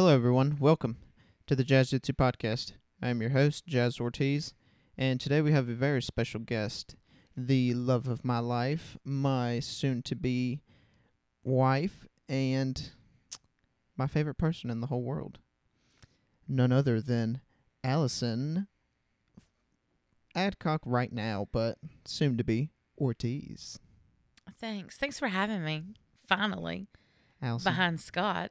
[0.00, 0.56] Hello, everyone.
[0.58, 0.96] Welcome
[1.46, 2.72] to the Jazz Jitsu Podcast.
[3.02, 4.54] I am your host, Jazz Ortiz,
[4.96, 6.96] and today we have a very special guest,
[7.36, 10.62] the love of my life, my soon to be
[11.44, 12.92] wife, and
[13.94, 15.38] my favorite person in the whole world.
[16.48, 17.42] None other than
[17.84, 18.68] Allison
[20.34, 21.76] Adcock right now, but
[22.06, 23.78] soon to be Ortiz.
[24.58, 24.96] Thanks.
[24.96, 25.82] Thanks for having me.
[26.26, 26.86] Finally,
[27.42, 28.50] Allison, behind Scott.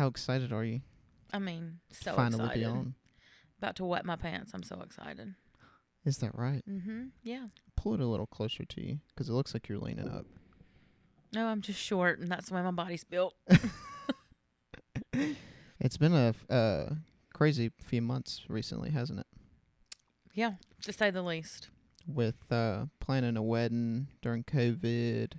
[0.00, 0.80] How excited are you
[1.32, 2.60] I mean, so finally excited.
[2.60, 2.94] be on?
[3.58, 4.52] About to wet my pants.
[4.54, 5.34] I'm so excited.
[6.04, 6.62] Is that right?
[6.68, 7.08] Mm-hmm.
[7.22, 7.46] Yeah.
[7.76, 10.24] Pull it a little closer to you because it looks like you're leaning up.
[11.32, 13.34] No, I'm just short, and that's the way my body's built.
[15.82, 16.94] It's been a f- uh,
[17.32, 19.26] crazy few months recently, hasn't it?
[20.34, 21.68] Yeah, to say the least.
[22.06, 25.32] With uh, planning a wedding during COVID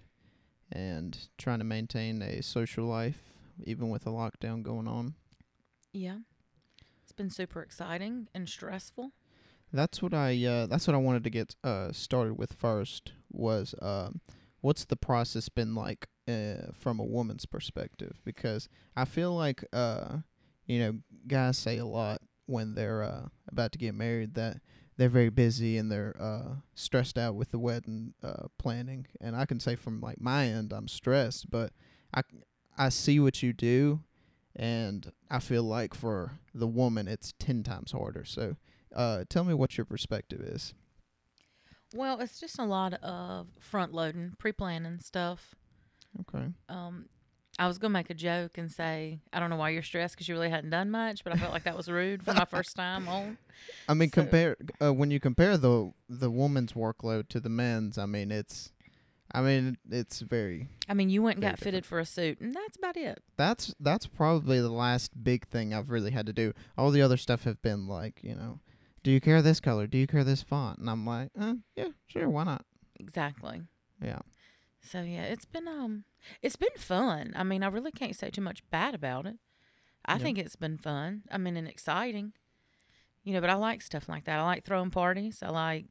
[0.72, 3.32] and trying to maintain a social life,
[3.66, 5.16] even with a lockdown going on.
[5.94, 6.20] Yeah.
[7.04, 9.12] It's been super exciting and stressful.
[9.74, 10.44] That's what I.
[10.46, 13.14] Uh, that's what I wanted to get uh, started with first.
[13.32, 14.22] Was um,
[14.60, 18.22] what's the process been like uh, from a woman's perspective?
[18.26, 20.18] Because I feel like uh,
[20.66, 24.58] you know, guys say a lot when they're uh, about to get married that
[24.98, 29.08] they're very busy and they're uh, stressed out with the wedding uh, planning.
[29.20, 31.72] And I can say from like my end, I'm stressed, but
[32.14, 32.22] I
[32.78, 34.02] I see what you do,
[34.56, 38.26] and I feel like for the woman, it's ten times harder.
[38.26, 38.56] So,
[38.96, 40.74] uh, tell me what your perspective is.
[41.94, 45.54] Well, it's just a lot of front loading, pre planning stuff.
[46.22, 46.48] Okay.
[46.70, 47.08] Um,
[47.60, 50.28] I was gonna make a joke and say I don't know why you're stressed because
[50.30, 52.76] you really hadn't done much, but I felt like that was rude for my first
[52.76, 53.38] time on.
[53.90, 57.98] I mean, So- compare uh, when you compare the the woman's workload to the men's.
[57.98, 58.72] I mean, it's,
[59.34, 60.68] I mean, it's very.
[60.90, 63.22] I mean, you went and got fitted for a suit, and that's about it.
[63.38, 66.54] That's that's probably the last big thing I've really had to do.
[66.78, 68.60] All the other stuff have been like, you know,
[69.04, 69.88] do you care this color?
[69.88, 70.80] Do you care this font?
[70.80, 72.66] And I'm like, uh, yeah, sure, why not?
[73.00, 73.62] Exactly.
[74.04, 74.20] Yeah.
[74.84, 76.04] So yeah, it's been um
[76.42, 77.34] it's been fun.
[77.36, 79.38] I mean, I really can't say too much bad about it.
[80.06, 80.18] I Yeah.
[80.20, 81.24] think it's been fun.
[81.32, 82.34] I mean, and exciting.
[83.24, 84.40] You know, but I like stuff like that.
[84.40, 85.44] I like throwing parties.
[85.44, 85.86] I like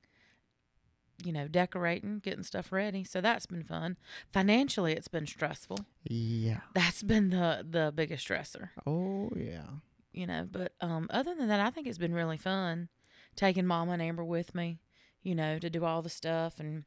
[1.24, 3.04] you know, decorating, getting stuff ready.
[3.04, 3.96] So that's been fun.
[4.32, 5.78] Financially, it's been stressful.
[6.04, 6.60] Yeah.
[6.74, 9.66] That's been the the biggest stressor, Oh yeah.
[10.12, 12.88] you know, but um other than that, I think it's been really fun
[13.36, 14.80] taking mama and Amber with me,
[15.22, 16.84] you know, to do all the stuff and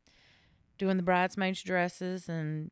[0.78, 2.70] doing the bridesmaids dresses and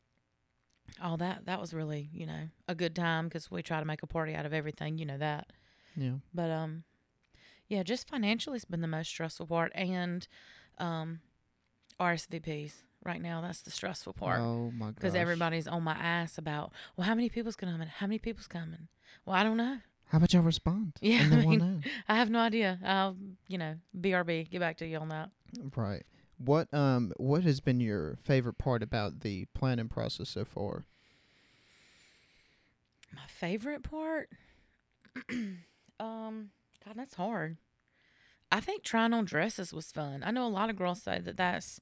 [1.01, 1.45] all that.
[1.45, 4.33] That was really, you know, a good time because we try to make a party
[4.35, 5.51] out of everything, you know that.
[5.95, 6.15] Yeah.
[6.33, 6.83] But um,
[7.69, 10.27] yeah, just financially, it's been the most stressful part, and
[10.77, 11.21] um,
[11.99, 13.41] RSVPs right now.
[13.41, 14.95] That's the stressful part Oh my god.
[14.95, 17.79] because everybody's on my ass about, well, how many people's coming?
[17.87, 18.87] How many people's coming?
[19.25, 19.77] Well, I don't know.
[20.07, 20.93] How about y'all respond?
[21.01, 22.79] Yeah, I mean- I have no idea.
[22.85, 23.15] I'll,
[23.47, 25.29] you know, BRB, get back to you on that.
[25.75, 26.03] Right.
[26.37, 30.85] What um what has been your favorite part about the planning process so far?
[33.13, 34.29] My favorite part,
[35.99, 36.49] um,
[36.85, 37.57] God, that's hard.
[38.51, 40.23] I think trying on dresses was fun.
[40.25, 41.79] I know a lot of girls say that that's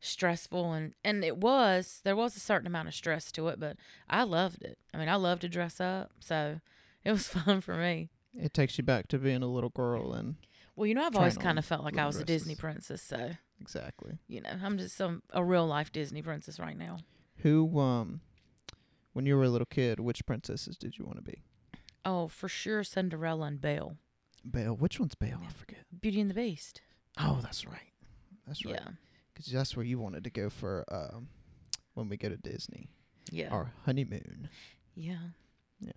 [0.00, 2.00] stressful, and and it was.
[2.04, 3.76] There was a certain amount of stress to it, but
[4.08, 4.78] I loved it.
[4.92, 6.60] I mean, I love to dress up, so
[7.04, 8.10] it was fun for me.
[8.34, 10.36] It takes you back to being a little girl and
[10.76, 13.30] Well, you know, I've always kind of felt like I was a Disney princess, so
[13.60, 14.18] exactly.
[14.26, 16.98] you know, I'm just some a real life Disney princess right now.
[17.38, 18.20] Who um
[19.12, 21.42] when you were a little kid, which princesses did you want to be?
[22.04, 23.96] Oh, for sure, Cinderella and Belle,
[24.50, 24.74] Belle.
[24.76, 25.40] Which one's Belle?
[25.46, 25.84] I forget.
[26.00, 26.80] Beauty and the Beast.
[27.18, 27.92] Oh, that's right.
[28.46, 28.74] That's right.
[28.74, 28.88] Yeah,
[29.34, 31.28] Because that's where you wanted to go for um
[31.94, 32.88] when we go to Disney.
[33.30, 34.48] yeah, Our honeymoon.
[34.94, 35.18] yeah.
[35.80, 35.92] Yeah.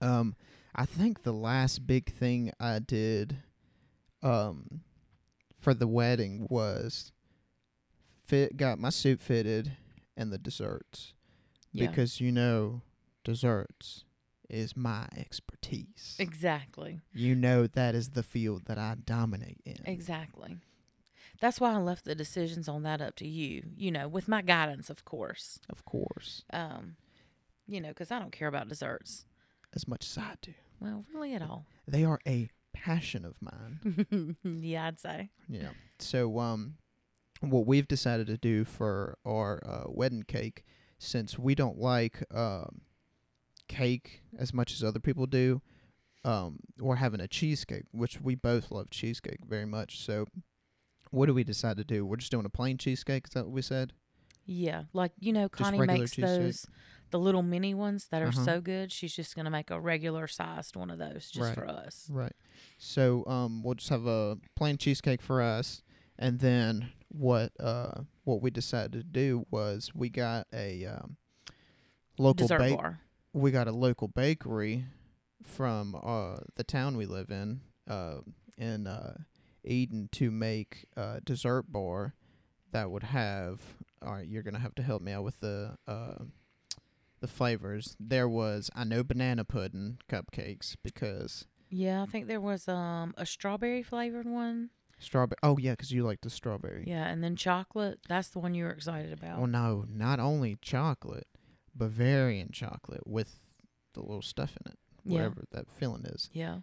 [0.00, 0.34] Um,
[0.74, 3.36] I think the last big thing I did,
[4.22, 4.80] um,
[5.58, 7.12] for the wedding was
[8.24, 9.72] fit got my suit fitted
[10.16, 11.12] and the desserts
[11.72, 11.88] Yeah.
[11.88, 12.82] because you know
[13.24, 14.04] desserts
[14.52, 16.16] is my expertise.
[16.18, 17.00] Exactly.
[17.12, 19.78] you know that is the field that I dominate in.
[19.84, 20.58] Exactly.
[21.40, 24.42] That's why I left the decisions on that up to you, you know, with my
[24.42, 25.58] guidance, of course.
[25.68, 26.96] Of course, Um,
[27.66, 29.24] you know, because I don't care about desserts.
[29.74, 30.52] as much as I do.
[30.78, 31.64] Well, really at all.
[31.88, 34.36] They are a passion of mine.
[34.44, 35.30] yeah, I'd say.
[35.48, 35.70] Yeah.
[35.98, 36.74] So um,
[37.40, 40.64] what we've decided to do for our uh, wedding cake,
[40.98, 42.82] since we don't like um,
[43.76, 45.60] cake as much as other people do,
[46.24, 50.00] um, we're having a cheesecake, which we both love cheesecake very much.
[50.00, 50.26] So,
[51.10, 52.04] what do we decide to do?
[52.06, 53.26] We're just doing a plain cheesecake.
[53.28, 53.92] Is that what we said?
[54.44, 54.84] Yeah.
[54.92, 56.24] Like, you know, Connie makes cheesecake?
[56.24, 56.66] those
[57.10, 58.44] the little mini ones that are Uh-huh.
[58.44, 58.90] so good.
[58.90, 61.54] She's just gonna make a regular sized one of those just Right.
[61.54, 62.08] for us.
[62.10, 62.32] Right.
[62.78, 65.82] So um, we'll just have a plain cheesecake for us,
[66.18, 71.16] and then what uh what we decided to do was we got a um,
[72.18, 72.78] local Dessert bake.
[72.78, 73.00] bar.
[73.32, 74.84] We got a local bakery
[75.42, 78.18] from uh the town we live in uh
[78.56, 79.14] in uh
[79.64, 82.14] Eden to make a dessert bar
[82.72, 83.60] that would have.
[84.04, 86.24] All right, you're gonna have to help me out with the uh
[87.20, 87.96] the flavors.
[87.98, 93.24] There was I know banana pudding cupcakes because Yeah, I think there was um a
[93.24, 94.70] strawberry flavored one.
[94.98, 95.38] Strawberry.
[95.42, 96.84] Oh yeah, 'cause you like the strawberry.
[96.86, 98.00] Yeah, and then chocolate.
[98.08, 99.38] That's the one you were excited about.
[99.38, 101.26] Well, no, not only chocolate,
[101.74, 103.34] Bavarian chocolate with
[103.94, 105.12] the little stuff in it, yeah.
[105.14, 106.28] whatever that filling is.
[106.32, 106.58] Yeah.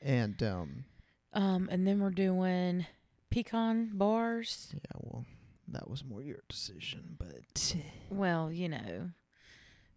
[0.00, 0.84] And um,
[1.32, 2.86] Um, and then we're doing
[3.30, 4.70] pecan bars.
[4.72, 5.24] yeah, well,
[5.68, 7.74] that was more your decision, but
[8.10, 9.10] Well, you know,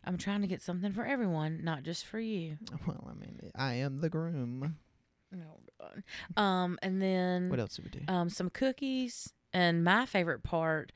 [0.04, 2.58] I'm trying to get something for everyone, not just for you.
[2.88, 4.78] well, I mean, I am the groom.
[5.32, 6.04] No, God.
[6.42, 8.06] Um, and then What else did we do?
[8.12, 9.34] um, some cookies.
[9.54, 10.92] And my favorite part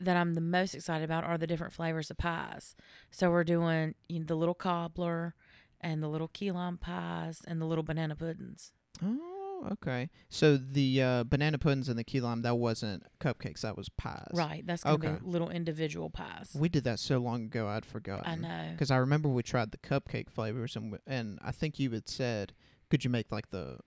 [0.00, 2.76] that I'm the most excited about are the different flavors of pies.
[3.10, 5.34] So we're doing you know, the little cobbler
[5.80, 8.72] and the little key lime pies and the little banana puddings.
[9.02, 10.10] oh, okay.
[10.28, 14.30] So the uh, banana puddings and the key lime that wasn't cupcakes, that was pies.
[14.34, 14.64] Right.
[14.66, 15.18] That's going to Okay.
[15.24, 16.54] be little individual pies.
[16.56, 18.26] We did that so long ago, I'd forgotten.
[18.26, 18.70] I know.
[18.72, 22.08] Because I remember we tried the cupcake flavors, and w- and I think you had
[22.08, 22.52] said,
[22.90, 23.78] could you make like the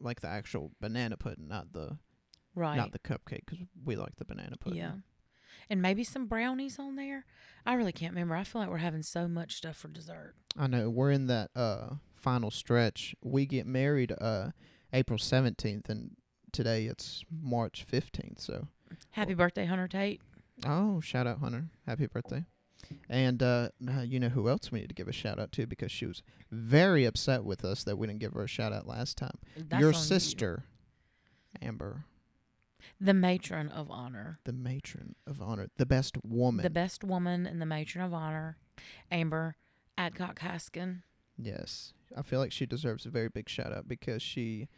[0.00, 1.98] like the actual banana pudding, not the
[2.54, 2.76] Right.
[2.76, 4.78] not the cupcake, because we like the banana pudding.
[4.78, 4.92] Yeah.
[5.70, 7.24] And maybe some brownies on there.
[7.66, 8.34] I really can't remember.
[8.36, 10.34] I feel like we're having so much stuff for dessert.
[10.56, 13.14] I know we're in that uh final stretch.
[13.22, 14.50] We get married uh
[14.92, 16.16] April seventeenth, and
[16.52, 18.40] today it's March fifteenth.
[18.40, 18.68] So
[19.10, 20.20] Happy birthday, Hunter Tate.
[20.66, 22.44] oh, shout out Hunter, happy birthday!
[23.10, 23.68] And uh,
[24.02, 26.22] you know who else we need to give a shout out to because she was
[26.50, 29.36] very upset with us that we didn't give her a shout out last time.
[29.56, 30.00] That's Your on you.
[30.00, 30.64] sister,
[31.60, 32.04] Amber.
[33.00, 34.38] The matron of honor.
[34.44, 36.62] the matron of honor, the best woman.
[36.62, 38.56] The best woman and the matron of honor,
[39.10, 39.56] Amber
[39.96, 41.02] Adcock Haskin.
[41.36, 44.68] yes, I feel like she deserves a very big shout out because she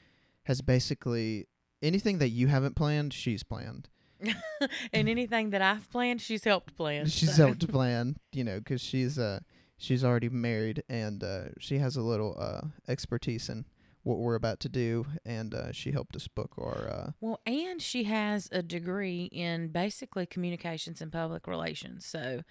[0.44, 1.46] has basically
[1.82, 3.88] anything that you haven't planned, she's planned.
[4.92, 7.06] and anything that I've planned, she's helped plan.
[7.08, 9.40] She's so- helped plan, you know, because she's uh
[9.78, 13.64] she's already married and uh she has a little uh expertise in
[14.10, 17.80] what we're about to do, and uh she helped us book our uh Well, and
[17.80, 22.04] she has a degree in basically communications and public relations.
[22.04, 22.42] So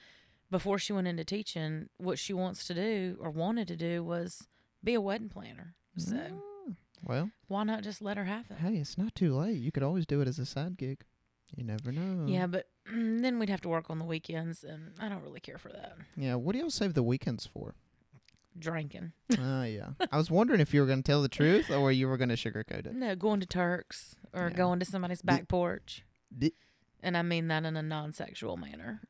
[0.49, 4.47] before she went into teaching, what she wants to do or wanted to do was
[4.83, 5.75] be a wedding planner.
[5.97, 8.57] So Mm, well, why not just let her have it?
[8.57, 9.59] hey, it's not too late.
[9.59, 11.03] You could always do it as a side gig.
[11.55, 12.25] You never know.
[12.27, 15.57] Yeah, but then we'd have to work on the weekends, and I don't really care
[15.57, 15.97] for that.
[16.15, 16.35] Yeah.
[16.35, 17.75] What do y'all save the weekends for?
[18.59, 19.13] Drinking.
[19.37, 19.89] Ah, yeah.
[20.11, 22.29] I was wondering if you were going to tell the truth or you were going
[22.29, 22.93] to sugarcoat it.
[22.93, 24.55] No, going to Turks or Yeah.
[24.57, 26.03] going to somebody's back porch.
[27.01, 29.01] And I mean that in a non sexual manner.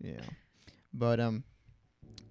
[0.00, 0.20] yeah.
[0.92, 1.44] But um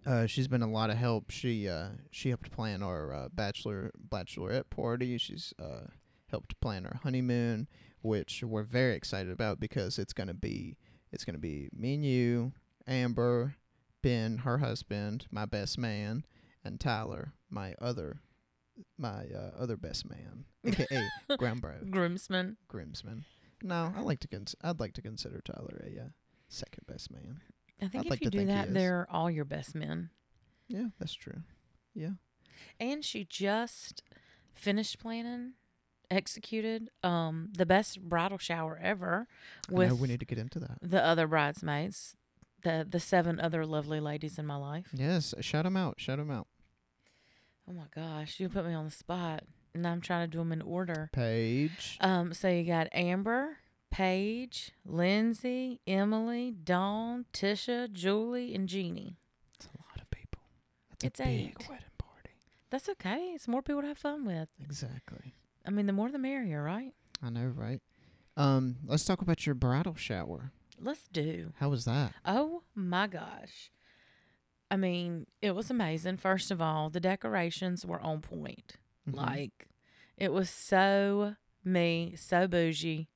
[0.06, 1.32] uh she's been a lot of help.
[1.32, 5.18] She uh she helped plan our uh, bachelor bachelorette party.
[5.18, 5.88] She's uh
[6.30, 7.68] helped plan our honeymoon,
[8.02, 10.78] which we're very excited about because it's to be
[11.12, 12.54] it's going to be me and you,
[12.88, 13.56] Amber,
[14.04, 16.24] Ben, her husband, my best man,
[16.64, 18.20] and Tyler, my other
[18.98, 22.58] my uh, other best man, aka ground bro, Groomsman.
[22.68, 23.26] groomsman.
[23.64, 26.08] No, I like to cons- I'd like to consider Tyler a uh,
[26.50, 27.40] second best man.
[27.82, 30.10] I think I'd if like you do that, they're all your best men.
[30.68, 31.42] Yeah, that's true.
[31.96, 32.12] Yeah.
[32.80, 34.04] And she just
[34.54, 35.54] finished planning,
[36.12, 39.28] executed um the best bridal shower ever
[39.70, 40.78] I with know we need to get into that.
[40.82, 42.16] the other bridesmaids,
[42.64, 44.88] the the seven other lovely ladies in my life.
[44.94, 46.00] Yes, shout them out.
[46.00, 46.48] Shout them out.
[47.70, 49.44] Oh my gosh, you put me on the spot,
[49.74, 51.10] and I'm trying to do them in order.
[51.14, 51.98] Paige.
[52.02, 53.58] Um, so you got Amber,
[53.90, 59.16] Paige, Lindsay, Emily, Dawn, Tisha, Julie, and Jeannie.
[59.60, 60.42] That's a lot of people.
[60.90, 61.70] That's It's a big eight.
[61.70, 62.32] wedding party.
[62.70, 63.32] That's okay.
[63.34, 64.50] It's more people to have fun with.
[64.62, 65.34] Exactly.
[65.66, 66.94] I mean, the more the merrier, right?
[67.22, 67.80] I know, right?
[68.36, 70.52] Um, let's talk about your bridal shower.
[70.80, 71.54] Let's do.
[71.58, 72.14] How was that?
[72.26, 73.72] Oh my gosh.
[74.72, 76.18] I mean, it was amazing.
[76.18, 78.78] First of all, the decorations were on point.
[79.08, 79.16] Mhm.
[79.16, 79.68] Like,
[80.18, 83.08] it was so me, so bougie,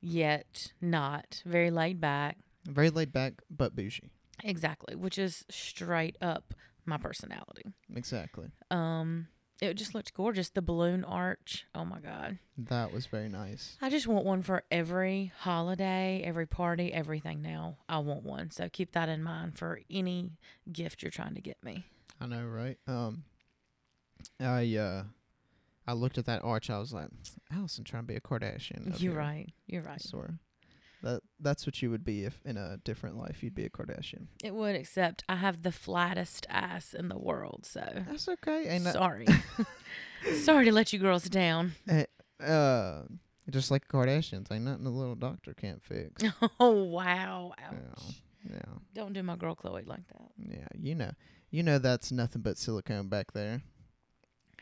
[0.00, 1.42] yet not.
[1.46, 2.38] Very laid back.
[2.64, 4.10] very laid back but bougie.
[4.44, 6.52] Exactly, which is straight up
[6.84, 7.64] my personality.
[7.94, 8.50] Exactly.
[8.70, 9.28] Um,
[9.60, 10.50] it just looked gorgeous.
[10.50, 11.66] The balloon arch.
[11.74, 12.38] Oh my god.
[12.56, 13.76] That was very nice.
[13.80, 17.76] I just want one for every holiday, every party, everything now.
[17.88, 18.50] I want one.
[18.50, 20.32] So keep that in mind for any
[20.72, 21.84] gift you're trying to get me.
[22.20, 22.78] I know, right?
[22.86, 23.24] Um,
[24.40, 25.02] I uh,
[25.86, 26.70] I looked at that arch.
[26.70, 27.08] I was like,
[27.52, 29.00] Allison trying to be a Kardashian.
[29.00, 29.52] You're here." right.
[29.66, 30.00] You're right.
[30.00, 30.38] swear.
[31.02, 34.26] That that's what you would be if in a different life you'd be a Kardashian.
[34.42, 37.64] It would, except I have the flattest ass in the world.
[37.66, 38.66] So That's okay.
[38.68, 39.26] Ain't that, sorry.
[40.42, 41.72] sorry to let you girls down.
[42.44, 43.02] uh,
[43.50, 46.22] just like Kardashians, ain't nothing a little doctor can't fix.
[46.60, 47.52] Oh wow.
[47.64, 47.74] Ouch.
[48.44, 48.50] Yeah.
[48.50, 48.60] Yeah,
[48.94, 50.30] Don't do my girl Chloe like that.
[50.38, 50.66] yeah.
[50.76, 51.10] You know,
[51.50, 53.62] you know that's nothing but silicone back there.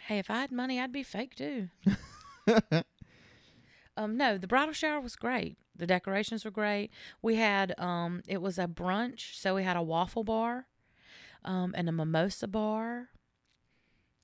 [0.00, 1.68] Hey, if I had money, I'd be fake too.
[3.96, 5.56] Um, no, the bridal shower was great.
[5.74, 6.90] The decorations were great.
[7.22, 10.66] We had um, it was a brunch, so we had a waffle bar,
[11.44, 13.08] um, and a mimosa bar,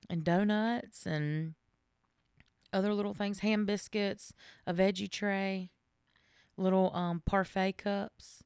[0.09, 1.55] and donuts and
[2.71, 4.33] other little things, ham biscuits,
[4.65, 5.71] a veggie tray,
[6.57, 8.43] little um parfait cups.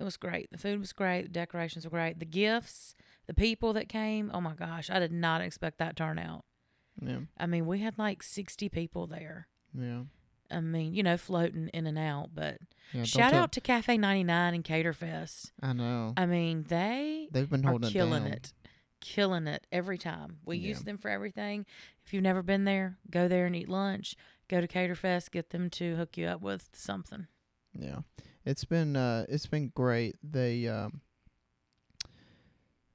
[0.00, 0.50] It was great.
[0.52, 1.22] The food was great.
[1.22, 2.18] The decorations were great.
[2.20, 2.94] The gifts,
[3.26, 4.30] the people that came.
[4.32, 6.44] Oh my gosh, I did not expect that turnout.
[7.02, 9.48] yeah, I mean, we had like sixty people there.
[9.74, 10.02] yeah.
[10.50, 12.30] I mean, you know, floating in and out.
[12.34, 12.58] But
[12.92, 15.50] yeah shout out to Cafe 99 and Caterfest.
[15.62, 18.32] I know I mean, they they've been holding killing it.
[18.34, 18.52] It.
[19.00, 20.38] Killing it every time.
[20.44, 20.68] We Yeah.
[20.68, 21.66] use them for everything.
[22.04, 24.16] If you've never been there, go there and eat lunch.
[24.48, 27.26] Go to Caterfest, get them to hook you up with something.
[27.78, 27.98] Yeah,
[28.46, 30.16] it's been uh, it's been great.
[30.22, 31.02] They um,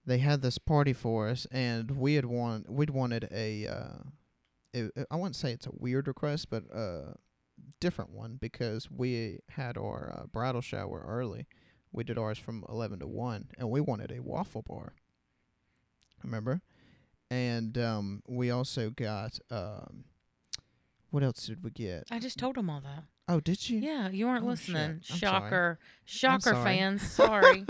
[0.05, 3.97] they had this party for us, and we had want we'd wanted a uh,
[4.73, 7.15] it, I wouldn't say it's a weird request, but a
[7.79, 11.47] different one because we had our uh, bridal shower early.
[11.91, 14.93] We did ours from eleven to one, and we wanted a waffle bar.
[16.23, 16.61] Remember,
[17.29, 20.05] and um, we also got um,
[21.11, 22.05] what else did we get?
[22.09, 23.03] I just told them all that.
[23.27, 23.79] Oh, did you?
[23.79, 24.81] Yeah, you weren't Oh, listening.
[24.81, 25.19] I'm sorry.
[25.19, 25.79] Shocker.
[26.05, 26.63] Shocker, sorry.
[26.63, 27.01] fans.
[27.11, 27.65] Sorry.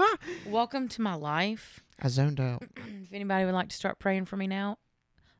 [0.47, 1.81] Welcome to my life.
[2.01, 2.63] I zoned out.
[3.03, 4.77] if anybody would like to start praying for me now,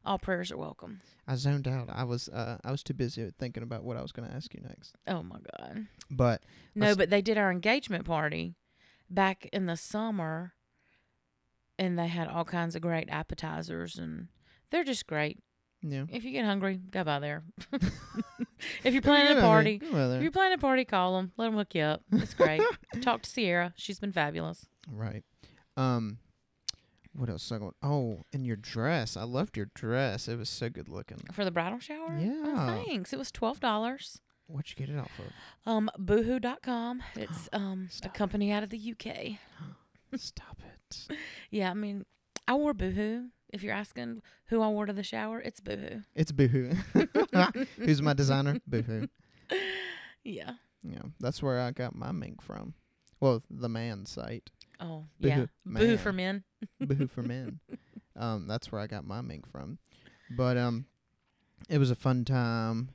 [0.06, 1.02] all prayers are welcome.
[1.28, 1.90] I zoned out.
[1.92, 4.54] I was uh I was too busy thinking about what I was going to ask
[4.54, 4.96] you next.
[5.08, 5.88] Oh my God.
[6.12, 6.44] But
[6.76, 8.56] No, but they did our engagement party
[9.10, 10.54] back in the summer
[11.80, 14.28] and they had all kinds of great appetizers and
[14.72, 15.40] they're just great.
[15.82, 16.06] yeah.
[16.10, 17.44] If you get hungry, go by there.
[18.84, 21.32] if you're planning a party, if you're planning a party, call them.
[21.38, 22.02] Let them hook you up.
[22.12, 22.62] It's great.
[23.02, 23.74] Talk to Sierra.
[23.78, 24.66] She's been fabulous.
[24.90, 25.24] Right.
[25.78, 26.18] Um
[27.14, 27.52] what else?
[27.52, 27.74] I going?
[27.82, 29.16] Oh, and your dress.
[29.16, 30.28] I loved your dress.
[30.28, 31.20] It was so good looking.
[31.32, 32.18] For the bridal shower?
[32.20, 32.34] Yeah.
[32.46, 33.14] Oh, thanks.
[33.14, 34.20] It was $12.
[34.48, 35.72] What'd you get it off of?
[35.72, 37.02] Um, boohoo.com.
[37.16, 39.38] It's um a company out of the UK.
[40.20, 41.08] Stop it.
[41.50, 42.06] Yeah, I mean,
[42.48, 43.30] I wore Boohoo.
[43.52, 46.02] If you're asking who I wore to the shower, it's Boohoo.
[46.16, 46.74] It's Boohoo.
[47.78, 48.60] Who's my designer?
[48.68, 49.08] Boohoo.
[50.24, 50.52] Yeah.
[50.84, 52.76] Yeah, that's where I got my mink from.
[53.20, 54.50] Well, the man site.
[54.80, 55.46] Oh, Boohoo yeah.
[55.66, 56.44] Boohoo for men.
[56.80, 57.60] Boohoo for men.
[58.16, 59.80] Um, that's where I got my mink from.
[60.30, 60.86] But um,
[61.70, 62.90] it was a fun time.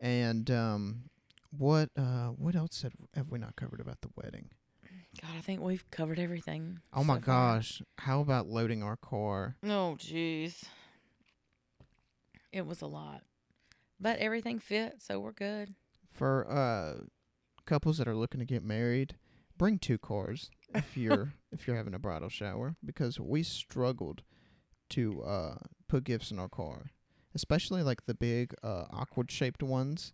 [0.00, 1.10] And um,
[1.56, 4.50] what uh, what else have, have we not covered about the wedding?
[5.20, 6.78] God, I think we've covered everything.
[6.94, 7.56] Oh my far.
[7.56, 7.82] gosh!
[7.98, 9.56] How about loading our car?
[9.64, 10.64] Oh, jeez.
[12.52, 13.22] It was a lot.
[14.00, 15.74] But everything fit, so we're good.
[16.08, 17.04] For uh,
[17.66, 19.16] couples that are looking to get married,
[19.58, 24.22] bring two cars if you're if you're having a bridal shower because we struggled
[24.90, 25.56] to uh
[25.88, 26.90] put gifts in our car,
[27.34, 30.12] especially like the big uh awkward shaped ones.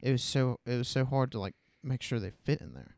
[0.00, 2.96] It was so it was so hard to like make sure they fit in there.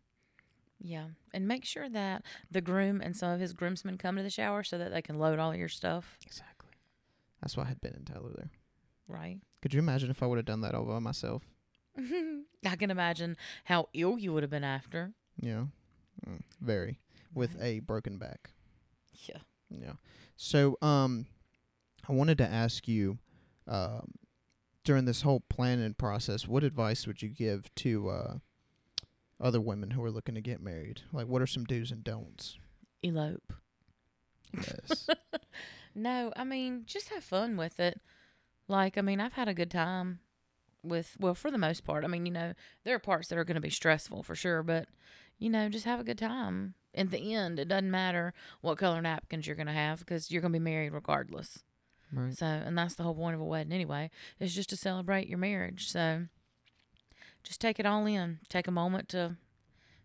[0.82, 1.06] Yeah.
[1.32, 4.62] And make sure that the groom and some of his groomsmen come to the shower
[4.62, 6.16] so that they can load all your stuff.
[6.24, 6.70] Exactly.
[7.40, 8.50] That's why I had Ben and Tyler there.
[9.06, 9.38] Right.
[9.60, 11.42] Could you imagine if I would have done that all by myself?
[11.98, 15.12] I can imagine how ill you would have been after.
[15.38, 15.64] Yeah,
[16.26, 16.98] mm, very
[17.34, 17.64] with Right.
[17.64, 18.50] a broken back.
[19.28, 19.38] Yeah.
[19.70, 19.92] Yeah.
[20.36, 21.26] So, um,
[22.08, 23.18] I wanted to ask you,
[23.68, 24.12] um,
[24.84, 28.38] during this whole planning process, what advice would you give to uh,
[29.40, 31.02] other women who are looking to get married?
[31.12, 32.58] Like, what are some do's and don'ts?
[33.02, 33.52] Elope.
[34.54, 35.08] Yes.
[35.92, 38.00] No, I mean, just have fun with it.
[38.68, 40.20] Like, I mean, I've had a good time
[40.84, 42.04] with, well, for the most part.
[42.04, 42.52] I mean, you know,
[42.84, 44.88] there are parts that are going to be stressful for sure, but,
[45.40, 46.74] you know, just have a good time.
[46.94, 50.42] In the end, it doesn't matter what color napkins you're going to have because you're
[50.42, 51.64] going to be married regardless.
[52.12, 52.36] right.
[52.36, 55.38] So, and that's the whole point of a wedding anyway, is just to celebrate your
[55.38, 55.88] marriage.
[55.90, 56.26] So,
[57.42, 58.38] just take it all in.
[58.48, 59.36] Take a moment to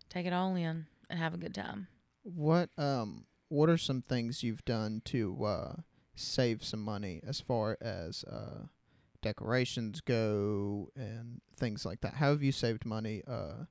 [0.08, 1.88] take it all in and have a good time.
[2.22, 5.74] What um What are some things you've done to uh
[6.16, 8.64] save some money as far as uh,
[9.22, 12.14] decorations go and things like that.
[12.14, 13.64] How have you saved money uh,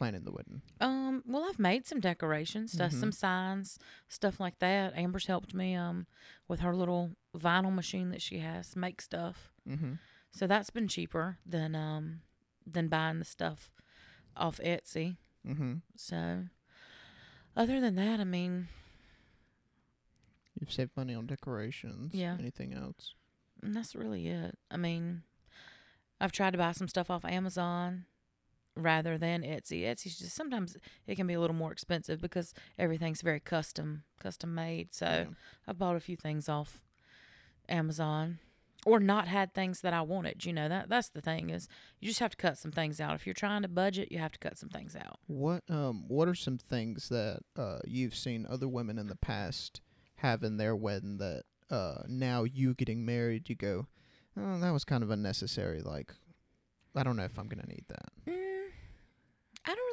[0.00, 0.62] planning the wedding?
[0.80, 3.00] Um, well, I've made some decorations, stuff, Mhm.
[3.00, 3.78] some signs,
[4.08, 4.96] stuff like that.
[4.96, 6.06] Amber's helped me um
[6.48, 9.52] with her little vinyl machine that she has make stuff.
[9.68, 9.94] Mm-hmm.
[10.32, 12.22] So that's been cheaper than um
[12.66, 13.70] than buying the stuff
[14.36, 15.16] off Etsy.
[15.46, 15.74] Mm-hmm.
[15.96, 16.44] So
[17.54, 18.68] other than that, I mean,
[20.58, 22.14] You've saved money on decorations.
[22.14, 22.36] Yeah.
[22.38, 23.14] Anything else?
[23.62, 24.56] and that's really it.
[24.70, 25.22] I mean,
[26.18, 28.06] I've tried to buy some stuff off Amazon
[28.82, 29.82] rather than Etsy.
[29.82, 34.54] Etsy's just sometimes it can be a little more expensive because everything's very custom custom
[34.54, 34.94] made.
[34.94, 35.34] So Yeah.
[35.66, 36.82] I bought a few things off
[37.68, 38.38] Amazon
[38.86, 40.44] or not had things that I wanted.
[40.44, 41.68] You know, that that's the thing is
[42.00, 43.14] you just have to cut some things out.
[43.14, 45.18] If you're trying to budget, you have to cut some things out.
[45.26, 49.80] What um what are some things that uh you've seen other women in the past
[50.16, 53.86] have in their wedding that uh now you getting married you go,
[54.36, 56.12] Oh, that was kind of unnecessary, like
[56.96, 58.08] I don't know if I'm gonna need that.
[58.26, 58.49] Mm,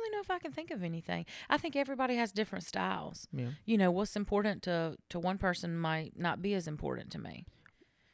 [0.08, 1.26] really know if I can think of anything.
[1.50, 3.28] I think everybody has different styles.
[3.32, 3.50] Yeah.
[3.66, 7.46] You know, what's important to to one person might not be as important to me.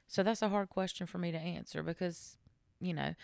[0.08, 2.38] So that's a hard question for me to answer because,
[2.80, 3.16] you know,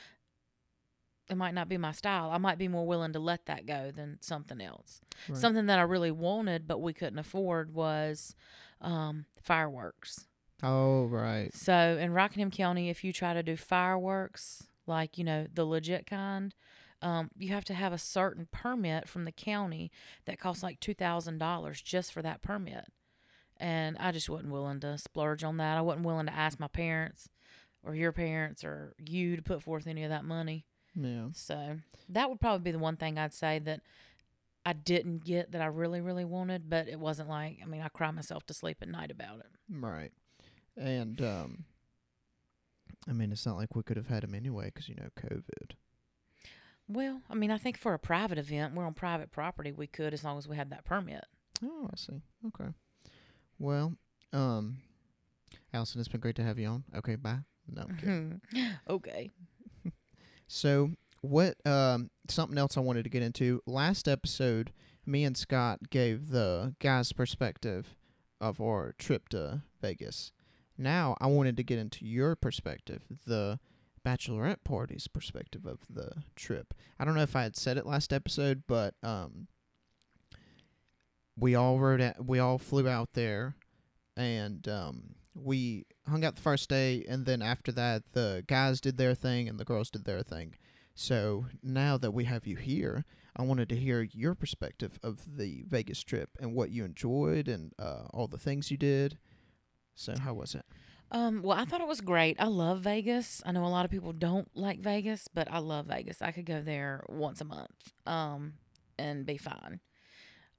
[1.30, 2.32] it might not be my style.
[2.32, 5.02] I might be more willing to let that go than something else.
[5.28, 5.38] Right.
[5.38, 8.36] Something that I really wanted but we couldn't afford was
[8.82, 10.26] um, fireworks.
[10.64, 11.54] Oh right.
[11.54, 16.08] So in Rockingham County, if you try to do fireworks, like, you know, the legit
[16.08, 16.54] kind,
[17.02, 19.92] um, you have to have a certain permit from the county
[20.26, 22.86] that costs like $2,000 just for that permit.
[23.58, 25.78] And I just wasn't willing to splurge on that.
[25.78, 27.30] I wasn't willing to ask my parents
[27.84, 30.66] or your parents or you to put forth any of that money.
[30.96, 31.28] Yeah.
[31.34, 31.78] So
[32.10, 33.82] that would probably be the one thing I'd say that
[34.66, 37.88] I didn't get that I really, really wanted, but it wasn't like, I mean, I
[37.90, 39.48] cry myself to sleep at night about it.
[39.70, 40.12] Right.
[40.78, 41.64] And um
[43.08, 45.72] I mean it's not like we could have had him anyway cuz you know COVID.
[46.90, 49.72] Well, I mean, I think for a private event, we're on private property.
[49.72, 51.24] We could, as long as we had that permit.
[51.64, 52.22] Oh, I see.
[52.48, 52.72] Okay.
[53.60, 53.94] Well,
[54.34, 54.78] um
[55.74, 56.84] Allison, it's been great to have you on.
[56.96, 57.40] Okay, bye.
[57.68, 57.84] No.
[57.84, 58.42] I'm kidding.
[58.90, 59.30] okay.
[60.52, 64.72] So what um something else I wanted to get into last episode
[65.06, 67.96] me and Scott gave the guys perspective
[68.42, 70.32] of our trip to Vegas.
[70.76, 73.60] Now I wanted to get into your perspective, the
[74.06, 76.74] bachelorette party's perspective of the trip.
[77.00, 79.48] I don't know if I had said it last episode, but um
[81.38, 83.56] we all rode out, we all flew out there
[84.18, 88.98] and um we hung out the first day and then after that the guys did
[88.98, 90.56] their thing and the girls did their thing.
[90.96, 95.64] So now that we have you here, I wanted to hear your perspective of the
[95.66, 99.18] Vegas trip and what you enjoyed and uh, all the things you did.
[99.96, 100.66] So how was it?
[101.12, 102.36] Um, well, I thought it was great.
[102.40, 103.42] I love Vegas.
[103.46, 106.22] I know a lot of people don't like Vegas, but I love Vegas.
[106.22, 108.54] I could go there once a month, um,
[108.98, 109.80] and be fine.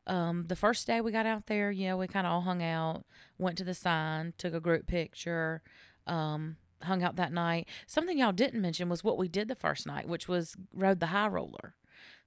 [0.06, 2.62] Um, the first day we got out there, you know, we kind of all hung
[2.62, 3.04] out,
[3.38, 5.62] went to the sign, took a group picture,
[6.08, 7.68] um, hung out that night.
[7.86, 11.06] Something y'all didn't mention was what we did the first night, which was rode the
[11.06, 11.74] high roller.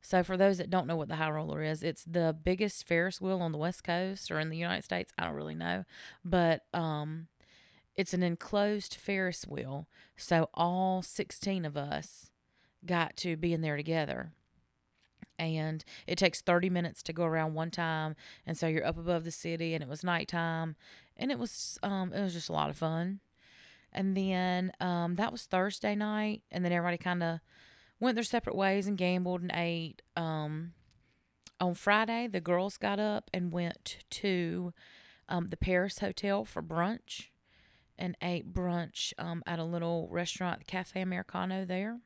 [0.02, 3.20] So for those that don't know what the high roller is, it's the biggest Ferris
[3.20, 5.12] wheel on the West Coast or in the United States.
[5.18, 5.86] I don't really know,
[6.24, 7.28] but um,
[7.96, 9.88] it's an enclosed Ferris wheel.
[10.16, 12.32] So all 16 of us
[12.86, 14.34] got to be in there together.
[15.40, 18.16] And it takes 30 minutes to go around one time.
[18.46, 20.76] And so you're up above the city and it was nighttime.
[21.18, 23.20] And it was um it was just a lot of fun.
[23.92, 27.40] And then um that was Thursday night and then everybody kind of
[28.00, 30.02] went their separate ways and gambled and ate.
[30.16, 30.74] Um
[31.60, 34.74] on Friday the girls got up and went to
[35.30, 37.28] um the Paris Hotel for brunch
[37.98, 42.00] and ate brunch um, at a little restaurant, the Cafe Americano there.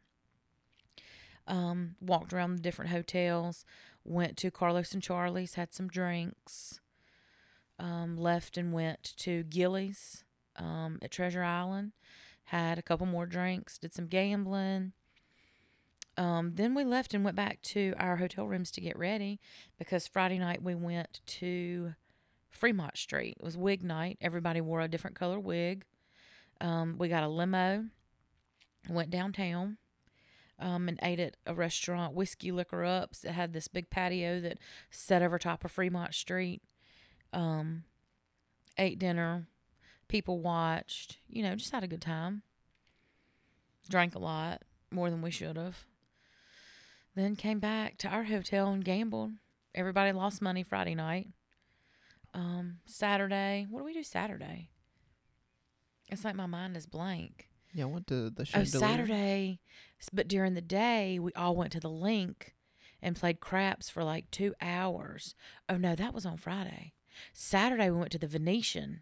[1.48, 3.64] Um, walked around the different hotels,
[4.04, 6.82] went to Carlos and Charlie's, had some drinks,
[7.80, 10.24] um, left and went to Gilley's
[10.58, 11.94] um, at Treasure Island,
[12.46, 14.94] had a couple more drinks, did some gambling.
[16.18, 19.40] Um, then we left and went back to our hotel rooms to get ready
[19.78, 21.94] because Friday night we went to
[22.50, 23.38] Fremont Street.
[23.40, 24.18] It was wig night.
[24.22, 25.84] Everybody wore a different color wig.
[26.60, 27.86] Um, we got a limo,
[28.90, 29.78] went downtown,
[30.60, 33.24] um, and ate at a restaurant, Whiskey Licker Ups.
[33.24, 34.58] It had this big patio that
[34.90, 36.62] set over top of Fremont Street.
[37.32, 37.84] Um,
[38.78, 39.48] ate dinner.
[40.08, 41.18] People watched.
[41.30, 42.42] You know, just had a good time.
[43.90, 45.86] Drank a lot, more than we should have.
[47.16, 49.32] Then came back to our hotel and gambled.
[49.74, 51.30] Everybody lost money Friday night.
[52.38, 54.70] Um, Saturday, what do we do Saturday?
[56.08, 57.50] It's like my mind is blank.
[57.74, 58.60] Yeah, I went to the show?
[58.60, 58.64] Oh.
[58.64, 59.60] Saturday,
[60.14, 62.36] but during the day we all went to the LINQ
[63.02, 65.34] and played craps for like two hours.
[65.68, 66.94] Oh no, that was on Friday.
[67.34, 69.02] Saturday we went to the Venetian.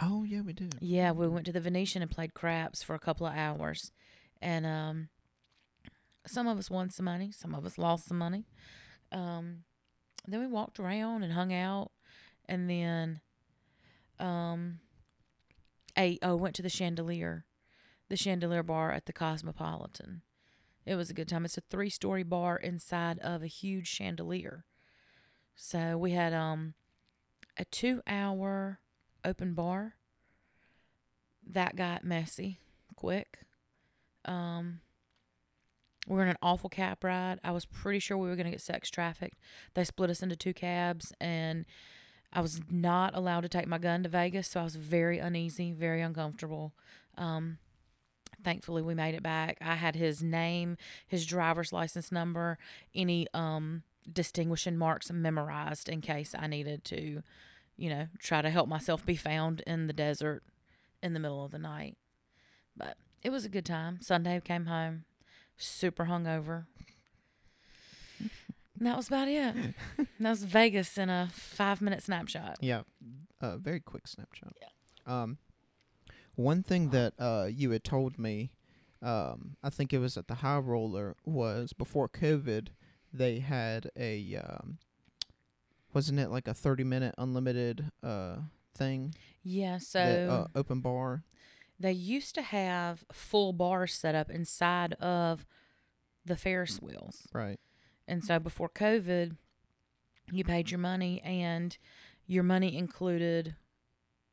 [0.00, 0.76] Oh yeah, we did.
[0.80, 3.92] Yeah, we went to the Venetian and played craps for a couple of hours,
[4.40, 5.10] and um,
[6.26, 8.46] some of us won some money, some of us lost some money.
[9.12, 9.64] Um,
[10.26, 11.90] then we walked around and hung out,
[12.52, 13.20] and then
[14.20, 14.80] um,
[15.96, 16.18] ate.
[16.22, 17.46] Oh, went to the Chandelier,
[18.10, 20.20] the Chandelier bar at the Cosmopolitan.
[20.84, 21.46] It was a good time.
[21.46, 24.66] It's a three-story bar inside of a huge chandelier.
[25.56, 26.74] So we had um
[27.56, 28.80] a two-hour
[29.24, 29.94] open bar.
[31.48, 32.58] That got messy
[32.96, 33.38] quick.
[34.26, 34.80] Um,
[36.06, 37.40] we were in an awful cab ride.
[37.42, 39.38] I was pretty sure we were going to get sex trafficked.
[39.74, 41.64] They split us into two cabs, and
[42.32, 45.72] I was not allowed to take my gun to Vegas, so I was very uneasy,
[45.72, 46.72] very uncomfortable.
[47.18, 47.58] Um,
[48.42, 49.58] thankfully, we made it back.
[49.60, 52.58] I had his name, his driver's license number,
[52.94, 57.22] any um distinguishing marks memorized in case I needed to,
[57.76, 60.42] you know, try to help myself be found in the desert
[61.02, 61.96] in the middle of the night.
[62.76, 63.98] But it was a good time.
[64.00, 65.04] Sunday came home
[65.56, 66.66] super hungover.
[68.82, 69.54] And that was about it.
[70.18, 72.56] that was Vegas in a five minute snapshot.
[72.60, 72.80] Yeah,
[73.40, 74.56] a very quick snapshot.
[74.60, 75.20] Yeah.
[75.22, 75.38] Um,
[76.34, 78.50] one thing that uh you had told me,
[79.00, 82.70] um, I think it was at the High Roller was before COVID,
[83.12, 84.78] they had a um,
[85.94, 88.38] wasn't it like a thirty minute unlimited uh
[88.74, 89.14] thing,
[89.44, 91.22] Yeah, so that, uh, open bar.
[91.78, 95.46] they used to have full bars set up inside of
[96.24, 97.28] the Ferris wheels.
[97.32, 97.60] Right.
[98.12, 99.36] And so before COVID,
[100.30, 101.78] you paid your money and
[102.26, 103.56] your money included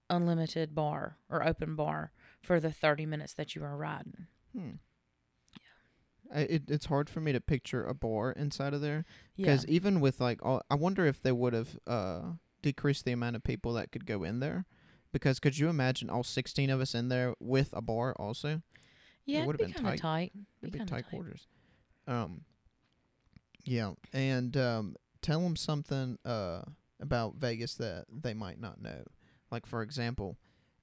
[0.09, 2.11] unlimited bar or open bar
[2.41, 4.27] for the 30 minutes that you were riding.
[4.53, 4.71] Hmm.
[6.29, 9.05] I, it, it's hard for me to picture a bar inside of there
[9.37, 9.45] Yeah.
[9.45, 13.37] because even with like all, I wonder if they would have uh decreased the amount
[13.37, 14.65] of people that could go in there
[15.13, 18.61] because could you imagine all 16 of us in there with a bar also
[19.25, 20.01] Yeah, would've it'd be been tight.
[20.01, 20.33] tight.
[20.61, 21.47] it'd Be kinda tight quarters
[22.07, 22.41] um
[23.65, 26.61] yeah and um tell them something uh
[27.01, 29.03] about Vegas that they might not know
[29.51, 30.37] like for example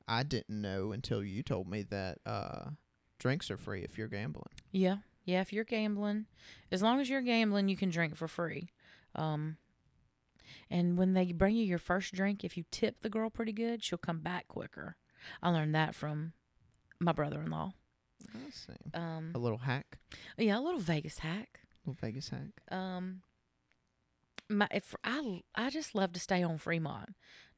[0.08, 2.70] I didn't know until you told me that uh
[3.18, 4.96] drinks are free if you're gambling Yeah.
[5.24, 6.26] Yeah, if you're gambling,
[6.70, 8.68] as long as you're gambling, you can drink for free.
[9.16, 9.56] Um
[10.70, 13.82] and when they bring you your first drink, if you tip the girl pretty good,
[13.82, 14.96] she'll come back quicker.
[15.42, 16.32] I learned that from
[17.00, 17.72] my brother-in-law.
[18.44, 18.90] Let's see.
[18.94, 19.98] Um a little hack
[20.38, 21.60] yeah, a little Vegas hack.
[21.86, 23.22] Little Vegas hack Um
[24.48, 27.10] my if I I just love to stay on Fremont.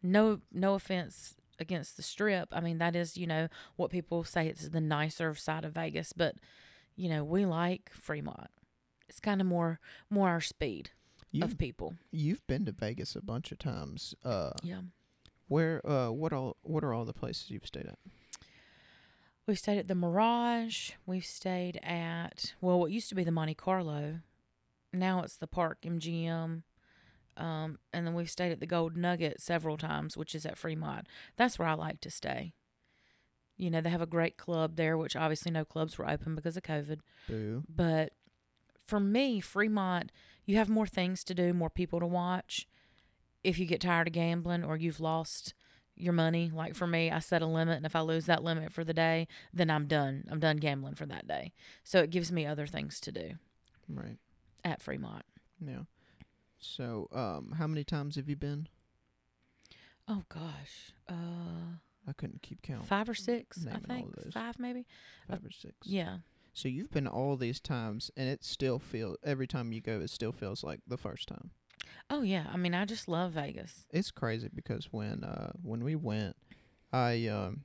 [0.02, 2.48] No no offense against the strip.
[2.52, 6.12] I mean that is, you know, what people say it's the nicer side of Vegas,
[6.12, 6.36] but
[6.96, 8.48] you know, we like Fremont.
[9.08, 10.90] It's kind of more more our speed
[11.30, 11.94] You've of people.
[12.10, 14.14] you've been to Vegas a bunch of times.
[14.24, 14.80] Uh, Yeah.
[15.48, 17.98] where uh, what all what are all the places you've stayed at?
[19.48, 20.90] We've stayed at the Mirage.
[21.06, 24.20] We've stayed at well, what used to be the Monte Carlo.
[24.92, 26.64] Now it's the Park MGM.
[27.38, 31.06] Um, and then we've stayed at the Gold Nugget several times, which is at Fremont.
[31.38, 32.52] That's where I like to stay.
[33.56, 36.58] You know, they have a great club there, which obviously no clubs were open because
[36.58, 36.98] of COVID.
[37.26, 37.64] Boo.
[37.74, 38.12] But
[38.84, 40.12] for me, Fremont,
[40.44, 42.68] you have more things to do, more people to watch.
[43.42, 45.54] If you get tired of gambling or you've lost
[46.00, 48.72] your money, like for me, I set a limit, and if I lose that limit
[48.72, 50.24] for the day, then I'm done.
[50.30, 51.52] I'm done gambling for that day.
[51.84, 53.32] So it gives me other things to do
[53.88, 54.18] Right.
[54.64, 55.24] at Fremont.
[55.60, 55.82] Yeah.
[56.58, 58.68] So, um, how many times have you been?
[60.06, 62.86] Oh gosh, uh, I couldn't keep count.
[62.86, 64.32] five or six, I think.
[64.32, 64.86] Five maybe.
[65.28, 65.74] Five or six.
[65.86, 66.18] Yeah.
[66.54, 70.10] So you've been all these times, and it still feels every time you go, it
[70.10, 71.50] still feels like the first time.
[72.10, 72.46] Oh yeah.
[72.52, 73.86] I mean, I just love Vegas.
[73.90, 76.36] It's crazy because when uh when we went,
[76.92, 77.62] I um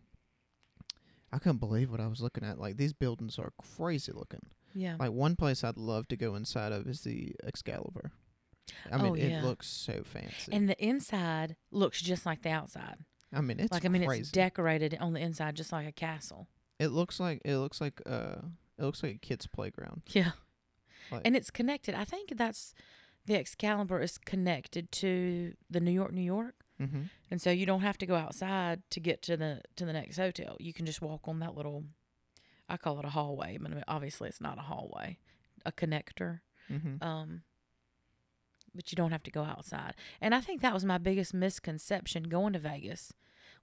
[1.31, 2.59] I couldn't believe what I was looking at.
[2.59, 4.41] Like these buildings are crazy looking.
[4.75, 4.95] Yeah.
[4.99, 8.11] Like one place I'd love to go inside of is the Excalibur.
[8.91, 10.51] I mean, Oh, it looks so fancy.
[10.51, 12.97] and the inside looks just like the outside.
[13.33, 14.21] I mean, it's like I mean, crazy.
[14.21, 16.47] it's decorated on the inside just like a castle.
[16.79, 18.35] it looks like it looks like uh
[18.77, 20.01] it looks like a kid's playground.
[20.07, 20.31] Yeah.
[21.11, 21.95] Like- and it's connected.
[21.95, 22.73] I think that's
[23.25, 26.55] the Excalibur is connected to the New York, New York.
[26.81, 27.03] Mm-hmm.
[27.31, 30.17] And so you don't have to go outside to get to the to the next
[30.17, 30.57] hotel.
[30.59, 31.85] You can just walk on that little
[32.67, 35.17] I call it a hallway, but obviously it's not a hallway,
[35.65, 36.39] a connector.
[36.71, 37.03] Mm-hmm.
[37.03, 37.43] Um
[38.75, 39.93] but you don't have to go outside.
[40.19, 43.13] And I think that was my biggest misconception going to Vegas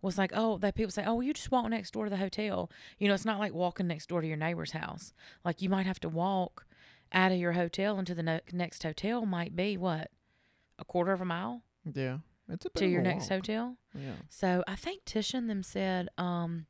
[0.03, 2.71] was like, oh, that people say, oh, you just walk next door to the hotel.
[2.99, 5.13] You know, it's not like walking next door to your neighbor's house.
[5.45, 6.65] Like you might have to walk
[7.13, 9.25] out of your hotel into the no- next hotel.
[9.27, 10.11] Might be what
[10.79, 11.63] a quarter of a mile
[11.95, 12.19] Yeah.
[12.49, 13.41] It's a bit to your next walk.
[13.41, 13.77] hotel.
[13.95, 14.13] Yeah.
[14.29, 16.67] So I think Tish and them said um,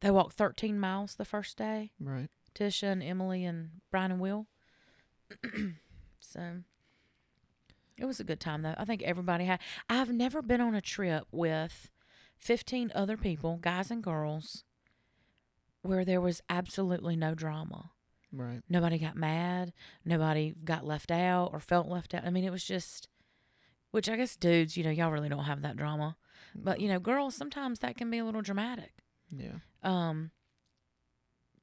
[0.00, 1.92] they walked 13 miles the first day.
[2.00, 2.28] Right.
[2.54, 4.46] Tisha and Emily and Brian and Will.
[6.20, 6.58] so
[7.96, 8.74] it was a good time though.
[8.76, 9.60] I think everybody had.
[9.88, 11.90] I've never been on a trip with
[12.36, 14.64] 15 other people, guys and girls,
[15.82, 17.91] where there was absolutely no drama.
[18.32, 18.60] Right.
[18.68, 19.72] Nobody got mad.
[20.04, 22.24] Nobody got left out or felt left out.
[22.24, 23.08] I mean, it was just,
[23.90, 26.16] which I guess dudes, you know, y'all really don't have that drama.
[26.54, 28.92] But, you know, girls, sometimes that can be a little dramatic.
[29.30, 29.58] Yeah.
[29.82, 30.30] Um,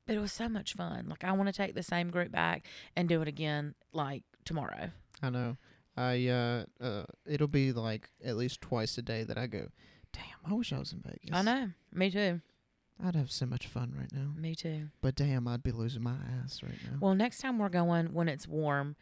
[0.06, 1.08] but it was so much fun.
[1.08, 4.90] Like I want to take the same group back and do it again, like tomorrow.
[5.22, 5.58] I know.
[5.96, 9.68] I uh uh it'll be like at least twice a day that I go,
[10.14, 11.30] Damn, I wish I was in Vegas.
[11.32, 11.70] I know.
[11.94, 12.42] Me too.
[13.04, 14.34] I'd have so much fun right now.
[14.36, 14.90] Me too.
[15.02, 16.98] But damn, I'd be losing my ass right now.
[17.00, 18.96] Well, next time we're going when it's warm,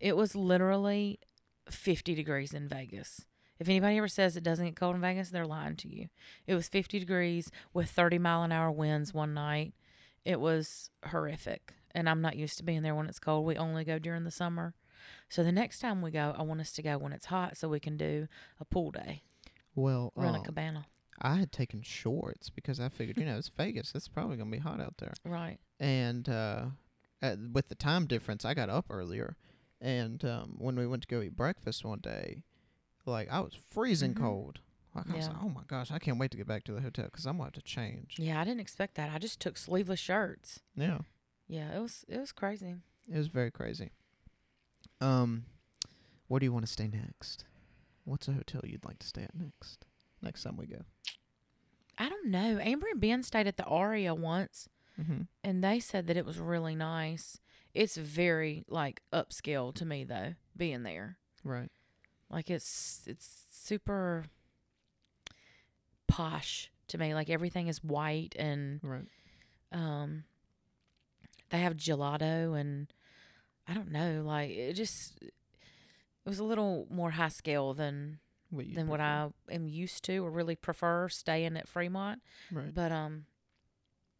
[0.00, 1.20] it was literally
[1.70, 3.26] 50 degrees in Vegas.
[3.60, 6.08] If anybody ever says it doesn't get cold in Vegas, they're lying to you.
[6.46, 9.74] It was 50 degrees with 30 mile an hour winds one night.
[10.24, 11.74] It was horrific.
[11.92, 13.46] And I'm not used to being there when it's cold.
[13.46, 14.74] We only go during the summer.
[15.28, 17.68] So the next time we go, I want us to go when it's hot so
[17.68, 18.28] we can do
[18.60, 19.22] a pool day.
[19.74, 20.86] well, Run a um, cabana.
[21.20, 23.92] I had taken shorts because I figured, you know, it's Vegas.
[23.94, 25.12] It's probably gonna be hot out there.
[25.24, 25.58] Right.
[25.80, 26.66] And uh,
[27.22, 29.36] at, with the time difference, I got up earlier,
[29.80, 32.42] and um, when we went to go eat breakfast one day,
[33.06, 34.18] like I was freezing Mhm.
[34.20, 34.60] cold.
[34.94, 35.32] Like I was Yeah.
[35.34, 37.34] like, oh my gosh, I can't wait to get back to the hotel because I'm
[37.36, 38.16] gonna have to change.
[38.18, 39.10] Yeah, I didn't expect that.
[39.12, 40.60] I just took sleeveless shirts.
[40.74, 40.98] Yeah,
[41.46, 42.76] Yeah, it was it was crazy.
[43.10, 43.90] it was very crazy.
[45.00, 45.44] Um,
[46.26, 47.44] where do you want to stay next?
[48.04, 49.84] What's a hotel you'd like to stay at next?
[50.22, 50.82] Next time we go.
[51.96, 52.58] I don't know.
[52.60, 54.68] Amber and Ben stayed at the Aria once,
[55.00, 55.22] Mm-hmm.
[55.44, 57.38] and they said that it was really nice.
[57.72, 61.18] It's very like upscale to me though, being there.
[61.44, 61.70] Right.
[62.30, 64.24] Like it's it's super
[66.06, 67.14] posh to me.
[67.14, 69.06] Like everything is white and Right.
[69.72, 70.24] um
[71.50, 72.92] they have gelato and
[73.66, 75.32] I don't know, like it just it
[76.28, 78.18] was a little more high scale than
[78.50, 79.00] What than what.
[79.00, 82.22] I am used to or really prefer staying at Fremont.
[82.52, 82.74] Right.
[82.74, 83.26] But um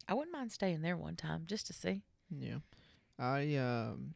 [0.07, 2.03] I wouldn't mind staying there one time just to see.
[2.29, 2.59] Yeah.
[3.17, 4.13] I um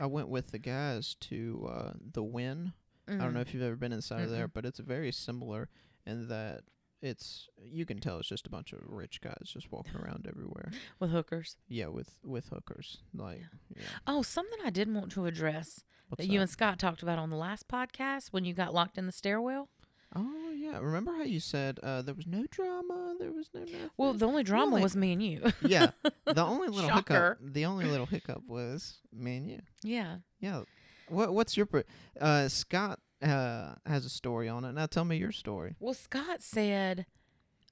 [0.00, 2.72] I went with the guys to uh the Wynn.
[3.08, 3.42] I don't know Mm.
[3.42, 5.70] if you've ever been inside of there, but it's very similar
[6.06, 6.62] in that
[7.00, 10.70] it's you can tell it's just a bunch of rich guys just walking around everywhere.
[10.98, 11.56] with hookers.
[11.68, 12.98] Yeah, with with hookers.
[13.14, 13.42] Like
[13.74, 13.82] yeah.
[14.06, 16.42] Oh, something I did want to address What's that you that?
[16.42, 19.68] and Scott talked about on the last podcast when you got locked in the stairwell.
[20.16, 20.78] Oh yeah.
[20.80, 23.90] Remember how you said uh there was no drama, there was no nothing?
[23.96, 25.42] Well, the only drama only- was me and you.
[25.62, 25.90] Yeah.
[26.24, 27.36] The only little Shocker.
[27.38, 29.60] hiccup the only little hiccup was me and you.
[29.82, 30.16] yeah.
[30.40, 30.62] Yeah.
[31.08, 31.84] What what's your per-
[32.20, 34.72] uh Scott uh has a story on it.
[34.72, 35.76] Now tell me your story.
[35.80, 37.06] Well, Scott said,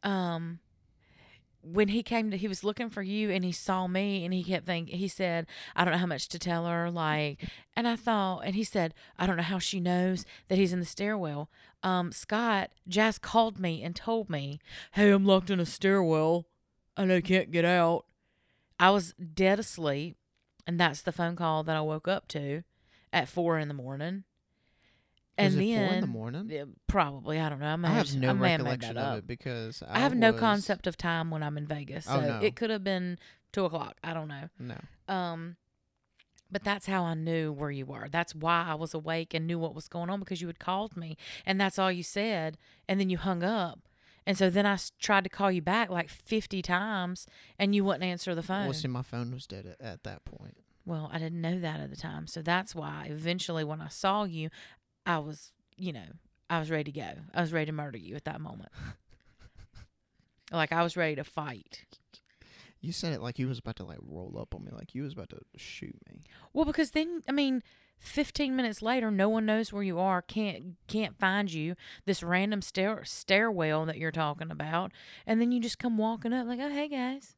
[0.02, 0.60] um,
[1.62, 4.44] when he came to, he was looking for you and he saw me and he
[4.44, 6.90] kept thinking, he said, I don't know how much to tell her.
[6.90, 7.44] Like,
[7.76, 10.80] and I thought, and he said, I don't know how she knows that he's in
[10.80, 11.50] the stairwell.
[11.82, 14.60] Um, Scott, Jazz called me and told me,
[14.92, 16.46] Hey, I'm locked in a stairwell
[16.96, 18.06] and I can't get out.
[18.78, 20.16] I was dead asleep.
[20.66, 22.62] And that's the phone call that I woke up to
[23.12, 24.24] at four in the morning.
[25.38, 26.46] And was then it four in the morning?
[26.50, 27.38] yeah, probably.
[27.40, 27.66] I don't know.
[27.66, 30.86] I, may I have just- no I recollection of it because I have no concept
[30.86, 32.40] of time when I'm in Vegas, so Oh, no.
[32.40, 33.18] it could have been
[33.52, 33.96] two o'clock.
[34.02, 34.48] I don't know.
[34.58, 34.76] No.
[35.14, 35.56] Um,
[36.50, 38.08] but that's how I knew where you were.
[38.10, 40.96] That's why I was awake and knew what was going on because you had called
[40.96, 42.56] me, and that's all you said,
[42.88, 43.80] and then you hung up.
[44.28, 47.26] And so then I s- tried to call you back like 50 times,
[47.58, 48.64] and you wouldn't answer the phone.
[48.66, 50.56] Well, see, my phone was dead at, at that point.
[50.84, 52.28] Well, I didn't know that at the time.
[52.28, 54.50] So that's why eventually when I saw you,
[55.06, 56.06] I was, you know,
[56.50, 57.10] I was ready to go.
[57.32, 58.70] I was ready to murder you at that moment.
[60.52, 61.84] like I was ready to fight.
[62.80, 65.02] You said it like you was about to like roll up on me, like you
[65.02, 66.22] was about to shoot me.
[66.52, 67.62] Well, because then I mean,
[67.98, 71.74] 15 minutes later, no one knows where you are, can't can't find you.
[72.04, 74.92] This random stair stairwell that you're talking about,
[75.26, 77.34] and then you just come walking up like, "Oh, hey guys."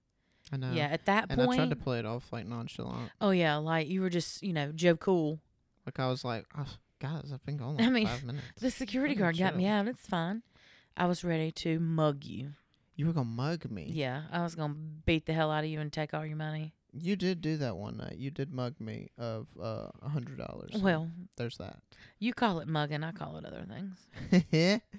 [0.52, 0.72] I know.
[0.72, 1.40] Yeah, at that point.
[1.40, 3.10] And I tried to play it off like nonchalant.
[3.20, 5.40] oh yeah, like you were just, you know, Joe Cool.
[5.86, 6.66] Like I was like, oh,
[6.98, 8.46] guys, I've been going I mean, five minutes.
[8.60, 9.88] The security guard got me out.
[9.88, 10.42] It's fine.
[10.96, 12.50] I was ready to mug you.
[12.96, 13.90] You were gonna mug me.
[13.92, 14.74] Yeah, I was gonna
[15.06, 16.74] beat the hell out of you and take all your money.
[16.92, 18.16] You did do that one night.
[18.16, 20.72] You did mug me of uh, a hundred dollars.
[20.80, 21.78] Well, there's that.
[22.18, 24.80] you call it mugging, I call it other things.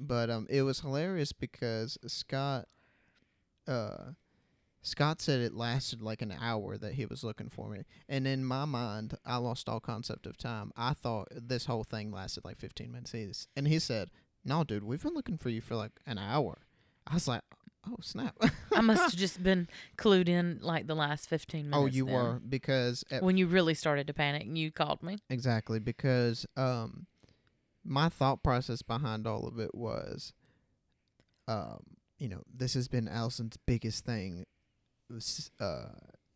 [0.00, 2.68] But um, it was hilarious because Scott,
[3.66, 4.12] uh,
[4.88, 8.44] Scott said it lasted like an hour that he was looking for me, and in
[8.44, 10.72] my mind, I lost all concept of time.
[10.76, 13.12] I thought this whole thing lasted like fifteen minutes.
[13.12, 14.10] He's, and he said,
[14.44, 16.58] "No, dude, we've been looking for you for like an hour."
[17.06, 17.42] I was like,
[17.86, 18.36] "Oh snap!"
[18.72, 21.76] I must have just been clued in like the last 15 minutes.
[21.76, 22.14] oh, you then.
[22.14, 25.18] were because When you really started to panic and you called me.
[25.30, 27.06] Exactly, because um,
[27.84, 30.32] my thought process behind all of it was,
[31.46, 31.80] um,
[32.18, 34.44] you know, this has been Allison's biggest thing.
[35.60, 35.86] Uh,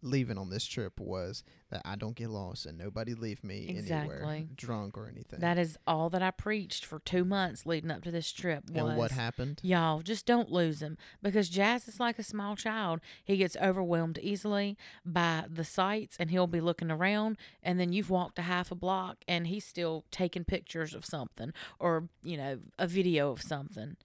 [0.02, 4.44] leaving on this trip was that I don't get lost and nobody leave me anywhere
[4.54, 5.40] drunk or anything.
[5.40, 8.64] That is all that I preached for two months leading up to this trip.
[8.68, 9.60] Was, and what happened?
[9.62, 13.00] Y'all, just don't lose him because Jazz is like a small child.
[13.24, 17.36] He gets overwhelmed easily by the sights and he'll be looking around.
[17.62, 21.52] And then you've walked a half a block and he's still taking pictures of something
[21.78, 23.96] or, you know, a video of something.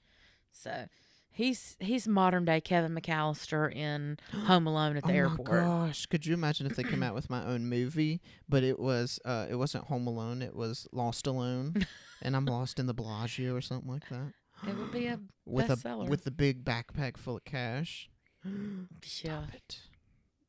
[0.52, 0.86] So
[1.38, 5.64] he's he's modern day Kevin McAllister in Home Alone at the oh airport.
[5.64, 6.06] gosh!
[6.08, 8.20] Could you imagine if they came out with my own movie,
[8.50, 11.86] but it was uh, it wasn't Home Alone, it was Lost Alone,
[12.22, 14.34] and I'm lost in the Bellagio or something like that.
[14.68, 16.10] It would be a with a bestseller.
[16.10, 18.10] with the big backpack full of cash.
[19.24, 19.44] yeah.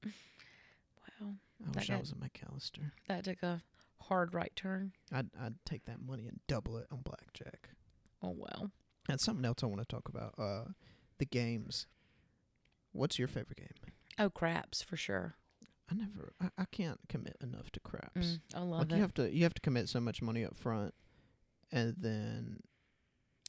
[0.04, 1.34] Wow.
[1.60, 2.92] I That wish I was a McAllister.
[3.08, 3.62] That took a
[4.02, 4.92] hard right turn.
[5.12, 7.68] I'd I'd take that money and double it on blackjack.
[8.22, 8.70] Oh well.
[9.08, 10.34] And something else I want to talk about.
[10.38, 10.72] Uh,
[11.18, 11.86] the games.
[12.92, 13.92] What's your favorite game?
[14.18, 15.34] Oh craps for sure.
[15.90, 16.32] I never.
[16.40, 18.26] I, I can't commit enough to craps.
[18.26, 18.96] Mm, I love like it.
[18.96, 20.92] you have to you have to commit so much money up front,
[21.72, 22.60] and then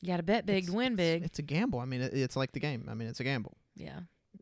[0.02, 1.24] You got to bet big to win big.
[1.24, 1.80] It's a gamble.
[1.80, 2.88] I mean, it, it's like the game.
[2.90, 3.58] I mean, it's a gamble.
[3.76, 4.02] yeah.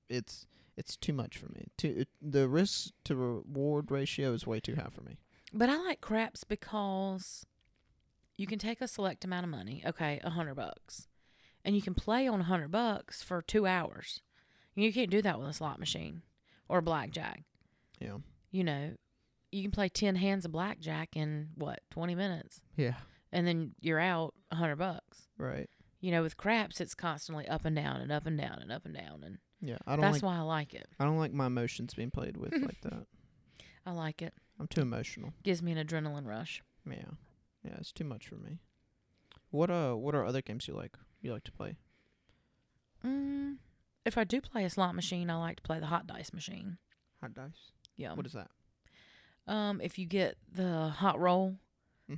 [0.10, 1.68] It's it's too much for me.
[1.78, 5.18] To it, the risk to reward ratio is way too high for me.
[5.54, 7.46] But I like craps because
[8.38, 11.08] you can take a select amount of money, okay, a hundred bucks,
[11.66, 14.22] and you can play on a hundred bucks for two hours.
[14.76, 16.22] You can't do that with a slot machine
[16.70, 17.44] or blackjack.
[18.00, 18.18] Yeah.
[18.52, 18.92] You know,
[19.52, 22.96] you can play ten hands of blackjack in what twenty minutes, Yeah.
[23.32, 25.28] and then you're out a hundred bucks.
[25.38, 25.70] Right.
[26.00, 28.86] You know, with craps, it's constantly up and down and up and down and up
[28.86, 29.78] and down, and Yeah.
[29.88, 30.88] I don't that's like why I like it.
[31.00, 33.08] I don't like my emotions being played with like that.
[33.86, 34.34] I like it.
[34.60, 35.34] I'm too emotional.
[35.44, 36.62] Gives me an adrenaline rush.
[36.88, 37.04] Yeah.
[37.68, 38.60] Yeah, it's too much for me.
[39.52, 40.98] What uh what are other games you like?
[41.22, 41.78] You like to play?
[43.06, 43.58] Mm,
[44.06, 46.78] if I do play a slot machine, I like to play the hot dice machine.
[47.22, 47.72] Hot dice.
[47.96, 48.14] Yeah.
[48.14, 48.50] What is that?
[49.48, 51.58] Um, if you get the hot roll,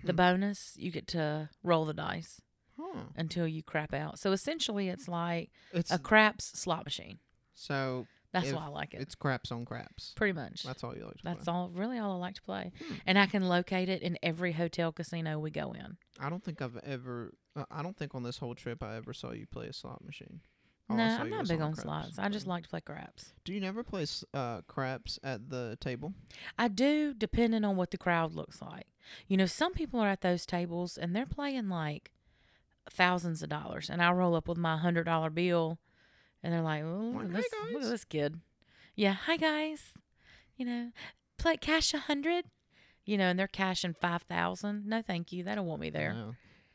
[0.04, 0.16] the Mhm.
[0.16, 2.42] bonus, you get to roll the dice
[2.78, 3.06] Huh.
[3.16, 4.20] until you crap out.
[4.20, 7.20] So essentially, it's like It's a craps slot machine.
[7.54, 9.02] so That's why I like it.
[9.02, 10.14] it's craps on craps.
[10.16, 10.64] Pretty much.
[10.64, 11.54] That's all you like to That's play.
[11.54, 11.70] all.
[11.70, 12.94] Really, all I like to play, Hmm.
[13.08, 15.98] and I can locate it in every hotel casino we go in.
[16.20, 17.34] I don't think I've ever.
[17.56, 20.04] Uh, I don't think on this whole trip I ever saw you play a slot
[20.06, 20.42] machine.
[20.92, 22.18] All no, I'm not big on on slots.
[22.18, 23.34] I just like to play craps.
[23.46, 26.14] Do you never play uh, craps at the table?
[26.58, 28.88] I do, depending on what the crowd looks like.
[29.28, 32.12] You know, some people are at those tables and they're playing like
[32.90, 35.78] thousands of dollars, and I roll up with my hundred dollar bill,
[36.44, 38.40] and they're like, "Oh, at "Hey, this, look at this kid."
[38.96, 39.94] Yeah, hi guys.
[40.58, 40.92] You know,
[41.38, 42.46] play cash a hundred.
[43.06, 44.86] You know, and they're cashing five thousand.
[44.86, 45.44] No, thank you.
[45.44, 46.16] They don't want me there.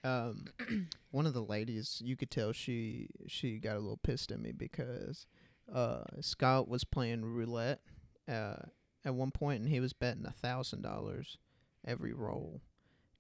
[0.03, 0.47] Um,
[1.11, 4.53] one of the ladies, you could tell she she got a little pissed at me
[4.53, 5.27] because
[5.73, 7.81] uh, Scott was playing roulette
[8.29, 8.57] uh,
[9.05, 11.39] at one point, and he was betting a thousand dollars
[11.87, 12.61] every roll,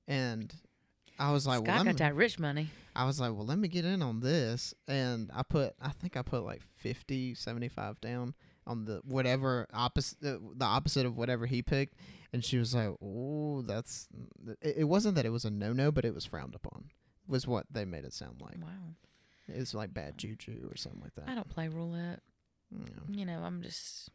[0.06, 0.54] and
[1.18, 2.68] I was like, Scott well, got me, that rich money.
[2.96, 6.16] I was like, well, let me get in on this, and I put, I think
[6.16, 8.34] I put like 50, 75 down
[8.66, 11.96] on the whatever opposite, the, the opposite of whatever he picked,
[12.32, 14.08] and she was like, oh, that's,
[14.62, 16.84] it, it wasn't that it was a no no, but it was frowned upon,
[17.28, 18.58] was what they made it sound like.
[18.60, 18.94] Wow.
[19.48, 21.28] It was like bad juju or something like that.
[21.28, 22.20] I don't play roulette.
[22.70, 22.86] Yeah.
[23.10, 24.08] You know, I'm just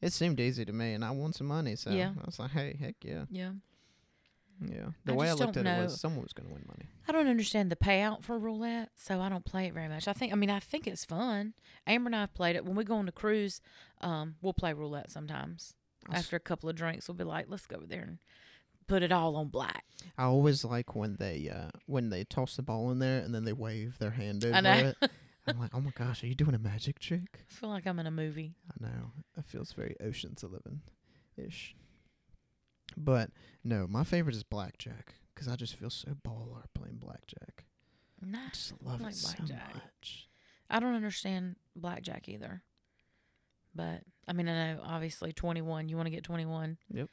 [0.00, 2.12] It seemed easy to me, and I won some money, so Yeah.
[2.18, 3.50] I was like, hey, heck yeah, yeah.
[4.60, 4.86] Yeah.
[5.04, 6.88] The I way I looked at don't it was someone was going to win money.
[7.08, 10.06] I don't understand the payout for roulette, so I don't play it very much.
[10.08, 11.54] I think, I mean, I think it's fun.
[11.86, 13.60] Amber and I have played it when we go on a cruise.
[14.00, 15.74] Um, we'll play roulette sometimes.
[16.08, 18.18] I s- After a couple of drinks, we'll be like, "Let's go over there and
[18.86, 19.84] put it all on black."
[20.18, 23.44] I always like when they uh, when they toss the ball in there and then
[23.44, 24.92] they wave their hand over know.
[25.00, 25.10] it.
[25.46, 27.40] I'm like, oh my gosh, are you doing a magic trick?
[27.50, 28.54] I feel like I'm in a movie.
[28.70, 30.80] I know it feels very Ocean's Eleven
[31.36, 31.74] ish.
[32.96, 33.30] But
[33.62, 37.64] no, my favorite is blackjack because I just feel so baller playing blackjack.
[38.24, 39.74] Nah, I just love like it so blackjack.
[39.74, 40.28] much.
[40.70, 42.62] I don't understand blackjack either.
[43.74, 45.88] But I mean, I know obviously 21.
[45.88, 46.78] You want to get 21.
[46.92, 47.08] Yep.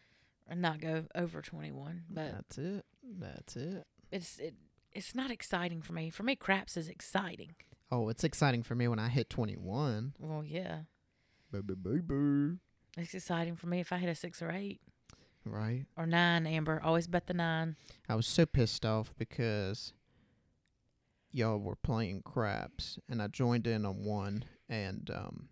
[0.48, 2.86] And not go over 21, but That's it.
[3.20, 3.86] That's it.
[4.12, 4.56] it's it.
[4.92, 6.10] it's not exciting for me.
[6.10, 7.56] For me, craps is exciting.
[7.90, 10.14] Oh, it's exciting for me when I hit 21.
[10.20, 10.80] Well, yeah,
[11.52, 12.58] Baby, baby.
[12.98, 14.82] it's exciting for me if I hit a six or eight
[15.46, 15.86] Right.
[15.98, 16.46] or nine.
[16.48, 17.76] Amber always bet the nine.
[18.08, 19.94] I was so pissed off because
[21.32, 25.50] y'all were playing craps and I joined in on one and um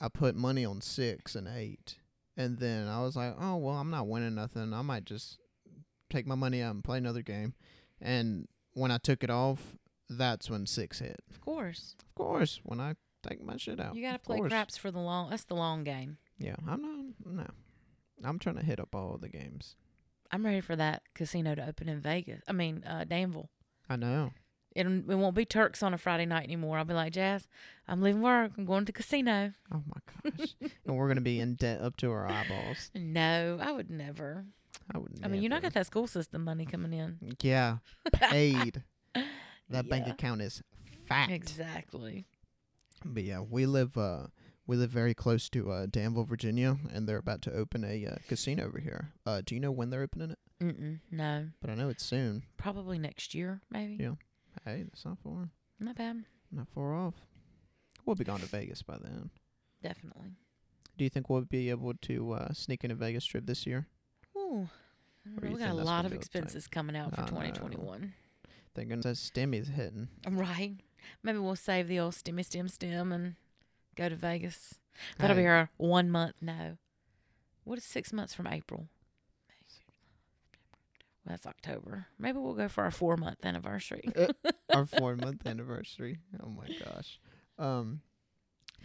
[0.00, 1.96] I put money on six and eight.
[2.36, 4.72] And then I was like, Oh well I'm not winning nothing.
[4.72, 5.38] I might just
[6.08, 7.54] take my money out and play another game.
[8.00, 9.76] And when I took it off,
[10.08, 11.20] that's when six hit.
[11.30, 12.94] Of course, Of course, when I
[13.28, 13.94] take my shit out.
[13.96, 14.50] you got to play course.
[14.50, 15.30] craps for the long.
[15.30, 16.16] That's the long game.
[16.38, 17.46] Yeah, I'm not no.
[18.24, 19.76] I'm trying to hit up all the games.
[20.30, 22.42] I'm ready for that casino to open in Vegas.
[22.48, 23.48] I mean, uh, Danville.
[23.88, 24.32] I know.
[24.76, 26.78] It, it won't be Turks on a Friday night anymore.
[26.78, 27.48] I'll be like, Jazz,
[27.88, 28.52] I'm leaving work.
[28.56, 29.52] I'm going to casino.
[29.72, 30.54] Oh my gosh.
[30.86, 32.90] and we're gonna be in debt up to our eyeballs.
[32.94, 34.44] No, I would never.
[34.94, 35.20] I would.
[35.24, 35.66] I mean, you not never.
[35.66, 37.18] got that school system money coming in.
[37.42, 37.78] Yeah,
[38.12, 38.84] paid.
[39.70, 40.62] that bank account is
[41.08, 41.30] fat.
[41.30, 42.26] Exactly.
[43.04, 43.96] But yeah, we live.
[43.96, 44.26] Uh,
[44.68, 48.16] we live very close to uh, Danville, Virginia, and they're about to open a uh,
[48.28, 49.12] casino over here.
[49.26, 50.38] Uh, do you know when they're opening it?
[50.62, 52.42] Mm-mm, no, But I know it's soon.
[52.58, 53.96] probably next year, maybe.
[53.98, 54.14] Yeah.
[54.64, 55.48] Hey, that's not far.
[55.80, 56.24] Not bad.
[56.52, 57.14] Not far off.
[58.04, 59.30] We'll be gone to Vegas by then.
[59.82, 60.32] Definitely.
[60.96, 63.86] Do you think we'll be able to uh, sneak in a Vegas trip this year?
[64.36, 64.68] Ooh.
[65.36, 68.12] Or do you We got a lot of expenses coming out for I 2021.
[68.74, 70.08] They're say Stimmy's hitting.
[70.28, 70.76] Right.
[71.22, 73.36] Maybe we'll save the old stimmy stim stim and
[73.98, 74.76] go to Vegas.
[75.18, 76.36] That'll be our one month.
[76.40, 76.78] No.
[77.64, 78.88] What is six months from April?
[81.24, 82.06] Well, that's October.
[82.18, 84.08] Maybe we'll go for our four month anniversary.
[84.74, 86.18] our four month anniversary.
[86.42, 87.20] Oh my gosh.
[87.58, 88.00] Um,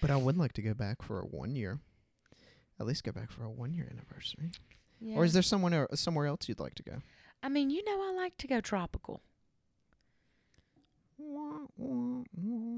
[0.01, 1.79] but I would like to go back for a one year.
[2.79, 4.51] At least go back for a one year anniversary.
[5.15, 7.01] Or is there someone or somewhere else you'd like to go?
[7.41, 9.21] I mean, you know, I like to go tropical.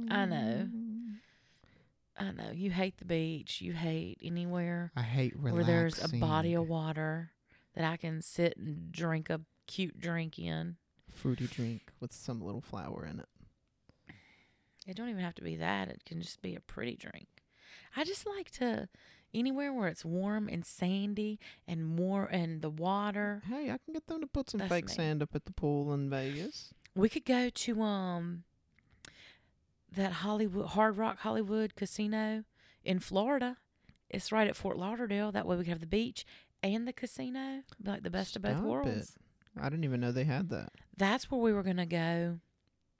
[0.09, 0.67] I know.
[2.17, 3.61] I know you hate the beach.
[3.61, 5.55] You hate anywhere I hate relaxing.
[5.55, 7.31] where there's a body of water
[7.75, 10.77] that I can sit and drink a cute drink in.
[11.13, 13.27] fruity drink with some little flower in it.
[14.87, 15.89] It don't even have to be that.
[15.89, 17.27] It can just be a pretty drink.
[17.97, 18.87] I just like to
[19.33, 23.41] anywhere where it's warm and sandy and more and the water.
[23.49, 24.93] Hey, I can get them to put some That's fake me.
[24.93, 26.73] sand up at the pool in Vegas.
[26.95, 28.43] We could go to um
[29.91, 32.43] that Hollywood Hard Rock Hollywood Casino
[32.83, 33.57] in Florida.
[34.09, 35.31] It's right at Fort Lauderdale.
[35.31, 36.25] That way we could have the beach
[36.61, 37.63] and the casino.
[37.81, 39.15] Be like the best of both worlds.
[39.15, 39.61] it.
[39.61, 40.73] I didn't even know they had that.
[40.97, 42.39] That's where we were gonna go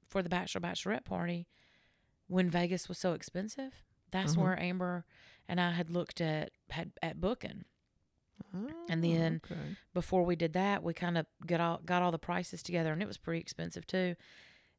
[0.07, 1.47] for the bachelor bachelorette party
[2.27, 3.73] when Vegas was so expensive.
[4.11, 4.41] That's Uh-huh.
[4.41, 5.05] where Amber
[5.47, 7.65] and I had looked at had at booking.
[8.53, 9.75] And Oh, then- okay.
[9.93, 13.01] Before we did that, we kind of got all got all the prices together, and
[13.01, 14.15] it was pretty expensive too.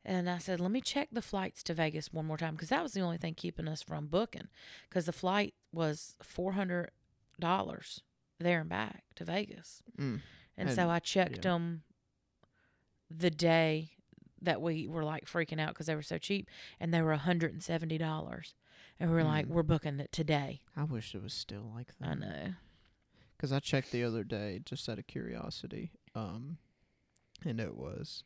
[0.08, 2.82] And I said, let me check the flights to Vegas one more time because that
[2.82, 4.46] was the only thing keeping us from booking.
[4.88, 6.92] Because the flight was four hundred
[7.40, 8.02] dollars
[8.38, 9.82] there and back to Vegas.
[9.98, 10.20] Mm.
[10.56, 11.50] And, And- so I checked yeah.
[11.50, 11.82] them
[13.10, 13.90] the day
[14.40, 16.48] that we were like freaking out because they were so cheap,
[16.78, 18.54] and they were hundred and seventy dollars.
[19.00, 19.50] And we were like, Mm.
[19.50, 20.60] we're booking it today.
[20.76, 22.08] I wish it was still like that.
[22.08, 22.54] I know.
[23.36, 26.58] Because I checked the other day just out of curiosity, um,
[27.44, 28.22] and it was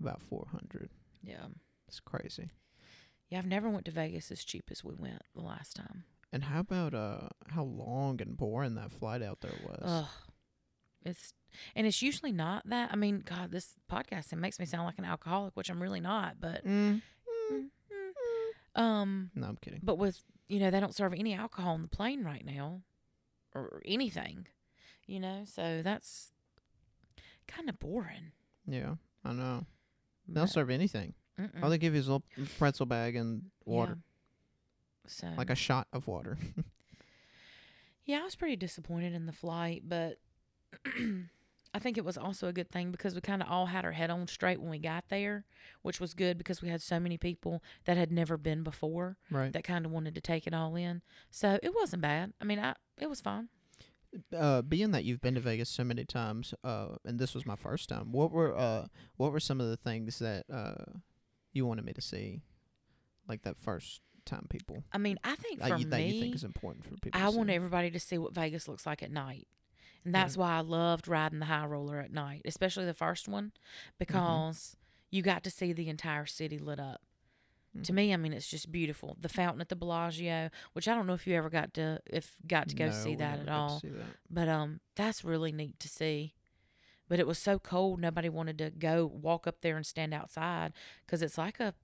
[0.00, 0.90] about four hundred.
[1.22, 1.46] Yeah,
[1.88, 2.50] It's crazy.
[3.28, 3.38] yeah.
[3.38, 6.04] I've never went to Vegas as cheap as we went the last time.
[6.32, 9.82] And how about uh how long and boring that flight out there was?
[9.84, 10.06] Ugh.
[11.04, 11.32] It's
[11.74, 12.90] and it's usually not that.
[12.92, 16.00] I mean, God, this podcast it makes me sound like an alcoholic, which I'm really
[16.00, 16.40] not.
[16.40, 17.00] But Mm.
[17.52, 17.68] Mm,
[18.76, 18.80] mm.
[18.80, 19.80] um, No, I'm kidding.
[19.82, 22.82] but with you know they don't serve any alcohol on the plane right now,
[23.54, 24.46] or anything,
[25.06, 25.44] you know.
[25.46, 26.32] So that's
[27.48, 28.32] kind of boring.
[28.66, 28.94] Yeah,
[29.24, 29.64] I know.
[30.28, 31.14] They'll serve anything.
[31.38, 31.62] mm-mm.
[31.62, 32.24] All they give you is a little
[32.58, 35.08] pretzel bag and water, Yeah.
[35.08, 36.38] So like a shot of water.
[38.06, 40.18] Yeah, I was pretty disappointed in the flight, but
[41.74, 43.92] I think it was also a good thing because we kind of all had our
[43.92, 45.44] head on straight when we got there,
[45.82, 49.52] which was good because we had so many people that had never been before right.
[49.52, 51.02] that kind of wanted to take it all in.
[51.32, 52.32] So it wasn't bad.
[52.40, 53.48] I mean, I it was fine.
[54.36, 57.56] Uh, being that you've been to Vegas so many times, uh, and this was my
[57.56, 58.86] first time, what were uh,
[59.16, 60.84] what were some of the things that uh,
[61.52, 62.42] you wanted me to see,
[63.28, 66.32] like that first time people I mean, I think for you, that you think me,
[66.34, 67.20] is important for people?
[67.20, 67.54] I want see?
[67.54, 69.46] everybody to see what Vegas looks like at night.
[70.04, 70.42] And that's Right.
[70.48, 73.52] why I loved riding the high roller at night, especially the first one,
[73.98, 74.76] because
[75.10, 77.00] you got to see the entire city lit up.
[77.84, 79.16] To me, I mean, it's just beautiful.
[79.20, 82.36] The fountain at the Bellagio, which I don't know if you ever got to if
[82.46, 83.92] got to go No, see that at all, that.
[84.30, 86.34] but um, that's really neat to see.
[87.08, 90.72] but it was so cold nobody wanted to go walk up there and stand outside
[91.04, 91.74] because it's like a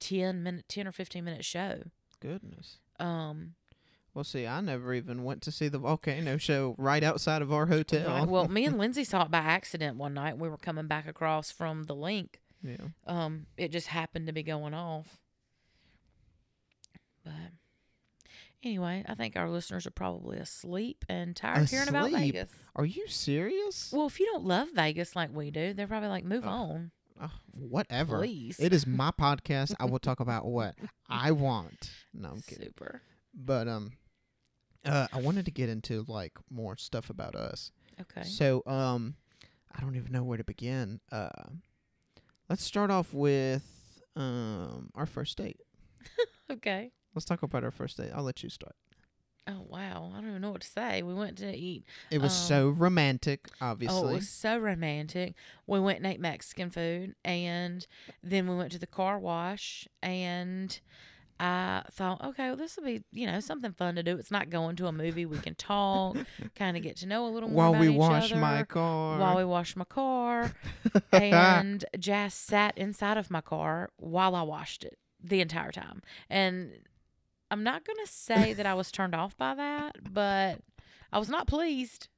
[0.00, 1.84] 10 minute 10 or 15 minute show
[2.20, 2.78] Goodness.
[3.00, 3.54] um
[4.12, 7.66] Well, see, I never even went to see the volcano show right outside of our
[7.66, 8.06] hotel.
[8.08, 11.06] right, well me and lindsay saw it by accident one night we were coming back
[11.08, 12.28] across from the LINQ
[12.62, 12.76] yeah.
[13.06, 15.18] um it just happened to be going off
[17.26, 17.50] but
[18.62, 22.34] anyway i think our listeners are probably asleep and tired of hearing about Asleep?
[22.34, 23.92] vegas Are you serious?
[23.92, 27.30] well if you don't love vegas like we do they're probably like move on Ugh,
[27.58, 28.18] whatever.
[28.18, 29.74] please It is my podcast.
[29.80, 30.74] I will talk about what
[31.08, 31.90] I want.
[32.12, 32.66] No, I'm kidding.
[32.66, 33.00] super
[33.34, 33.92] But um,
[34.84, 37.70] uh, I wanted to get into like more stuff about us.
[38.02, 39.14] okay So um,
[39.74, 41.00] I don't even know where to begin.
[41.10, 41.30] Uh,
[42.50, 43.64] let's start off with
[44.14, 45.60] um our first date.
[46.50, 48.10] okay Let's talk about our first date.
[48.14, 48.76] I'll let you start.
[49.48, 52.32] oh wow i don't even know what to say we went to eat It was
[52.32, 53.98] Um, so romantic, obviously.
[53.98, 55.34] Oh, it was so romantic.
[55.66, 57.86] We went and ate Mexican food, and
[58.22, 59.86] then we went to the car wash.
[60.02, 60.78] And
[61.38, 64.16] I thought, okay, well, this will be, you know, something fun to do.
[64.16, 65.26] It's not going to a movie.
[65.26, 66.16] We can talk,
[66.56, 68.40] kind of get to know a little more While we wash other.
[68.40, 69.18] my car.
[69.18, 70.52] While we wash my car,
[71.12, 76.02] and Jazz sat inside of my car while I washed it the entire time.
[76.28, 76.72] And
[77.50, 80.60] I'm not gonna say that I was turned off by that, but
[81.12, 82.08] I was not pleased.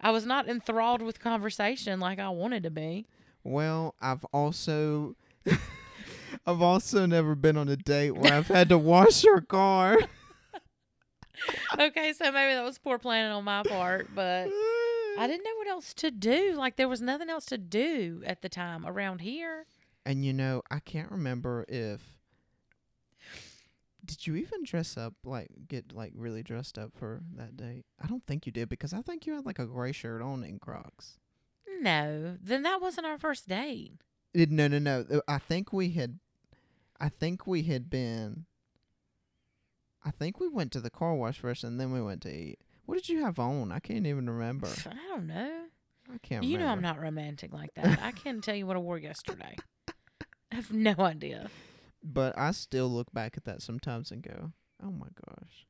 [0.00, 3.06] I was not enthralled with conversation like I wanted to be.
[3.42, 5.16] Well, I've also
[6.46, 9.98] I've also never been on a date where I've had to wash your car.
[11.78, 14.48] Okay, so maybe that was poor planning on my part, but
[15.18, 16.54] I didn't know what else to do.
[16.56, 19.66] Like there was nothing else to do at the time around here.
[20.04, 22.00] And you know, I can't remember if
[24.06, 27.84] did you even dress up like get like really dressed up for that date?
[28.02, 30.42] I don't think you did because I think you had like a gray shirt on
[30.44, 31.18] and Crocs.
[31.80, 33.92] No, then that wasn't our first date.
[34.32, 35.04] It, no, no, no.
[35.10, 36.18] Uh, I think we had
[37.00, 38.46] I think we had been
[40.04, 42.58] I think we went to the car wash first and then we went to eat.
[42.86, 43.72] What did you have on?
[43.72, 44.68] I can't even remember.
[44.86, 45.64] I don't know.
[46.12, 46.68] I can't You know.
[46.68, 47.98] I'm not romantic like that.
[48.02, 49.56] I can't tell you what I wore yesterday.
[50.52, 51.50] I have no idea.
[52.02, 55.66] But I still look back at that sometimes and go, "Oh my gosh!"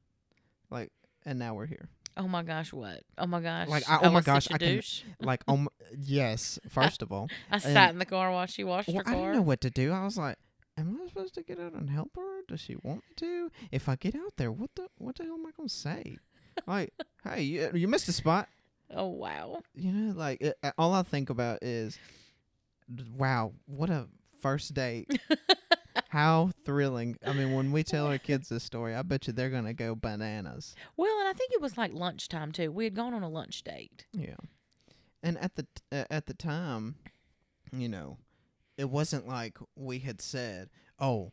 [0.70, 0.92] Like,
[1.24, 1.88] and now we're here.
[2.18, 3.02] Oh my gosh, what?
[3.18, 3.68] Oh my gosh.
[3.68, 4.82] Like, I- oh my gosh, I can-.
[5.20, 5.68] Like, um,
[5.98, 6.58] yes.
[6.68, 9.32] First of all, I sat in the car while she washed well, her I didn't
[9.36, 9.92] know what to do.
[9.92, 10.36] I was like,
[10.78, 12.40] "Am I supposed to get out and help her?
[12.48, 13.50] Does she want me to?
[13.70, 16.18] If I get out there, what the what the hell am I gonna say?
[16.66, 18.48] Like, hey, you, you missed a spot.
[18.90, 19.60] Oh wow.
[19.74, 21.98] You know, like it, all I think about is,
[23.14, 24.08] wow, what a
[24.40, 25.10] first date.
[26.08, 27.16] How thrilling!
[27.26, 29.94] I mean, when we tell our kids this story, I bet you they're gonna go
[29.94, 30.74] bananas.
[30.96, 32.70] Well, and I think it was like lunchtime too.
[32.70, 34.06] We had gone on a lunch date.
[34.12, 34.36] Yeah,
[35.22, 36.94] and at the t- uh, at the time,
[37.72, 38.18] you know,
[38.76, 41.32] it wasn't like we had said, "Oh,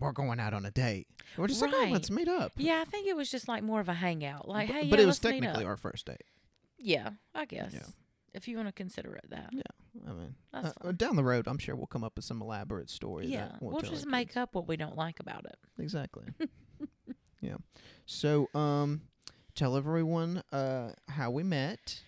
[0.00, 1.06] we're going out on a date."
[1.36, 1.92] We're just like, "Oh, Right.
[1.92, 4.48] let's meet up." Yeah, I think it was just like more of a hangout.
[4.48, 5.68] Like, hey, but yeah, it was let's meet technically up.
[5.70, 6.24] our first date.
[6.78, 7.74] Yeah, I guess.
[8.36, 9.50] If you want to consider it that.
[9.52, 9.62] Yeah,
[10.06, 12.40] I mean, That's uh, uh, down the road, I'm sure we'll come up with some
[12.42, 13.26] elaborate story.
[13.26, 14.36] Yeah, that we'll, we'll just make kids.
[14.36, 15.56] up what we don't like about it.
[15.78, 16.24] Exactly.
[17.40, 17.56] yeah.
[18.04, 19.02] So, um,
[19.54, 22.02] tell everyone uh how we met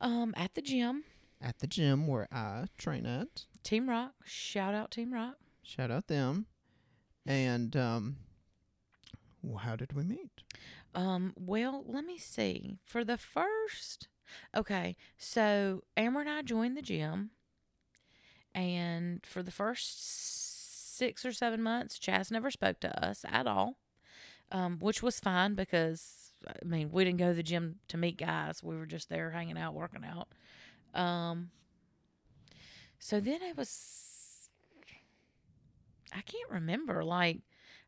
[0.00, 1.04] Um, at the gym,
[1.42, 3.44] at the gym where I train at.
[3.62, 4.12] Team Rock.
[4.24, 5.36] Shout out Team Rock.
[5.62, 6.46] Shout out them.
[7.26, 8.16] And um,
[9.42, 10.42] well, how did we meet?
[10.94, 12.78] Um, well, let me see.
[12.84, 14.08] For the first,
[14.56, 17.30] okay, so Amber and I joined the gym,
[18.54, 23.78] and for the first six or seven months, Jazz never spoke to us at all,
[24.52, 28.18] um, which was fine because I mean we didn't go to the gym to meet
[28.18, 28.62] guys.
[28.62, 30.28] We were just there hanging out, working out.
[30.98, 31.50] Um,
[32.98, 34.48] so then it was,
[36.12, 37.04] I can't remember.
[37.04, 37.40] Like,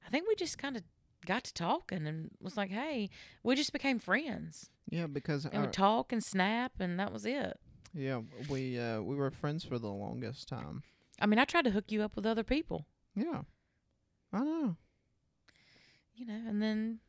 [0.06, 0.82] I think we just kind of
[1.26, 3.10] got to talking and was like, hey,
[3.42, 7.26] we just became friends Yeah, because and our, would talk and snap, and that was
[7.26, 7.58] it.
[7.92, 10.82] yeah, we uh we were friends for the longest time.
[11.20, 13.42] I mean, I tried to hook you up with other people, Yeah.
[14.32, 14.76] I know.
[16.14, 17.00] you know, and then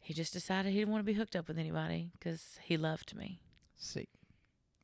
[0.00, 3.14] he just decided he didn't want to be hooked up with anybody because he loved
[3.14, 3.40] me.
[3.76, 4.08] See.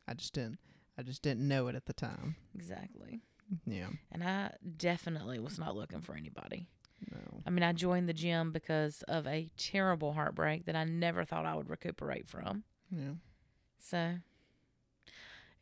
[0.07, 0.59] I just didn't
[0.97, 2.37] I just didn't know it at the time.
[2.55, 3.21] Exactly.
[3.67, 3.89] Yeah.
[4.11, 6.69] And I definitely was not looking for anybody.
[7.11, 7.43] No.
[7.47, 11.47] I mean, I joined the gym because of a terrible heartbreak that I never thought
[11.47, 12.65] I would recuperate from.
[12.91, 13.13] Yeah.
[13.79, 14.15] So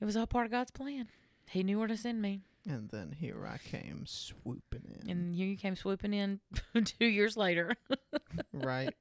[0.01, 1.09] it was all part of God's plan.
[1.49, 2.43] He knew where to send me.
[2.69, 5.11] And then here I came swooping in.
[5.11, 6.41] And here you came swooping in
[6.85, 7.77] two years later.
[8.53, 8.93] right?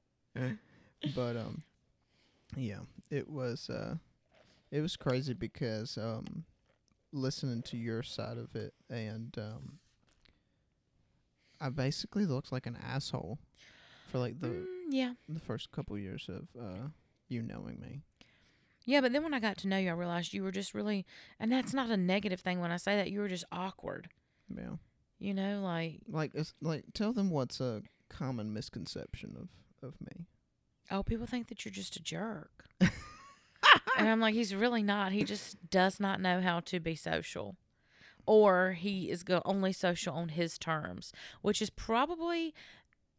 [1.16, 1.64] but um,
[2.56, 2.80] yeah,
[3.10, 3.96] it was uh,
[4.72, 6.46] it was crazy because um,
[7.12, 9.80] listening to your side of it, and um,
[11.66, 13.40] I basically looked like an asshole
[14.12, 15.14] for like the Mm, yeah.
[15.28, 16.88] the first couple years of uh,
[17.28, 18.02] you knowing me.
[18.86, 21.06] Yeah, but then when I got to know you, I realized you were just really,
[21.40, 23.10] and that's not a negative thing when I say that.
[23.10, 24.10] You were just awkward.
[24.56, 24.76] Yeah,
[25.18, 29.50] You know, like, like it's like tell them what's a common misconception of
[29.88, 30.28] of me.
[30.92, 32.66] oh, people think that you're just a jerk.
[32.80, 35.12] and I'm like, he's really not.
[35.14, 37.56] He just does not know how to be social.
[38.26, 41.12] Or he is go- only social on his terms,
[41.42, 42.54] which is probably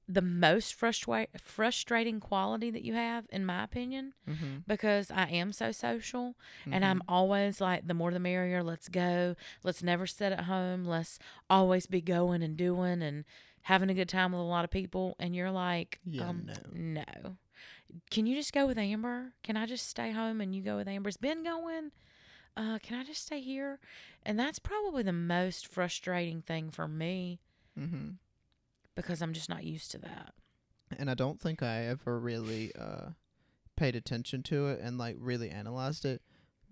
[0.08, 4.58] the most frustra- frustrating quality that you have, in my opinion, Mm-hmm.
[4.66, 6.36] because I am so social.
[6.70, 8.62] And I'm always like, the more the merrier.
[8.62, 9.34] Let's go.
[9.64, 10.84] Let's never sit at home.
[10.84, 11.18] Let's
[11.50, 13.24] always be going and doing and
[13.62, 15.16] having a good time with a lot of people.
[15.18, 17.02] And you're like, Yeah, um, no.
[17.02, 17.36] no.
[18.10, 19.32] Can you just go with Amber?
[19.42, 21.08] Can I just stay home and you go with Amber?
[21.08, 21.90] Has Ben going?
[22.56, 23.78] Uh, can I just stay here?
[24.24, 27.40] And that's probably the most frustrating thing for me
[27.78, 28.12] Mm-hmm.
[28.94, 30.32] because I'm just not used to that.
[30.98, 33.10] and I don't think I ever really uh
[33.76, 36.22] paid attention to it and like really analyzed it,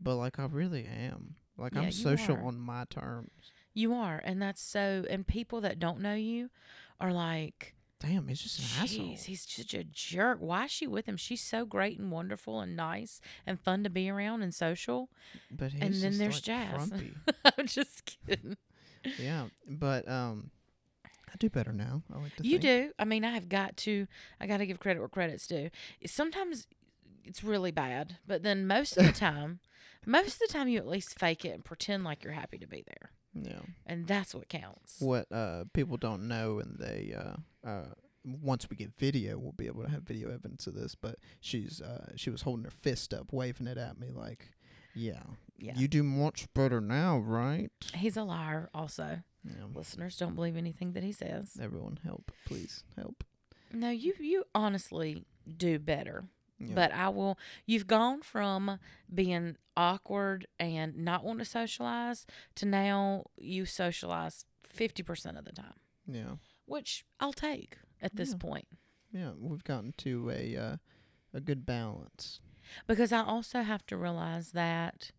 [0.01, 1.35] but like I really am.
[1.59, 2.43] Like Yeah, I'm social are.
[2.45, 3.53] on my terms.
[3.75, 5.05] You are, and that's so.
[5.11, 6.49] And people that don't know you
[7.01, 9.17] are like, Damn, he's just an asshole.
[9.17, 10.39] He's such a jerk.
[10.41, 11.17] Why is she with him?
[11.17, 15.09] She's so great and wonderful and nice and fun to be around and social.
[15.51, 16.93] But he's and then just, there's like, Jazz.
[17.59, 18.57] I'm just kidding.
[19.19, 20.51] yeah, but um,
[21.05, 22.03] I do better now.
[22.15, 22.45] I like to.
[22.45, 22.63] You think.
[22.63, 22.93] do.
[22.99, 24.07] I mean, I have got to.
[24.41, 25.71] I got to give credit where credit's due.
[26.07, 26.67] Sometimes
[27.25, 29.61] it's really bad, but then most of the time,
[30.07, 32.67] most of the time, you at least fake it and pretend like you're happy to
[32.67, 33.61] be there, Yeah.
[33.87, 35.01] and that's what counts.
[35.01, 37.87] What uh people don't know, and they uh uh
[38.25, 40.95] once we get video, we'll be able to have video evidence of this.
[40.95, 44.51] But she's uh she was holding her fist up, waving it at me like,
[44.95, 45.23] yeah,
[45.59, 45.75] Yeah.
[45.77, 47.71] you do much better now, right?
[47.95, 48.71] He's a liar.
[48.73, 49.65] Also, Yeah.
[49.75, 51.59] listeners don't believe anything that he says.
[51.61, 53.25] Everyone, help, please, help.
[53.73, 55.25] No, you you honestly
[55.57, 56.25] do better.
[56.69, 56.75] Yeah.
[56.75, 57.39] But I will.
[57.67, 58.79] You've gone from
[59.13, 65.53] being awkward and not wanting to socialize to now you socialize fifty percent of the
[65.53, 65.75] time,
[66.07, 66.37] yeah,
[66.67, 68.39] which I'll take at this Yeah.
[68.39, 68.69] point
[69.13, 70.77] yeah, we've gotten to a uh,
[71.33, 72.41] a good balance.
[72.87, 75.11] because I also have to realize that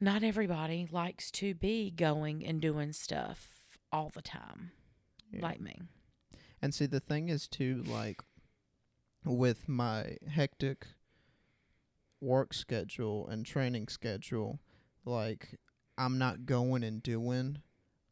[0.00, 4.72] not everybody likes to be going and doing stuff all the time
[5.32, 5.42] Yeah.
[5.42, 5.80] like me.
[6.62, 8.20] And see, the thing is too, like,
[9.26, 10.86] with my hectic
[12.20, 14.58] work schedule and training schedule,
[15.04, 15.58] like,
[15.98, 17.58] I'm not going and doing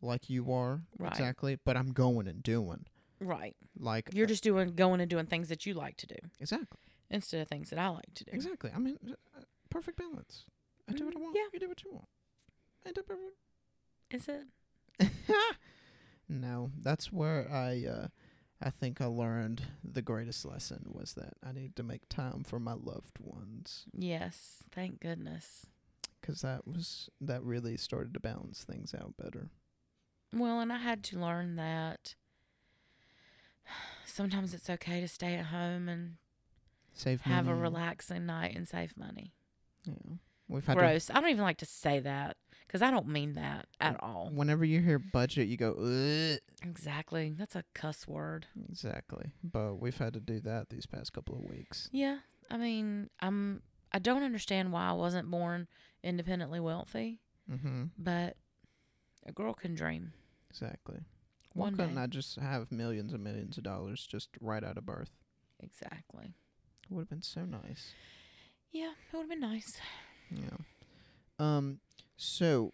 [0.03, 1.11] like you are Right.
[1.13, 2.85] exactly, but I'm going and doing
[3.21, 3.57] Right.
[3.79, 6.79] like You're uh, just doing going and doing things that you like to do exactly,
[7.11, 8.31] instead of things that I like to do.
[8.33, 8.71] exactly.
[8.75, 9.41] I mean, uh,
[9.71, 10.45] perfect balance.
[10.89, 11.37] I do what I Mm, want.
[11.37, 11.43] yeah.
[11.53, 12.09] You do what you want.
[12.87, 13.33] I do perfect.
[14.11, 15.09] Is it?
[16.29, 18.07] no, that's where I uh
[18.65, 22.59] I think I learned the greatest lesson was that I need to make time for
[22.59, 24.63] my loved ones Yes.
[24.73, 25.67] Thank goodness.
[26.21, 29.51] Because that was that really started to balance things out better.
[30.33, 32.15] Well, and I had to learn that
[34.07, 36.15] sometimes it's okay to stay at home and
[36.95, 39.35] Save have a relaxing night and save money.
[39.85, 40.17] Yeah.
[40.49, 41.11] We've had to, Gross.
[41.11, 42.37] I don't even like to say that
[42.67, 44.31] because I don't mean that at all.
[44.33, 46.39] whenever you hear budget, you go, Ugh.
[46.69, 47.33] Exactly.
[47.37, 48.47] That's a cuss word.
[48.69, 49.33] exactly.
[49.43, 51.89] But we've had to do that these past couple of weeks.
[51.93, 52.19] Yeah.
[52.51, 53.63] I mean, I'm.
[53.93, 55.69] I don't understand why I wasn't born
[56.03, 57.21] independently wealthy,
[57.51, 57.85] Mm-hmm.
[57.97, 58.37] but
[59.27, 60.13] a girl can dream.
[60.51, 60.99] Exactly.
[61.53, 62.01] Why One couldn't day.
[62.03, 65.11] I just have millions and millions of dollars just right out of birth?
[65.63, 66.35] Exactly.
[66.83, 67.93] It would have been so nice.
[68.73, 69.79] Yeah, it would have been nice.
[70.31, 70.57] Yeah.
[71.39, 71.81] Um.
[72.17, 72.73] So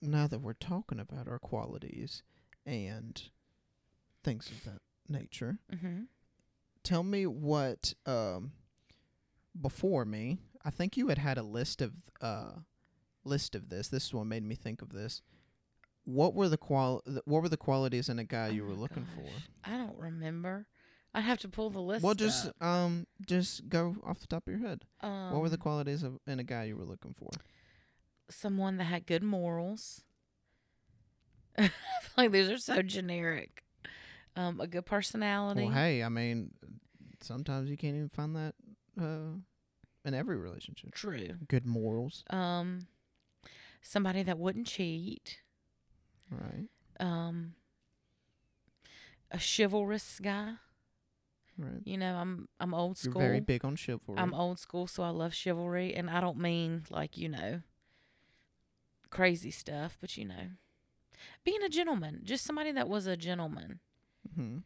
[0.00, 2.22] now that we're talking about our qualities
[2.66, 3.20] and
[4.24, 6.02] things of that nature, Mm-hmm.
[6.82, 8.52] tell me what um
[9.60, 10.38] before me.
[10.64, 12.52] I think you had had a list of uh
[13.24, 13.88] list of this.
[13.88, 15.22] This is what made me think of this.
[16.04, 17.02] What were the qual?
[17.06, 19.42] th- What were the qualities in a guy you Oh were looking gosh.
[19.64, 20.66] I don't remember.
[21.14, 22.04] I'd have to pull the list.
[22.04, 22.62] Well, just up.
[22.62, 24.84] um, just go off the top of your head.
[25.00, 27.30] Um, what were the qualities of in a guy you were looking for?
[28.30, 30.02] someone that had good morals.
[32.16, 33.62] Like these are so generic.
[34.36, 35.62] Um, a good personality.
[35.64, 36.50] Well, hey, I mean,
[37.22, 38.54] sometimes you can't even find that
[39.00, 39.38] uh,
[40.04, 40.92] in every relationship.
[40.94, 41.28] True.
[41.48, 42.88] Good morals, Um,
[43.82, 45.38] somebody that wouldn't cheat.
[46.30, 46.66] right?
[47.00, 47.54] Um,
[49.30, 50.54] a chivalrous guy.
[51.58, 51.82] Right.
[51.84, 53.22] You know, I'm I'm old You're school.
[53.22, 54.16] very big on chivalry.
[54.16, 57.62] I'm old school, so I love chivalry, and I don't mean like you know
[59.10, 60.50] crazy stuff, but you know,
[61.44, 63.80] being a gentleman, just somebody that was a gentleman.
[64.34, 64.58] hmm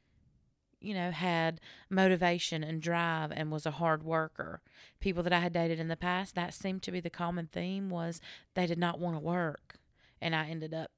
[0.80, 4.60] You know, had motivation and drive, and was a hard worker.
[5.00, 7.88] People that I had dated in the past, that seemed to be the common theme
[7.88, 8.20] was
[8.54, 9.76] they did not want to work,
[10.20, 10.90] and I ended up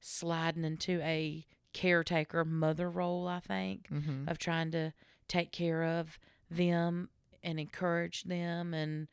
[0.00, 3.26] sliding into a caretaker mother role.
[3.28, 4.92] I think hmm of trying to
[5.28, 6.18] take care of
[6.50, 7.08] them
[7.42, 9.08] and encourage them and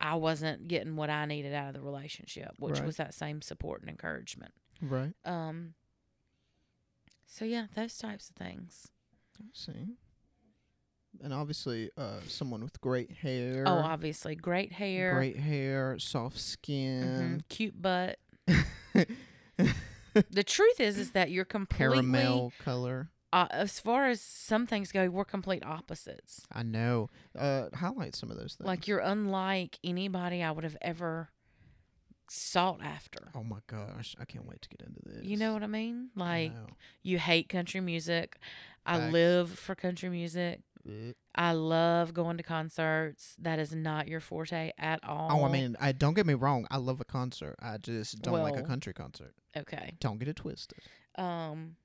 [0.00, 2.84] I wasn't getting what I needed out of the relationship, which Right.
[2.86, 4.52] was that same support and encouragement.
[4.82, 5.14] Right.
[5.24, 5.74] Um
[7.26, 8.88] so yeah, those types of things.
[9.40, 9.96] I see.
[11.22, 13.62] And obviously, uh, someone with great hair.
[13.66, 18.18] Oh, obviously, great hair, Great hair, soft mhm, skin, cute butt.
[20.30, 23.10] The truth is is that you're completely caramel color.
[23.34, 26.46] Uh, as far as some things go, we're complete opposites.
[26.52, 27.10] I know.
[27.36, 28.68] Uh, highlight some of those things.
[28.68, 31.30] Like you're unlike anybody I would have ever
[32.30, 33.32] sought after.
[33.34, 35.24] Oh my gosh, I can't wait to get into this.
[35.24, 36.10] You know what I mean?
[36.14, 36.66] Like know.
[37.02, 38.38] you hate country music.
[38.86, 39.12] I Facts.
[39.12, 40.60] live for country music.
[41.34, 43.34] I love going to concerts.
[43.40, 45.30] That is not your forte at all.
[45.32, 46.68] Oh, I mean, I don't get me wrong.
[46.70, 47.56] I love a concert.
[47.60, 49.34] I just don't like a country concert.
[49.56, 49.94] okay.
[49.98, 50.78] Don't get it twisted.
[51.16, 51.76] Um,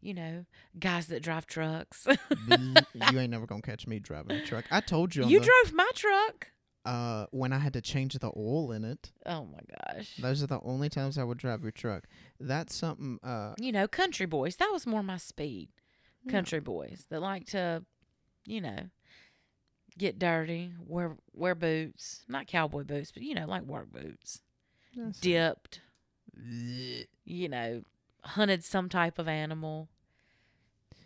[0.00, 0.44] you know,
[0.78, 2.06] guys that drive trucks.
[2.48, 4.64] You ain't never gonna catch me driving a truck.
[4.70, 5.24] I told you.
[5.26, 6.48] You the, drove my truck.
[6.84, 9.12] uh, when I had to change the oil in it.
[9.26, 9.60] Oh my
[9.94, 10.16] gosh.
[10.20, 12.04] Those are the only times I would drive your truck.
[12.40, 13.18] That's something.
[13.22, 14.56] Uh, You know, country boys.
[14.56, 15.68] That was more my speed.
[16.24, 16.32] yeah.
[16.32, 17.84] Country boys that like to,
[18.46, 18.88] you know,
[19.96, 24.40] get dirty, wear wear boots, not cowboy boots, but you know, like work boots.
[24.96, 25.80] That's- Dipped,
[26.36, 27.06] Bleh.
[27.24, 27.82] you know,
[28.28, 29.88] hunted some type of animal,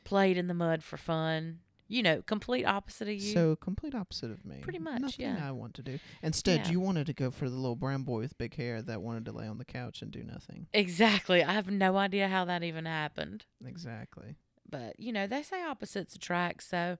[0.05, 1.61] played in the mud for fun.
[1.89, 3.33] You know, complete opposite of you.
[3.35, 4.57] So complete opposite of me.
[4.63, 5.47] Pretty much, Nothing yeah.
[5.49, 5.99] I want to do.
[6.23, 6.73] Instead, Yeah.
[6.73, 9.33] you wanted to go for the little brown boy with big hair that wanted to
[9.33, 10.69] lay on the couch and do nothing.
[10.73, 11.45] exactly.
[11.45, 13.45] I have no idea how that even happened.
[13.67, 14.37] Exactly.
[14.69, 16.97] But, you know, they say opposites attract, so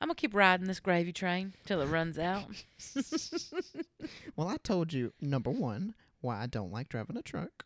[0.00, 2.46] I'm going to keep riding this gravy train till it runs out.
[4.36, 7.64] Well, I told you number one why I don't like driving a truck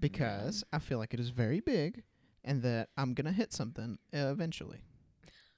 [0.00, 2.02] because I feel like it is very big
[2.44, 4.82] and that I'm gonna hit something uh, eventually.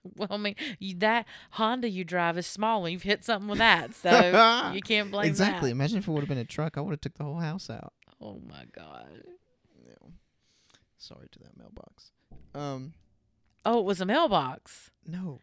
[0.17, 3.59] well, I mean, you, that Honda you drive is small and you've hit something with
[3.59, 5.71] that, so you can't blame exactly.
[5.71, 5.75] that.
[5.77, 7.69] Imagine if it would have been a truck, I would have took the whole house
[7.69, 7.93] out.
[8.21, 9.23] Oh, my God.
[9.87, 10.09] Yeah.
[10.99, 12.13] Sorry to that mailbox.
[12.55, 12.95] Um,
[13.65, 14.91] Oh, it was a mailbox.
[15.07, 15.41] no,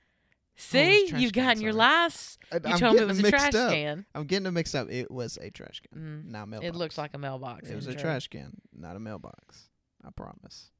[0.59, 1.79] See, trash you've can, gotten your sorry.
[1.79, 2.39] last.
[2.51, 3.71] I- You I'm told me it was a trash up.
[3.71, 4.05] can.
[4.15, 4.89] I'm getting it mixed up.
[4.89, 6.31] It was a trash can, Mm.
[6.31, 6.67] not mailbox.
[6.67, 7.69] It looks like a mailbox.
[7.69, 8.01] it was a Andrew.
[8.03, 9.69] trash can, not a mailbox.
[10.03, 10.71] I promise.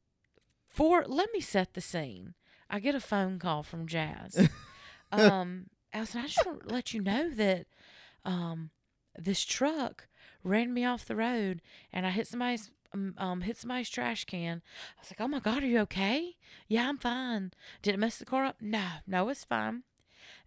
[0.67, 2.34] For let me set the scene.
[2.69, 4.49] I get a phone call from Jazz.
[5.11, 7.67] um, Allison, I just want to let you know that
[8.25, 8.71] um,
[9.17, 10.07] this truck
[10.43, 11.61] ran me off the road,
[11.93, 14.61] and I hit somebody's um, um hit somebody's trash can.
[14.97, 16.35] I was like, "Oh my God, are you okay?"
[16.67, 17.51] Yeah, I'm fine.
[17.81, 18.57] Did it mess the car up?
[18.61, 19.83] No, no, it's fine.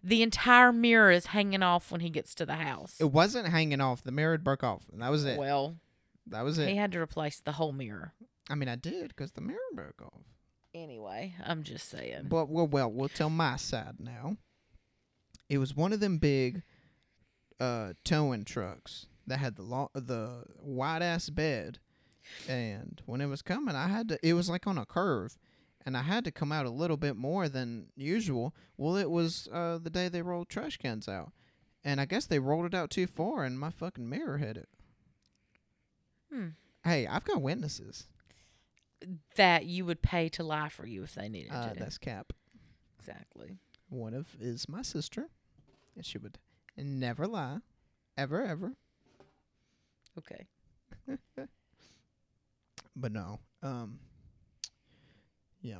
[0.03, 2.95] The entire mirror is hanging off when he gets to the house.
[2.99, 4.03] It wasn't hanging off.
[4.03, 5.37] The mirror had broke off, and that was it.
[5.37, 5.77] Well,
[6.27, 6.69] that was it.
[6.69, 8.13] he had to replace the whole mirror.
[8.49, 10.23] I mean, I did because the mirror broke off.
[10.73, 12.27] Anyway, I'm just saying.
[12.29, 14.37] But well, well, we'll tell my side now.
[15.49, 16.63] It was one of them big
[17.59, 21.79] uh, towing trucks that had the long, the wide ass bed,
[22.47, 24.19] and when it was coming, I had to.
[24.27, 25.37] It was like on a curve,
[25.85, 28.53] and I had to come out a little bit more than usual.
[28.77, 31.31] Well, it was uh, the day they rolled trash cans out,
[31.83, 34.69] and I guess they rolled it out too far, and my fucking mirror hit it.
[36.31, 36.47] Hmm.
[36.83, 38.07] Hey, I've got witnesses.
[39.35, 41.79] that you would pay to lie for you if they needed Uh, to.
[41.79, 42.33] that's Cap.
[42.99, 43.57] exactly.
[43.89, 45.29] One of is my sister,
[45.95, 46.37] and she would
[46.77, 47.57] never lie,
[48.17, 48.73] ever, ever.
[50.17, 50.45] Okay.
[52.95, 53.99] But no, um,
[55.61, 55.77] yeah,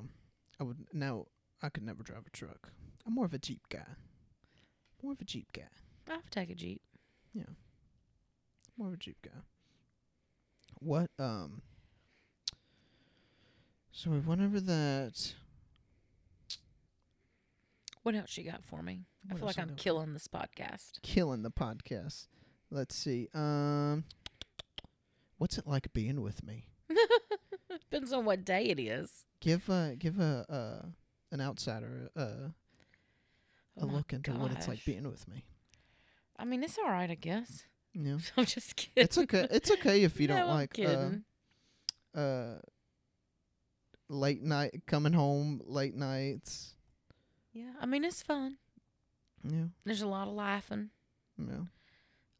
[0.59, 0.77] I would.
[0.93, 1.27] now.
[1.63, 2.71] I could never drive a truck.
[3.05, 3.85] I'm more of a Jeep guy.
[5.03, 5.67] More of a Jeep guy.
[6.09, 6.81] I would take a Jeep.
[7.33, 7.43] Yeah,
[8.77, 9.41] more of a Jeep guy.
[10.79, 11.11] What?
[11.19, 11.61] Um.
[13.91, 15.33] So we went over that.
[18.03, 19.05] What else you got for me?
[19.29, 21.01] I feel like I I'm killing this podcast.
[21.03, 22.27] Killing the podcast.
[22.71, 23.27] Let's see.
[23.35, 24.05] Um.
[25.37, 26.65] What's it like being with me?
[27.69, 29.25] Depends on what day it is.
[29.39, 30.85] Give a give a uh
[31.31, 35.43] an outsider uh, a Oh look into what it's like being with me.
[36.37, 37.63] I mean, it's all right, I guess.
[37.93, 39.03] Yeah, I'm just kidding.
[39.03, 39.47] it's okay.
[39.49, 40.79] It's okay if you No, don't I'm like
[42.15, 42.59] uh, uh
[44.09, 46.73] late night coming home late nights.
[47.53, 48.57] Yeah, I mean it's fun.
[49.43, 50.89] Yeah, There's a lot of laughing,
[51.37, 51.61] yeah.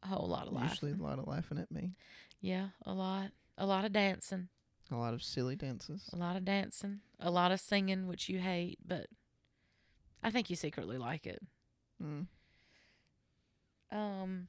[0.04, 0.68] a whole lot of laughing.
[0.70, 1.94] Usually a lot of laughing at me.
[2.40, 3.32] Yeah, a lot,
[3.62, 4.48] a lot of dancing,
[4.90, 6.10] A lot of silly dances.
[6.12, 9.06] a lot of dancing, a lot of singing, which you hate, but
[10.20, 11.40] I think you secretly like it.
[12.02, 12.26] Mm.
[13.92, 14.48] Um,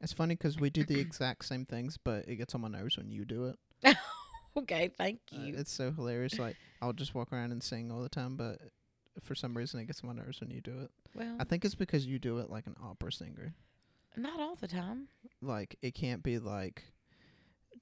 [0.00, 2.96] It's funny 'cause we do the exact same things, but it gets on my nerves
[2.96, 3.58] when you do it.
[4.56, 5.54] okay, thank Uh, you.
[5.56, 6.38] it's so hilarious.
[6.38, 8.60] Like I'll just walk around and sing all the time, but
[9.20, 10.90] for some reason it gets on my nerves when you do it.
[11.14, 13.54] well, I think it's because you do it like an opera singer.
[14.16, 15.08] not all the time.
[15.40, 16.84] Like it can't be like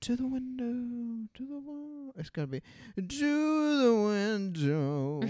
[0.02, 2.12] to the window, to the wall.
[2.16, 2.62] It's gotta be
[2.96, 5.20] to the window,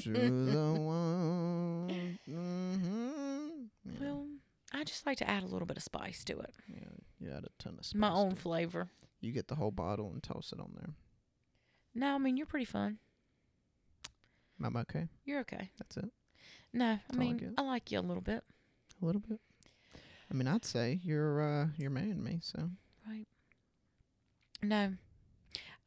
[0.00, 1.88] to the wall.
[2.28, 3.48] Mm-hmm.
[3.84, 4.26] Yeah, Well,
[4.72, 6.84] I just like to add a little bit of spice to it, yeah,
[7.18, 7.98] you add a ton of spice.
[8.00, 8.38] my own it.
[8.38, 8.88] flavor.
[9.20, 10.90] You get the whole bottle and toss it on there.
[11.94, 12.98] No, I mean you're pretty fun.
[14.62, 15.08] I'm okay.
[15.24, 15.70] You're okay.
[15.78, 16.10] That's it.
[16.72, 17.48] No, I That's I mean get.
[17.58, 18.44] I like you a little bit.
[19.02, 19.40] A little bit.
[20.30, 22.70] I mean, I'd say you're uh you're marrying me, so
[23.08, 23.26] Right.
[24.62, 24.94] No,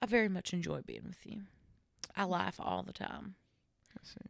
[0.02, 1.42] I very much enjoy being with you.
[2.16, 3.36] I laugh all the time,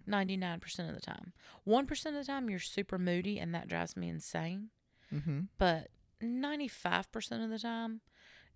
[0.07, 1.33] 99% of the time.
[1.67, 4.69] 1% of the time, you're super moody, and that drives me insane.
[5.13, 5.41] Mm-hmm.
[5.57, 5.87] But
[6.21, 8.01] 95% of the time,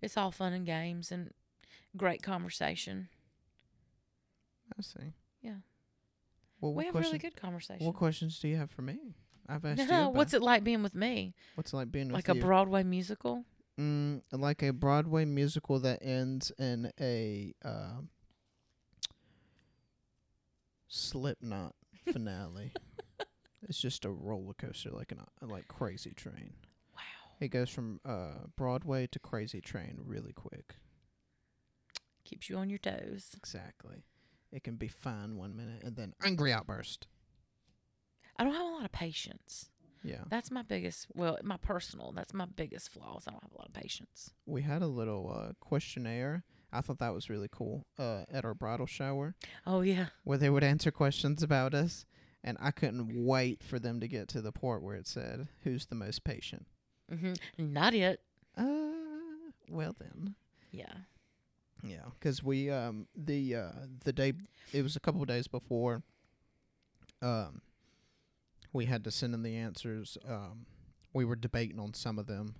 [0.00, 1.32] it's all fun and games and
[1.96, 3.08] great conversation.
[4.78, 5.12] I see.
[5.42, 5.54] Yeah.
[6.60, 7.86] Well, we what have question, really good conversation.
[7.86, 8.98] What questions do you have for me?
[9.48, 9.86] I've asked you.
[9.86, 10.14] No, About.
[10.14, 11.34] what's it like being with me?
[11.54, 12.40] What's it like being with Like with a?
[12.40, 13.44] Broadway musical?
[13.78, 18.00] Mm, like a Broadway musical that ends in a uh,
[20.88, 21.74] Slipknot
[22.12, 22.72] finale.
[23.68, 26.52] it's just a roller coaster, like an uh, like Crazy Train.
[26.94, 27.02] Wow.
[27.40, 30.74] It goes from uh, Broadway to Crazy Train really quick.
[32.24, 33.30] Keeps you on your toes.
[33.36, 34.04] Exactly.
[34.52, 37.06] It can be fine one minute and then angry outburst.
[38.36, 39.68] I don't have a lot of patience.
[40.08, 40.22] Yeah.
[40.28, 43.24] That's my biggest, well, my personal, that's my biggest flaws.
[43.26, 44.30] I don't have a lot of patience.
[44.46, 46.44] We had a little uh, questionnaire.
[46.72, 49.34] I thought that was really cool uh, at our bridal shower
[49.66, 50.06] Oh, yeah.
[50.24, 52.04] where they would answer questions about us.
[52.44, 55.86] And I couldn't wait for them to get to the part where it said, Who's
[55.86, 56.66] the most patient?
[57.12, 57.32] Mm-hmm.
[57.72, 58.20] Not yet.
[58.56, 58.92] Uh,
[59.68, 60.34] well then.
[60.70, 60.92] Yeah.
[61.82, 63.70] Yeah, because we um the uh
[64.04, 64.32] the day
[64.72, 66.02] it was a couple of days before
[67.22, 67.62] um
[68.78, 70.64] we had to send in the answers um
[71.12, 72.54] we were debating on some of them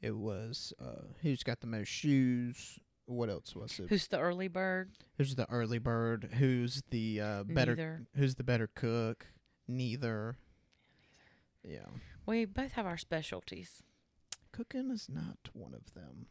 [0.00, 4.48] it was uh who's got the most shoes what else was it Who's the early
[4.48, 4.90] bird?
[5.16, 8.06] who's the early bird who's the uh better Neither.
[8.14, 9.26] who's the better cook
[9.66, 10.36] neither
[11.64, 11.86] yeah
[12.26, 13.82] We both have our specialties.
[14.52, 16.26] cooking is not one of them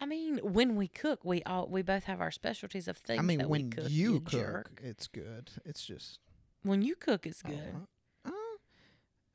[0.00, 3.18] I mean, when we cook, we all we both have our specialties of things.
[3.18, 6.18] i mean that when we cook, you, you cook it's good it's just
[6.62, 7.72] When you cook, it's don't good.
[7.74, 7.86] know.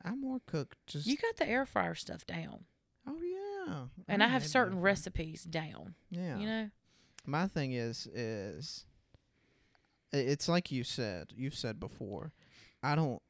[0.03, 0.77] I'm more cooked.
[0.87, 2.65] Just You got the air fryer stuff down,
[3.07, 4.81] oh yeah, and I don't have certain that.
[4.81, 5.95] recipes down.
[6.09, 6.69] Yeah, You know,
[7.25, 8.85] my thing is is
[10.11, 11.33] it's like you said.
[11.35, 12.33] You've said before.
[12.81, 13.21] I don't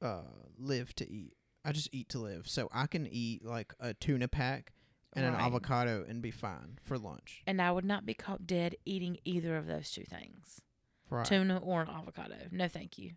[0.00, 0.22] uh
[0.58, 1.34] live to eat.
[1.64, 2.46] I just eat to live.
[2.48, 4.72] So I can eat like a tuna pack
[5.14, 7.42] and an avocado and be fine for lunch.
[7.46, 10.60] and I would not be caught dead eating either of those two things,
[11.08, 11.24] Right.
[11.24, 12.34] tuna or an avocado.
[12.50, 13.12] No, thank you.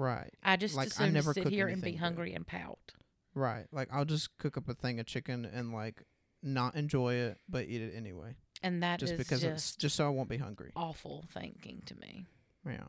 [0.00, 0.32] Right.
[0.42, 2.04] I just Like, I assume never to sit here and be anything good.
[2.04, 2.92] hungry and pout.
[3.34, 3.66] Right.
[3.70, 6.02] Like I'll just cook up a thing of chicken and like
[6.42, 8.34] not enjoy it but eat it anyway.
[8.62, 10.72] And that is just because it's just just so I won't be hungry.
[10.74, 12.24] awful thinking to me.
[12.66, 12.84] Yeah.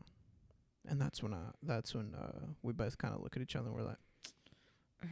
[0.88, 3.66] And that's when I that's when uh we both kind of look at each other
[3.68, 3.98] and we're like,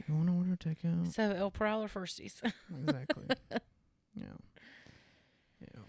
[0.09, 1.13] You wanna order takeout?
[1.13, 2.41] So El or Firsties?
[2.87, 3.27] exactly.
[4.15, 4.25] yeah.
[5.61, 5.83] Yeah.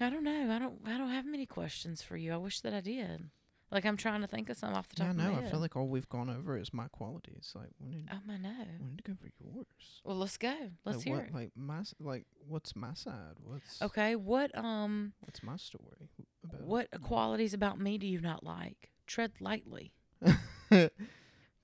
[0.00, 0.50] I don't know.
[0.50, 0.80] I don't.
[0.86, 2.32] I don't have many questions for you.
[2.32, 3.30] I wish that I did.
[3.74, 5.34] Like I'm trying to think of some off the top I of my know.
[5.34, 5.44] head.
[5.46, 7.50] I feel like all we've gone over is my qualities.
[7.56, 8.54] Like we need Oh, I know.
[8.80, 9.66] we need to go for yours.
[10.04, 10.54] Well, let's go.
[10.84, 11.34] Let's like, hear what, it.
[11.34, 13.34] Like my s- like what's my side?
[13.44, 14.14] What's Okay.
[14.14, 16.08] What um what's my story
[16.44, 16.60] about?
[16.62, 18.92] what qualities about me do you not like?
[19.08, 19.92] Tread lightly.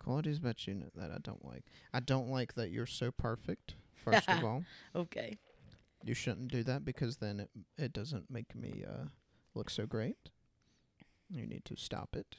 [0.02, 1.64] qualities about you that I don't like?
[1.94, 3.76] I don't like that you're so perfect.
[4.04, 4.64] First of all,
[4.96, 5.38] Okay.
[6.02, 9.04] You shouldn't do that because then it it doesn't make me uh
[9.54, 10.30] look so great.
[11.32, 12.36] You need to stop it.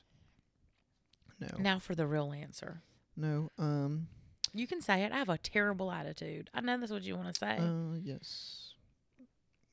[1.39, 1.47] No.
[1.57, 2.81] Now for the real answer.
[3.15, 3.49] No.
[3.57, 4.07] Um
[4.53, 5.11] You can say it.
[5.11, 6.49] I have a terrible attitude.
[6.53, 7.57] I know that's what you want to say.
[7.57, 8.73] uh yes.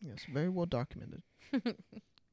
[0.00, 1.22] Yes, very well documented.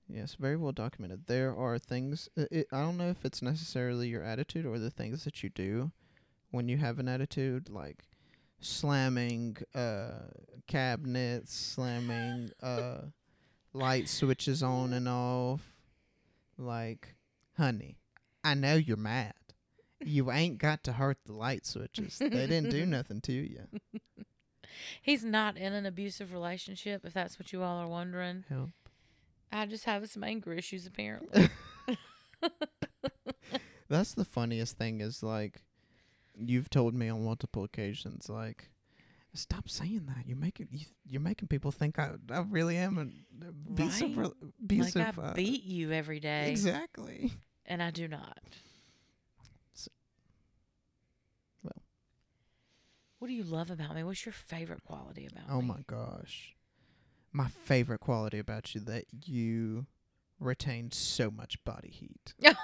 [0.08, 1.26] yes, very well documented.
[1.28, 4.92] There are things i it, I don't know if it's necessarily your attitude or the
[4.92, 5.92] things that you do
[6.52, 8.06] when you have an attitude like
[8.62, 10.30] slamming uh
[10.68, 13.02] cabinets, slamming uh
[13.74, 15.75] light switches on and off.
[16.58, 17.16] Like,
[17.58, 17.98] honey,
[18.44, 19.34] I know you're mad.
[20.04, 22.20] You ain't got to hurt the light switches.
[22.20, 23.62] They didn't do nothing to you.
[25.02, 28.44] He's not in an abusive relationship, if that's what you all are wondering.
[28.50, 28.72] Help.
[29.52, 31.50] I just have some anger issues, apparently.
[33.90, 35.62] That's the funniest thing is like,
[36.38, 38.70] you've told me on multiple occasions, like,
[39.36, 40.26] stop saying that.
[40.28, 44.18] You're making you, you're making people think I I really am a abusive.
[44.18, 44.32] Right.
[44.64, 47.32] abusive like I uh, beat you every day, Exactly.
[47.66, 48.40] and I do not.
[49.76, 49.90] S-
[51.64, 51.82] well.
[53.20, 54.04] what do you love about me?
[54.04, 55.70] What's your favorite quality about Oh me?
[55.70, 56.54] Oh my gosh.
[57.32, 59.86] My favorite quality about you that you
[60.40, 62.34] retain so much body heat.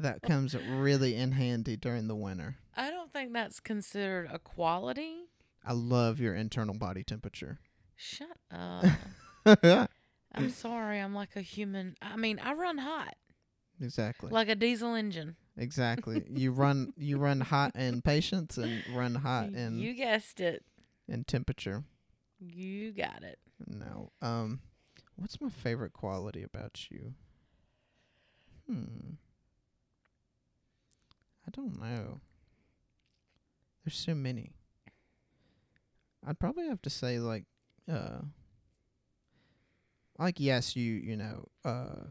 [0.00, 2.56] That comes really in handy during the winter.
[2.76, 5.28] I don't think that's considered a quality.
[5.64, 7.58] I love your internal body temperature.
[7.96, 8.84] Shut up.
[10.34, 10.98] I'm sorry.
[10.98, 11.94] I'm like a human.
[12.02, 13.14] I mean, I run hot,
[13.80, 14.30] exactly.
[14.30, 15.36] like a diesel engine.
[15.56, 16.24] exactly.
[16.28, 20.64] You run you run hot in patience and run hot in you guessed it.
[21.08, 21.84] in temperature.
[22.40, 23.38] You got it.
[23.64, 24.10] No.
[24.20, 24.60] Um
[25.16, 27.14] what's my favorite quality about you?
[28.66, 29.12] Hmm.
[31.46, 32.20] I don't know.
[33.84, 34.52] There's so many.
[36.26, 37.44] I'd probably have to say like
[37.90, 38.20] uh
[40.18, 42.08] like yes, you you know, uh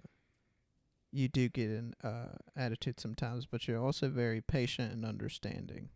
[1.12, 5.90] you do get an uh attitude sometimes, but you're also very patient and understanding.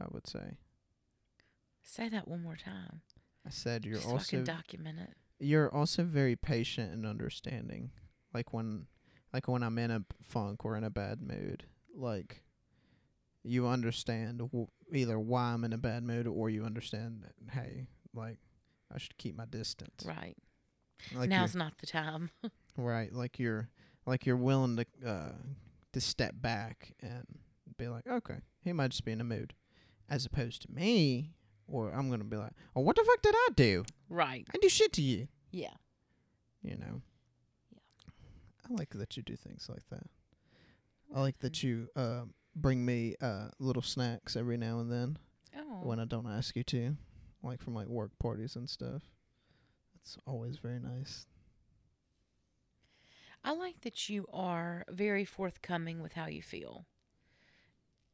[0.00, 0.56] I would say.
[1.82, 3.02] Say that one more time.
[3.46, 5.10] I said you're Just I also can document it.
[5.38, 7.90] you're also very patient and understanding
[8.32, 8.86] like when
[9.34, 11.64] like when i'm in a funk or in a bad mood
[11.94, 12.42] like
[13.44, 17.86] you understand w- either why i'm in a bad mood or you understand that, hey
[18.14, 18.38] like
[18.94, 20.36] i should keep my distance Right.
[21.14, 22.30] like Now's not the time.
[22.76, 23.68] right like you're
[24.06, 25.32] like you're willing to uh
[25.92, 27.24] to step back and
[27.76, 29.52] be like okay he might just be in a mood
[30.08, 31.32] as opposed to me
[31.68, 34.46] or i'm gonna be like oh what the fuck did i do right.
[34.54, 35.74] i do shit to you Yeah.
[36.62, 37.02] you know.
[37.72, 38.10] Yeah.
[38.70, 40.06] I like that you do things like that.
[41.14, 42.22] I like that you uh,
[42.56, 45.18] bring me uh, little snacks every now and then
[45.56, 45.80] Oh.
[45.82, 46.96] when I don't ask you to,
[47.42, 49.02] like from like work parties and stuff.
[49.96, 51.26] It's always very nice.
[53.42, 56.86] I like that you are very forthcoming with how you feel.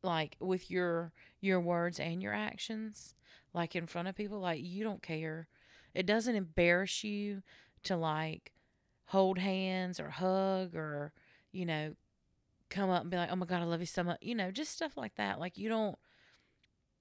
[0.03, 3.15] Like with your your words and your actions,
[3.53, 5.49] like in front of people, like you don't care.
[5.95, 7.43] It doesn't embarrass you
[7.85, 8.53] to like
[9.07, 11.13] hold hands or hug or,
[11.53, 11.95] you know,
[12.71, 14.51] come up and be like, "Oh my god, I love you so much." You know,
[14.51, 15.39] just stuff like that.
[15.39, 15.99] Like you don't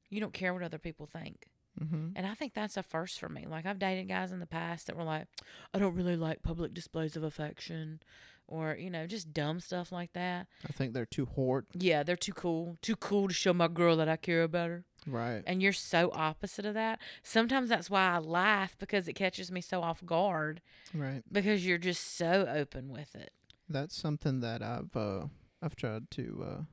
[0.10, 1.48] you don't care what other people think.
[1.80, 2.10] Mm-hmm.
[2.16, 3.46] And I think that's a first for me.
[3.48, 5.28] Like I've dated guys in the past that were like,
[5.74, 8.02] I don't really like public displays of affection
[8.48, 10.48] or, you know, just dumb stuff like that.
[10.68, 11.68] I think they're too hort.
[11.74, 12.78] Yeah, they're too cool.
[12.82, 14.86] Too cool to show my girl that I care about her.
[15.08, 15.44] Right.
[15.46, 17.00] And you're so opposite of that.
[17.24, 20.62] Sometimes that's why I laugh because it catches me so off guard
[20.94, 21.22] Right.
[21.32, 23.32] because you're just so open with it.
[23.70, 25.28] That's something that I've uh
[25.62, 26.66] I've tried to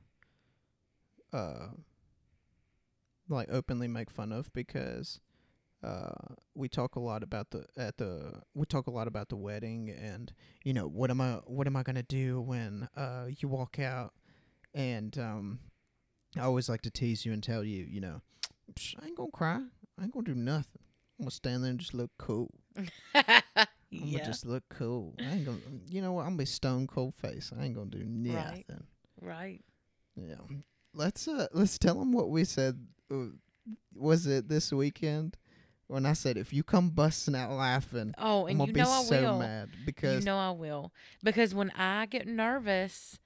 [1.33, 1.67] uh uh
[3.29, 5.19] like openly make fun of because
[5.83, 9.35] uh we talk a lot about the at the we talk a lot about the
[9.35, 10.33] wedding and
[10.63, 14.13] you know what am I what am I to do when uh you walk out
[14.73, 15.59] and um
[16.35, 18.21] I always like to tease you and tell you, you know,
[19.01, 19.61] I ain't to cry.
[19.99, 20.81] I ain't to do nothing.
[21.19, 22.53] I'm to stand there and just look cool.
[23.91, 24.19] I'm yeah.
[24.19, 25.15] gonna just look cool.
[25.19, 25.59] I ain't gonna,
[25.89, 26.21] you know what?
[26.23, 27.51] I'm gonna be stone cold face.
[27.57, 28.37] I ain't gonna do nothing.
[28.41, 28.65] right.
[29.21, 29.61] right.
[30.15, 30.35] Yeah.
[30.93, 32.85] Let's uh, let's tell them what we said.
[33.11, 33.27] Uh,
[33.93, 35.37] was it this weekend
[35.87, 38.81] when I said if you come busting out laughing, Oh, I'm and gonna you be
[38.81, 39.39] know I so will.
[39.39, 40.91] mad because you know I will.
[41.23, 43.19] Because when I get nervous,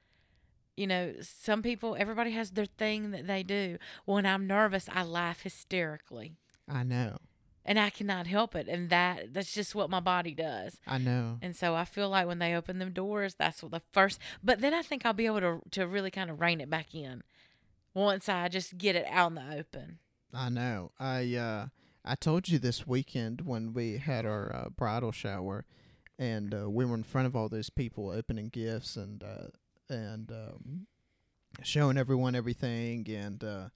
[0.78, 3.78] you know, some people, everybody has their thing that they do.
[4.06, 6.38] When I'm nervous, I laugh hysterically.
[6.68, 7.18] I know,
[7.64, 8.68] And I cannot help it.
[8.68, 10.80] And that that's just what my body does.
[10.88, 11.38] I know.
[11.42, 14.62] And so I feel like when they open them doors, that's what the first but
[14.62, 17.24] then I think I'll be able to to really kind of rein it back in
[17.94, 20.00] once I just get it out in the open.
[20.34, 20.92] I know.
[21.00, 21.68] I uh
[22.04, 25.66] I told you this weekend when we had our uh, bridal shower,
[26.18, 29.48] and uh, we were in front of all those people opening gifts and uh,
[29.88, 30.88] and um,
[31.62, 33.70] showing everyone everything, and uh,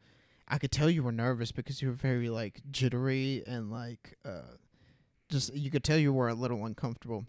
[0.48, 4.58] I could tell you were nervous because you were very like jittery and like uh,
[5.30, 7.26] just you could tell you were a little uncomfortable.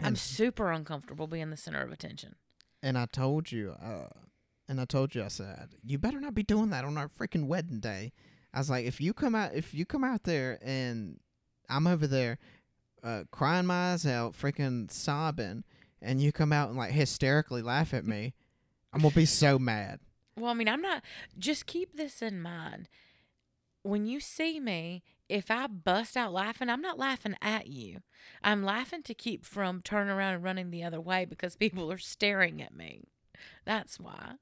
[0.00, 2.36] I'm And super uncomfortable being the center of attention.
[2.82, 4.08] and I told you, uh,
[4.68, 7.46] and I told you, I said, you better not be doing that on our freaking
[7.46, 8.12] wedding day.
[8.54, 11.18] I was like, if you come out, if you come out there and
[11.68, 12.38] I'm over there
[13.02, 15.64] uh, crying my eyes out, freaking sobbing,
[16.00, 18.34] and you come out and like hysterically laugh at me,
[18.92, 20.00] I'm gonna be so mad.
[20.36, 21.02] Well, I mean, I'm not.
[21.38, 22.88] Just keep this in mind.
[23.82, 28.00] When you see me, if I bust out laughing, I'm not laughing at you.
[28.42, 31.98] I'm laughing to keep from turning around and running the other way because people are
[31.98, 33.04] staring at me.
[33.64, 34.34] That's why.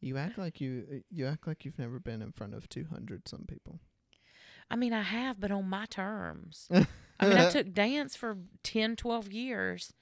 [0.00, 3.26] You act like you uh, you act like you've never been in front of 200
[3.26, 3.80] some people.
[4.70, 6.68] I mean, I have, but on my terms.
[7.20, 9.94] I mean, I took dance for 10, 12 years,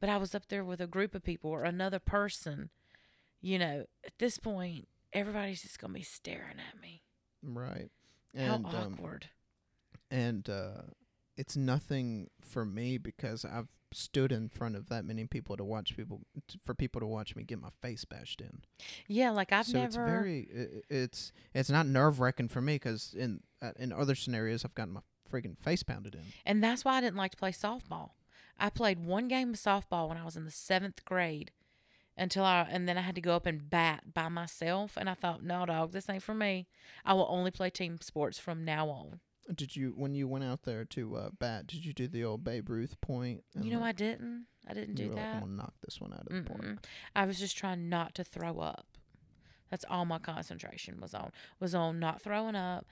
[0.00, 2.70] but I was up there with a group of people or another person.
[3.42, 7.02] You know, at this point, everybody's just to be staring at me.
[7.42, 7.90] Right.
[8.36, 9.26] How And um, awkward.
[10.10, 10.82] and uh,
[11.36, 15.96] it's nothing for me because I've stood in front of that many people to watch
[15.96, 18.60] people t- for people to watch me get my face bashed in.
[19.08, 19.86] yeah, like I've so never.
[19.86, 23.92] it's very i- i- it's it's not nerve wracking for me because in uh, in
[23.92, 25.00] other scenarios I've gotten my
[25.30, 26.22] freaking face pounded in.
[26.46, 28.10] And that's why I didn't like to play softball.
[28.58, 31.50] I played one game of softball when I was in the seventh grade
[32.16, 34.96] until I, and then I had to go up and bat by myself.
[34.96, 36.66] And I thought, no, dog, this ain't for me.
[37.04, 39.20] I will only play team sports from now on.
[39.54, 41.66] Did you when you went out there to uh, bat?
[41.66, 43.42] Did you do the old Babe Ruth point?
[43.60, 44.46] You know, I didn't.
[44.68, 45.34] I didn't do were like, that.
[45.36, 46.46] I'm gonna knock this one out of the Mm-mm.
[46.60, 46.86] park.
[47.16, 48.86] I was just trying not to throw up.
[49.68, 51.32] That's all my concentration was on.
[51.58, 52.86] Was on not throwing up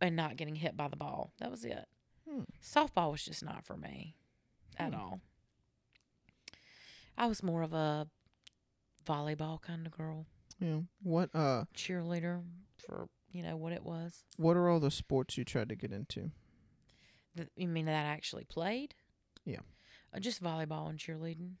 [0.00, 1.32] and not getting hit by the ball.
[1.40, 1.86] That was it.
[2.30, 2.42] Hmm.
[2.62, 4.14] Softball was just not for me
[4.78, 5.00] at Hmm.
[5.00, 5.20] all.
[7.16, 8.08] I was more of a
[9.04, 10.26] volleyball kind of girl,
[10.60, 10.80] Yeah.
[11.02, 12.42] What uh cheerleader
[12.86, 14.24] for you know what it was.
[14.36, 16.30] what are all the sports you tried to get into?
[17.36, 18.94] Th- You mean that I actually played?
[19.44, 19.60] Yeah.
[20.14, 21.54] Uh, just volleyball and cheerleading.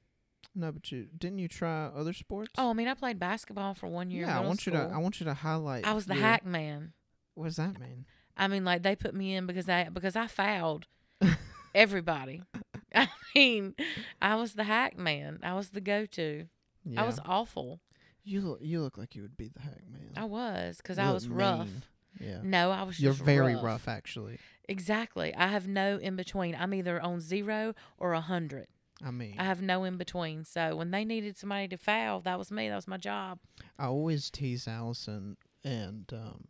[0.54, 2.52] No, but you didn't you try other sports?
[2.56, 4.26] Oh, I mean, I played basketball for one year.
[4.26, 5.84] yeah, I want you to I want you to highlight.
[5.86, 6.92] I was the your- hack man.
[7.34, 8.04] What does that mean?
[8.36, 10.86] I mean, like they put me in because I because I fouled
[11.74, 12.42] everybody.
[12.94, 13.74] I mean,
[14.22, 15.40] I was the hack man.
[15.42, 16.46] I was the go to.
[16.84, 17.02] Yeah.
[17.02, 17.80] I was awful.
[18.24, 20.12] You look, you look like you would be the hack man.
[20.16, 21.66] I was because I was rough.
[21.66, 21.82] mean.
[22.20, 22.40] Yeah.
[22.42, 23.00] No, I was.
[23.00, 23.88] You're very rough.
[23.88, 24.38] actually.
[24.68, 25.34] Exactly.
[25.34, 26.54] I have no in between.
[26.58, 28.68] I'm either on zero or a hundred.
[29.04, 30.44] I mean, I have no in between.
[30.44, 32.68] So when they needed somebody to foul, that was me.
[32.68, 33.40] That was my job.
[33.78, 36.44] I always tease Allison and um,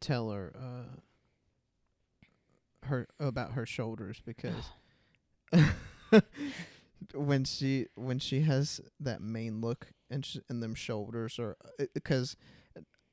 [0.00, 0.96] tell her uh,
[2.86, 4.70] her about her shoulders because
[7.14, 11.56] when she when she has that main look and sh- and them shoulders or
[11.94, 12.36] because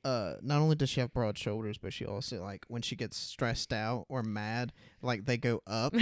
[0.04, 3.16] uh not only does she have broad shoulders but she also like when she gets
[3.16, 4.72] stressed out or mad
[5.02, 5.94] like they go up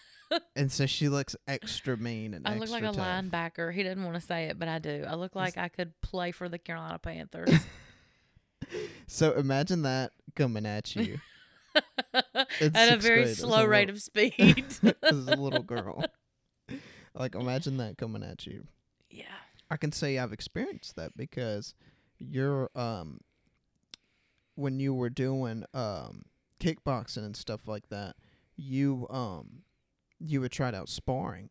[0.56, 2.96] and so she looks extra mean and I look like a tough.
[2.96, 3.72] linebacker.
[3.72, 5.04] He doesn't want to say it, but I do.
[5.08, 7.50] I look like I could play for the Carolina Panthers.
[9.06, 11.18] so imagine that coming at you
[12.12, 14.64] At a very grade slow rate little- of speed.
[15.02, 16.04] as a little girl
[17.16, 18.66] like imagine that coming at you
[19.10, 19.24] yeah.
[19.70, 21.74] I can say I've experienced that because
[22.18, 23.20] you're um
[24.54, 26.24] when you were doing um
[26.60, 28.16] kickboxing and stuff like that,
[28.56, 29.62] you um
[30.18, 31.50] you had tried out sparring.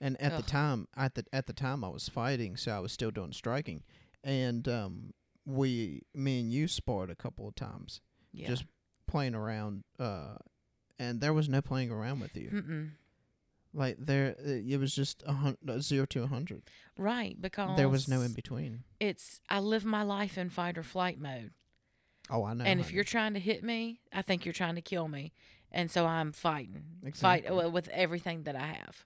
[0.00, 2.92] And at the time at the at the time I was fighting, so I was
[2.92, 3.82] still doing striking.
[4.24, 5.12] And um
[5.44, 8.00] we me and you sparred a couple of times
[8.32, 8.48] Yeah.
[8.48, 8.64] just
[9.06, 10.36] playing around uh
[10.98, 12.50] and there was no playing around with you.
[12.50, 12.90] Mm-mm.
[13.76, 16.62] Like there uh, it was just a hun- uh, 0 to a 100.
[16.98, 18.84] Right, because There was no in between.
[18.98, 21.50] It's I live my life in fight or flight mode,
[22.30, 22.64] Oh, I know.
[22.64, 25.32] and if you're trying to hit me, I think you're trying to kill me,
[25.70, 27.50] and so I'm fighting, Exactly.
[27.50, 29.04] fight with everything that I have.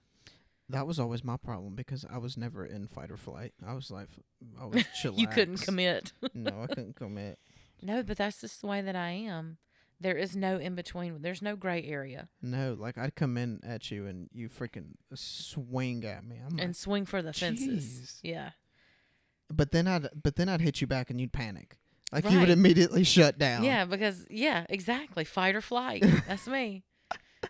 [0.69, 3.51] That was always my problem because I was never in fight or flight.
[3.67, 4.07] I was like,
[4.57, 5.15] I was chill.
[5.17, 6.13] You couldn't commit.
[6.33, 7.39] no, I couldn't commit.
[7.81, 9.57] no, but that's just the way that I am.
[10.01, 11.21] There is no in between.
[11.21, 16.03] There's no gray area, No, like I'd come in at you and you freaking swing
[16.05, 16.37] at me.
[16.43, 17.85] I'm and like, swing for the fences.
[17.85, 18.49] "Jeez." Yeah,
[19.53, 21.77] but then I'd, but then I'd hit you back and you'd panic.
[22.11, 23.63] Like you would immediately shut down.
[23.63, 25.23] yeah, because yeah, exactly.
[25.23, 26.03] Fight or flight.
[26.27, 26.83] That's me.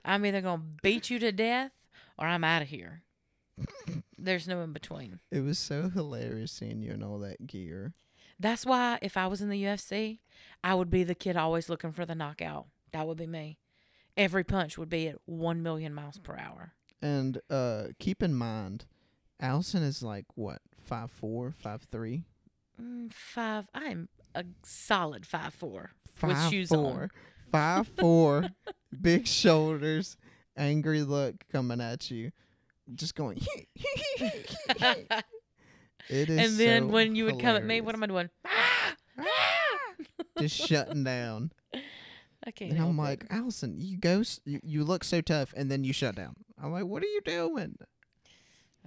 [0.03, 1.71] I'm either gonna beat you to death
[2.19, 3.03] or I'm out of here.
[4.17, 5.19] There's no in between.
[5.31, 7.93] It was so hilarious seeing you in all that gear.
[8.41, 10.19] That's why if I was in the UFC,
[10.63, 12.65] I would be the kid always looking for the knockout.
[12.91, 13.59] That would be me.
[14.17, 16.73] Every punch would be at 1 million miles per hour.
[17.01, 18.85] And uh keep in mind,
[19.39, 22.25] Allison is like what five four, five three,
[22.81, 23.65] Mm, five.
[23.75, 26.77] I'm a solid five four five with shoes on.
[26.77, 27.09] four,
[27.51, 28.49] five four,
[29.01, 30.17] big shoulders,
[30.57, 32.31] angry look coming at you,
[32.95, 33.39] just going.
[36.11, 36.37] it is.
[36.39, 38.03] and then so when you would come at me, what am.
[38.03, 38.29] I doing?
[40.39, 41.51] Just shutting down,
[42.45, 42.71] I can't.
[42.71, 45.83] and I'm help like, Allison, you go, s- you, you look so tough, and then
[45.83, 46.33] you shut down.
[46.61, 47.75] I'm like, what are you doing?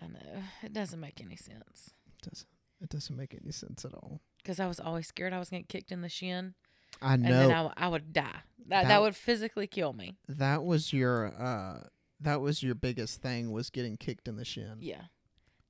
[0.02, 1.92] I know it doesn't make any sense
[2.22, 2.48] It doesn't.
[2.82, 4.20] It doesn't make any sense at all.
[4.38, 6.54] because I was always scared I was gonna get kicked in the shin,
[7.00, 7.28] I know.
[7.28, 8.24] and know then I, w- I would die.
[8.66, 10.16] That, that That- would physically kill me.
[10.28, 11.84] that was your uh
[12.20, 14.76] that was your biggest thing was getting kicked in the shin.
[14.80, 15.02] Yeah,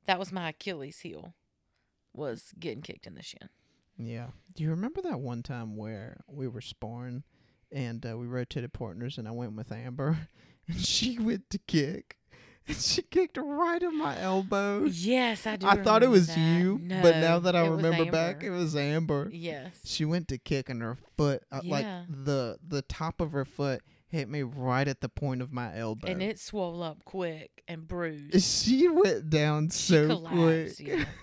[0.07, 1.35] that was my Achilles heel,
[2.15, 3.49] was getting kicked in the shin.
[3.99, 4.29] Yeah.
[4.55, 7.23] Do you remember that one time where we were sparring
[7.71, 10.29] and uh, we rotated partners and I went with Amber
[10.69, 12.17] and she went to kick
[12.69, 14.85] and she kicked right in my elbow.
[14.85, 15.67] Yes, I do.
[15.67, 16.39] I thought it was that.
[16.39, 19.29] you, but now that I remember back, it was Amber.
[19.31, 19.81] Yes.
[19.85, 23.83] She went to kick and her foot, uh, like the the top of her foot,
[24.09, 26.09] hit me right at the point of my elbow.
[26.09, 28.43] And it swelled up quick and bruised.
[28.43, 30.79] she went down so quick.
[30.79, 31.05] Yeah.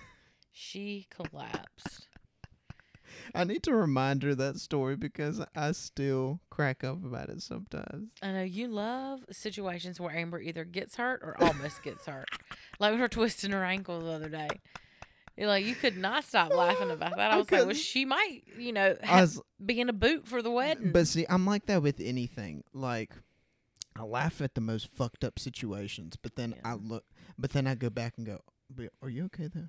[0.52, 2.08] She collapsed.
[3.34, 8.10] I need to remind her that story because I still crack up about it sometimes.
[8.22, 12.28] I know you love situations where Amber either gets hurt or almost gets hurt.
[12.80, 14.48] Like when her twisting her ankle the other day.
[15.36, 17.30] You're like you could not stop laughing about that.
[17.30, 20.42] I I was like, well, she might, you know, was, be in a boot for
[20.42, 20.90] the wedding.
[20.90, 22.64] but see, I'm like that with anything.
[22.72, 23.12] Like,
[23.94, 27.04] I laugh at the most fucked up situations, but then I look,
[27.38, 28.40] but then I go back and go,
[29.00, 29.68] "Are you okay though?"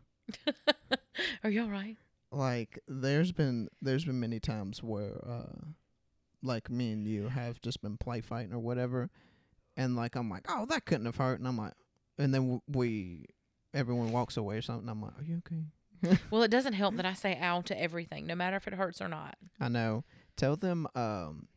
[1.44, 1.98] Are you all right?
[2.32, 5.68] like there's been there's been many times where uh
[6.42, 9.12] like me and you have just been play fighting or whatever
[9.78, 11.74] and like I'm like oh that couldn't have hurt and I'm like
[12.18, 13.26] and then w- we
[13.72, 17.06] everyone walks away or something I'm like are you okay Well, it doesn't help that
[17.06, 19.38] I say ow to everything, no matter if it hurts or not.
[19.60, 20.04] I know
[20.36, 21.48] tell them um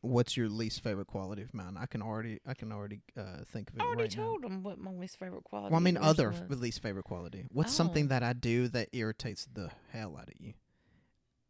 [0.00, 3.70] what's your least favorite quality of mine I can already I can already uh think
[3.70, 5.70] of it I already right told them what my least favorite quality.
[5.72, 7.76] well I mean other f- least favorite quality what's Oh.
[7.76, 10.54] something that I do that irritates the hell out of you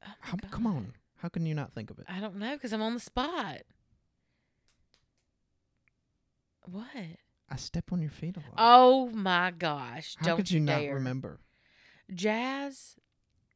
[0.05, 2.73] Oh How, come on how can you not think of it I don't know because
[2.73, 3.63] I'm on the spot.
[6.71, 6.87] What?
[7.49, 10.17] I step on your feet a lot Oh my gosh!
[10.19, 11.39] How don't could you not remember?
[12.13, 12.97] Jazz?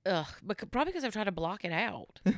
[0.07, 2.21] Ugh, bec- probably because I've tried to block it out.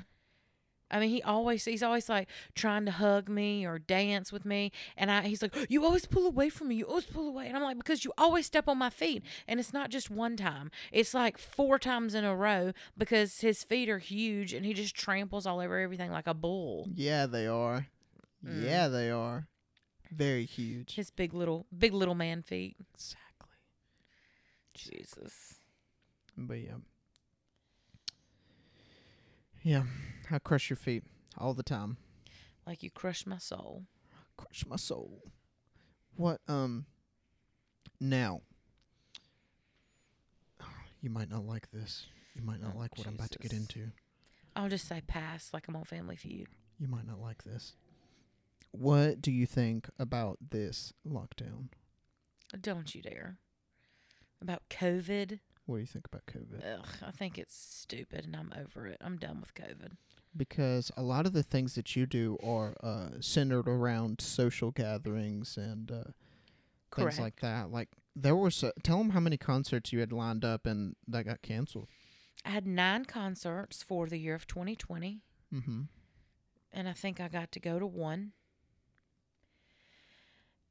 [0.93, 4.71] I mean, he always he's always like trying to hug me or dance with me,
[4.97, 6.77] and I he's like, "You always pull away from me.
[6.77, 9.59] You always pull away," and I'm like, "Because you always step on my feet." And
[9.59, 13.89] it's not just one time; it's like four times in a row because his feet
[13.89, 16.89] are huge, and he just tramples all over everything like a bull.
[16.95, 17.87] Yeah, they are.
[18.45, 18.65] Mm.
[18.65, 19.49] Yeah, they are.
[20.11, 20.95] Very huge.
[20.95, 22.77] His big little big little man feet.
[22.95, 23.49] Exactly.
[24.75, 25.55] Jesus.
[26.37, 26.77] But yeah.
[29.63, 29.85] Yeah,
[30.31, 31.05] I crush your feet
[31.39, 31.97] all the time.
[32.67, 33.85] Like you crush my soul.
[34.37, 35.23] Crush my soul.
[36.17, 36.87] What um
[38.01, 38.41] now
[41.01, 42.07] you might not like this.
[42.35, 43.91] You might not Oh, like what I'm about to get into.
[44.55, 46.47] I'll just say pass, like I'm on Family Feud.
[46.79, 47.75] You might not like this.
[48.71, 51.69] What do you think about this lockdown?
[52.61, 53.39] Don't you dare.
[54.41, 55.41] About COVID.
[55.73, 56.63] What do you think about COVID?
[56.81, 58.99] Ugh, I think it's stupid and I'm over it.
[59.01, 59.93] I'm done with COVID.
[60.37, 65.57] because a lot of the things that you do are uh, centered around social gatherings
[65.57, 65.95] and uh,
[66.91, 67.15] Correct.
[67.17, 67.71] things like that.
[67.71, 71.41] Like there was, tell them how many concerts you had lined up and that got
[71.43, 71.89] canceled.
[72.45, 75.21] I had nine concerts for the year of 2020,
[75.55, 75.83] Mm-hmm.
[76.73, 78.33] and I think I got to go to one,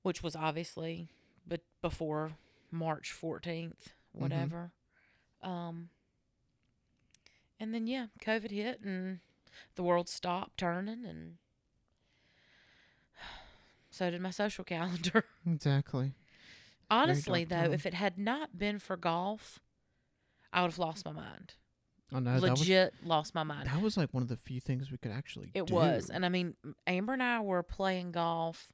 [0.04, 1.10] which was obviously
[1.48, 2.32] but before
[2.72, 4.72] March 14th, whatever.
[5.44, 5.90] Um,
[7.60, 9.20] and then yeah, COVID hit and
[9.76, 11.38] the world stopped turning, and
[13.90, 15.26] so did my social calendar.
[15.46, 16.14] Exactly.
[16.90, 17.74] Honestly, though, time.
[17.74, 19.60] if it had not been for golf,
[20.52, 21.54] I would have lost my mind.
[22.14, 23.70] I know that was Legit lost my mind.
[23.70, 25.52] that was like one of the few things we could actually.
[25.54, 25.74] It do.
[25.74, 26.10] was.
[26.10, 26.56] And I mean,
[26.86, 28.74] Amber and I were playing golf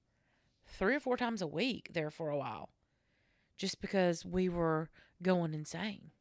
[0.66, 2.70] three or four times a week there for a while
[3.58, 4.90] just because we were
[5.22, 6.12] going insane.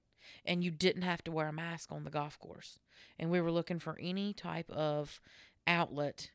[0.45, 2.79] And you didn't have to wear a mask on the golf course.
[3.19, 5.21] And we were looking for any type of
[5.67, 6.31] outlet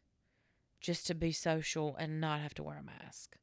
[0.80, 3.38] just to be social and not have to wear a mask.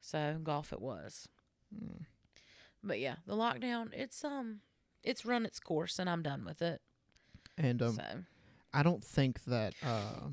[0.00, 1.28] So golf it was.
[1.74, 2.04] Mm.
[2.82, 4.60] But yeah, the lockdown, it's um
[5.02, 6.80] it's run its course and I'm done with it.
[7.56, 8.24] and um, so
[8.72, 10.28] I don't think that uh,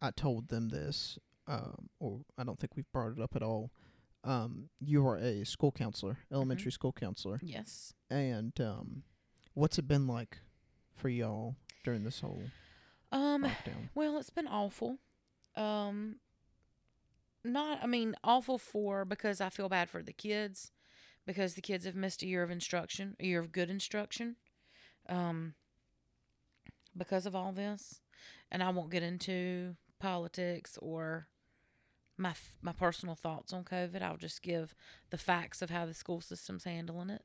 [0.00, 3.70] I told them this, um, or I don't think we've brought it up at all.
[4.24, 7.40] Um, you are a school counselor, elementary school counselor.
[7.42, 7.92] yes.
[8.08, 9.02] And um,
[9.54, 10.38] what's it been like
[10.94, 12.44] for y'all during this whole
[13.10, 13.88] Um lockdown?
[13.94, 14.98] Well, it's been awful.
[15.56, 16.16] Um
[17.44, 20.70] not I mean awful for because I feel bad for the kids
[21.26, 24.36] because the kids have missed a year of instruction, a year of good instruction.
[25.08, 25.54] Um
[26.96, 28.00] because of all this.
[28.50, 31.26] And I won't get into politics or
[32.16, 34.02] my my personal thoughts on COVID.
[34.02, 34.74] I'll just give
[35.10, 37.24] the facts of how the school system's handling it.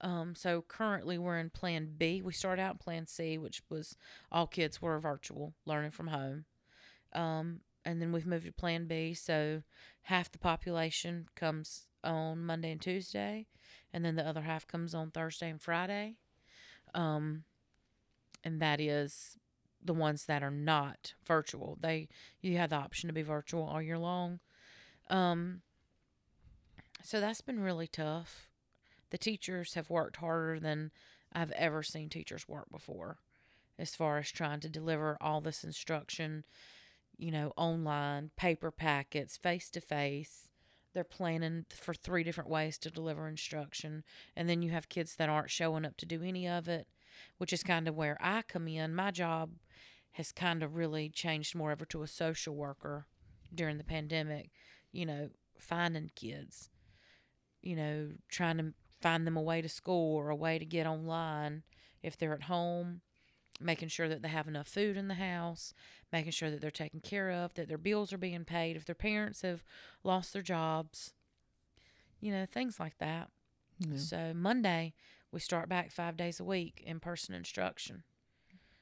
[0.00, 2.22] Um, so currently we're in Plan B.
[2.22, 3.96] We started out in Plan C, which was
[4.30, 6.44] all kids were virtual, learning from home.
[7.12, 9.14] Um, and then we've moved to Plan B.
[9.14, 9.62] So
[10.02, 13.46] half the population comes on Monday and Tuesday,
[13.92, 16.16] and then the other half comes on Thursday and Friday.
[16.94, 17.44] Um,
[18.44, 19.36] and that is
[19.82, 21.78] the ones that are not virtual.
[21.80, 22.08] They
[22.40, 24.40] you have the option to be virtual all year long.
[25.10, 25.62] Um,
[27.02, 28.48] so that's been really tough.
[29.10, 30.90] The teachers have worked harder than
[31.32, 33.18] I've ever seen teachers work before,
[33.78, 36.44] as far as trying to deliver all this instruction,
[37.16, 40.48] you know, online, paper packets, face to face.
[40.94, 44.04] They're planning for three different ways to deliver instruction.
[44.34, 46.88] And then you have kids that aren't showing up to do any of it,
[47.36, 48.94] which is kind of where I come in.
[48.94, 49.50] My job
[50.12, 53.06] has kind of really changed more over to a social worker
[53.54, 54.50] during the pandemic,
[54.92, 56.70] you know, finding kids,
[57.62, 60.86] you know, trying to find them a way to school or a way to get
[60.86, 61.62] online
[62.02, 63.00] if they're at home,
[63.60, 65.72] making sure that they have enough food in the house,
[66.12, 68.94] making sure that they're taken care of, that their bills are being paid, if their
[68.94, 69.62] parents have
[70.04, 71.12] lost their jobs,
[72.20, 73.30] you know, things like that.
[73.78, 74.94] Yeah, So Monday,
[75.30, 78.02] we start back five days a week in person instruction.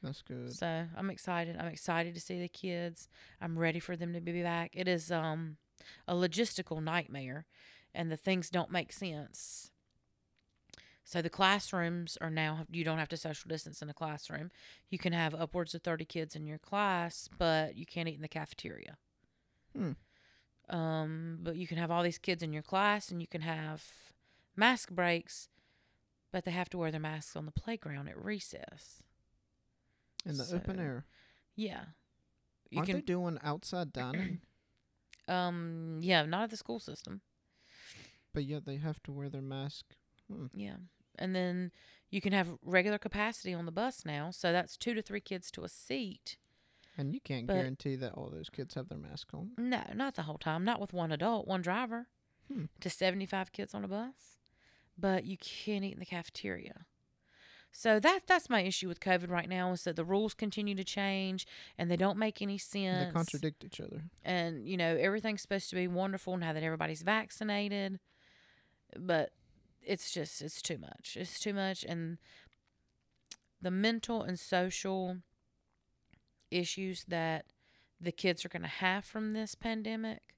[0.02, 0.52] That's good.
[0.54, 1.56] So I'm excited.
[1.58, 3.08] I'm excited to see the kids.
[3.40, 4.70] I'm ready for them to be back.
[4.74, 5.56] It is um
[6.06, 7.46] a logistical nightmare
[7.94, 9.70] and the things don't make sense.
[11.04, 14.50] So the classrooms are now you don't have to social distance in a classroom.
[14.90, 18.22] You can have upwards of 30 kids in your class, but you can't eat in
[18.22, 18.96] the cafeteria.
[19.76, 19.92] Hmm.
[20.68, 23.84] Um but you can have all these kids in your class and you can have
[24.56, 25.48] mask breaks,
[26.32, 29.02] but they have to wear their masks on the playground at recess.
[30.26, 31.04] In the open air.
[31.54, 31.84] Yeah.
[32.70, 34.40] You Aren't can they doing outside dining?
[35.28, 37.20] Um, yeah, not at the school system.
[38.32, 39.84] but yet they have to wear their mask.
[40.30, 40.46] Hmm.
[40.52, 40.76] Yeah.
[41.18, 41.72] And then
[42.10, 44.30] you can have regular capacity on the bus now.
[44.30, 46.36] So that's two to three kids to a seat.
[46.96, 49.50] And you can't But- guarantee that all those kids have their mask on.
[49.58, 50.64] No, not the whole time.
[50.64, 52.06] Not with one adult, one driver
[52.46, 52.66] Hmm.
[52.80, 54.38] to 75 kids on a bus.
[54.96, 56.86] But you can't eat in the cafeteria.
[57.72, 60.84] So that that's my issue with COVID right now is that the rules continue to
[60.84, 63.06] change and they don't make any sense.
[63.08, 64.02] They contradict each other.
[64.24, 68.00] and you know everything's supposed to be wonderful now that everybody's vaccinated
[68.98, 69.32] but
[69.82, 72.18] it's just it's too much it's too much and
[73.60, 75.18] the mental and social
[76.50, 77.44] issues that
[78.00, 80.34] the kids are going to have from this pandemic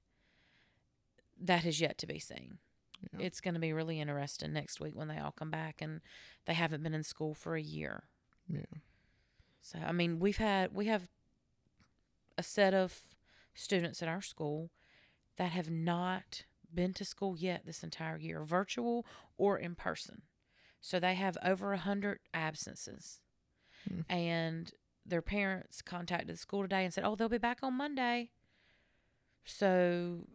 [1.39, 2.57] that has yet to be seen
[3.13, 3.25] Yeah.
[3.25, 6.01] it's going to be really interesting next week when they all come back and
[6.45, 8.03] they haven't been in school for a year
[8.47, 8.61] Yeah.
[9.61, 11.07] so I mean, we've had we have
[12.37, 12.99] a set of
[13.53, 14.71] students at our school
[15.37, 16.43] that have not
[16.73, 19.05] been to school yet this entire year, virtual
[19.37, 20.21] or in person.
[20.81, 23.19] So they have over a hundred absences,
[23.87, 24.01] Hmm.
[24.09, 24.71] and
[25.05, 28.31] their parents contacted the school today and said, "Oh, they'll be back on Monday."
[29.45, 30.27] So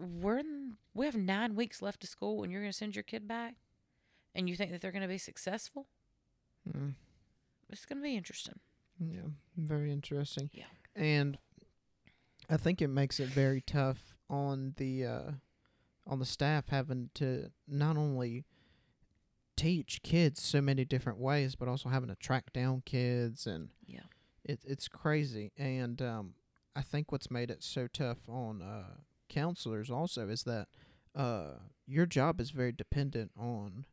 [0.00, 3.02] we're in, we have nine weeks left of school, and you're going to send your
[3.02, 3.54] kid back,
[4.34, 5.86] and you think that they're going to be successful?
[6.68, 6.94] Mm.
[7.68, 8.58] It's going to be interesting.
[8.98, 9.28] Yeah.
[9.56, 10.50] Very interesting.
[10.52, 10.64] Yeah.
[10.96, 11.38] And
[12.48, 15.30] I think it makes it very tough on the uh,
[16.06, 18.44] on the staff having to not only
[19.56, 24.00] teach kids so many different ways, but also having to track down kids and Yeah.
[24.44, 25.52] it, it's crazy.
[25.56, 26.34] And um,
[26.74, 28.96] I think what's made it so tough on uh,
[29.30, 30.68] counselors also is that
[31.14, 31.54] uh,
[31.86, 33.86] your job is very dependent on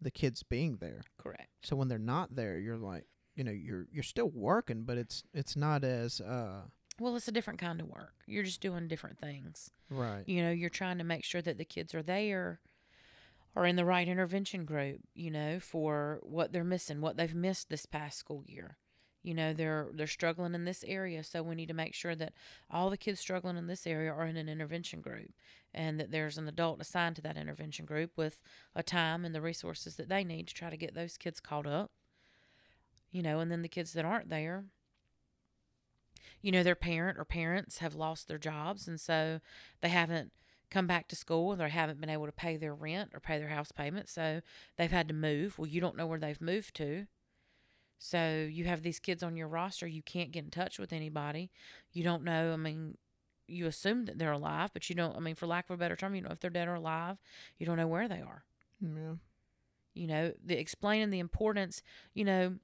[0.00, 1.00] the kids being there.
[1.16, 1.48] Correct.
[1.62, 5.24] So when they're not there, you're like, you know, you're you're still working, but it's
[5.32, 6.62] it's not as uh,
[7.00, 8.12] Well, it's a different kind of work.
[8.26, 9.70] You're just doing different things.
[9.88, 10.24] right.
[10.26, 12.60] You know, you're trying to make sure that the kids are there
[13.54, 17.68] or in the right intervention group, you know, for what they're missing, what they've missed
[17.68, 18.76] this past school year.
[19.22, 22.32] You know, they're they're struggling in this area, so we need to make sure that
[22.70, 25.30] all the kids struggling in this area are in an intervention group
[25.72, 28.42] and that there's an adult assigned to that intervention group with
[28.74, 31.66] a time and the resources that they need to try to get those kids caught
[31.66, 31.92] up.
[33.10, 34.64] You know, and then the kids that aren't there,
[36.40, 39.40] you know, their parent or parents have lost their jobs and so
[39.82, 40.32] they haven't
[40.70, 43.38] come back to school or they haven't been able to pay their rent or pay
[43.38, 44.08] their house payment.
[44.08, 44.40] So
[44.76, 45.58] they've had to move.
[45.58, 47.06] Well, you don't know where they've moved to.
[48.04, 49.86] So you have these kids on your roster.
[49.86, 51.52] You can't get in touch with anybody.
[51.92, 52.52] You don't know.
[52.52, 52.96] I mean,
[53.46, 55.16] you assume that they're alive, but you don't.
[55.16, 56.74] I mean, for lack of a better term, you don't know if they're dead or
[56.74, 57.18] alive.
[57.58, 58.42] You don't know where they are.
[58.80, 59.14] Yeah.
[59.94, 61.80] You know, the explaining the importance.
[62.12, 62.54] You know,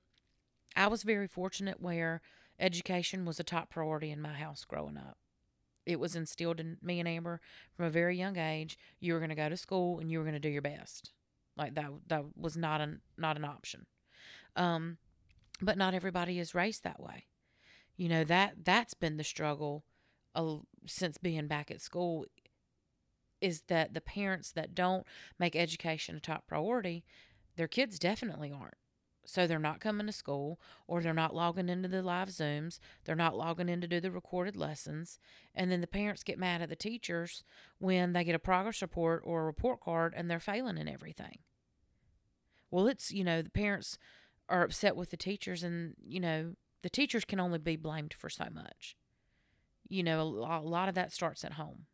[0.75, 2.21] I was very fortunate where
[2.59, 5.19] education was a top priority in my house growing up.
[5.87, 7.41] it was instilled in me and Amber
[7.77, 8.77] from a very young age.
[8.99, 11.13] You were going to go to school and you were going to do your best.
[11.57, 13.87] Like that that was not an not an option.
[14.57, 14.99] Um,
[15.61, 17.27] but not everybody is raised that way.
[17.97, 19.85] You know that that's been the struggle
[20.35, 20.57] uh,
[20.87, 22.25] since being back at school
[23.41, 25.07] is that the parents that don't
[25.39, 27.05] make education a top priority,
[27.57, 28.75] their kids definitely aren't.
[29.25, 32.79] So they're not coming to school or they're not logging into the live Zooms.
[33.05, 35.19] They're not logging in to do the recorded lessons.
[35.55, 37.45] And then the parents get mad at the teachers
[37.79, 41.41] when they get a progress report or a report card and they're failing in everything.
[42.71, 43.99] Well, it's, you know, the parents
[44.49, 48.29] are upset with the teachers and, you know, the teachers can only be blamed for
[48.31, 48.97] so much.
[49.89, 51.87] You know, a lot of that starts at home.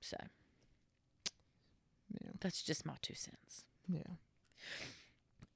[0.00, 0.16] So,
[2.10, 2.32] Yeah.
[2.40, 3.64] that's just my two cents.
[3.88, 4.16] Yeah.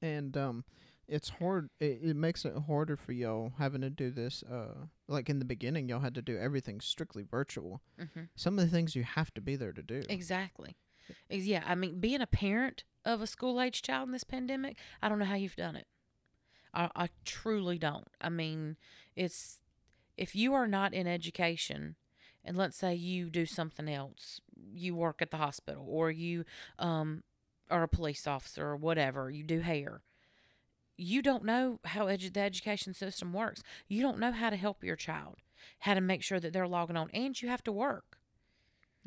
[0.00, 0.64] And um
[1.06, 5.28] it's hard it, it makes it harder for y'all having to do this uh like
[5.30, 7.80] in the beginning y'all had to do everything strictly virtual.
[8.00, 8.24] Mm-hmm.
[8.36, 10.02] Some of the things you have to be there to do.
[10.08, 10.76] Exactly.
[11.30, 14.78] Ex- Yeah, I mean, being a parent of a school age child in this pandemic,
[15.02, 15.86] I don't know how you've done it.
[16.74, 18.08] I, I truly don't.
[18.20, 18.76] I mean,
[19.16, 19.58] it's
[20.16, 21.96] if you are not in education,
[22.44, 24.40] and let's say you do something else,
[24.74, 26.44] you work at the hospital, or you
[26.78, 27.22] um,
[27.70, 30.02] are a police officer, or whatever, you do hair.
[30.96, 33.62] You don't know how edu- the education system works.
[33.88, 35.36] You don't know how to help your child,
[35.80, 38.17] how to make sure that they're logging on, and you have to work.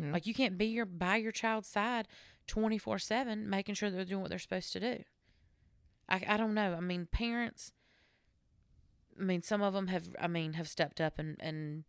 [0.02, 0.12] Yeah.
[0.12, 2.08] Like you can't be your by your child's side
[2.48, 5.04] twenty four seven, making sure they're doing what they're supposed to do.
[6.10, 6.74] I I don't know.
[6.74, 7.72] I mean, parents.
[9.20, 10.10] I mean, some of them have.
[10.20, 11.84] I mean, have stepped up and and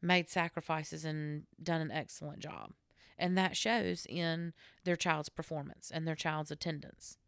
[0.00, 2.72] made sacrifices and done an excellent job,
[3.18, 4.52] and that shows in
[4.84, 7.18] their child's performance and their child's attendance.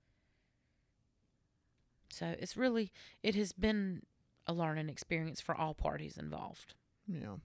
[2.10, 2.92] So it's really
[3.22, 4.02] it has been
[4.46, 6.74] a learning experience for all parties involved.
[7.06, 7.36] Yeah.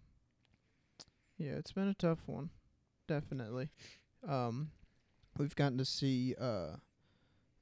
[1.38, 2.52] Yeah, it's been a tough one.
[3.08, 3.70] Definitely.
[4.28, 4.72] Um
[5.38, 6.76] we've gotten to see uh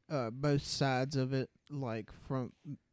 [0.09, 2.51] uh both sides of it like from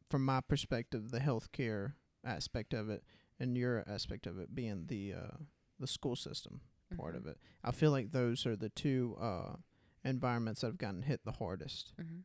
[0.09, 1.93] from my perspective the healthcare
[2.25, 3.03] aspect of it
[3.39, 5.37] and your aspect of it being the uh
[5.79, 6.61] the school system
[6.97, 7.37] part of it.
[7.63, 9.55] I feel like those are the two uh
[10.03, 12.19] environments that have gotten hit the hardest hmm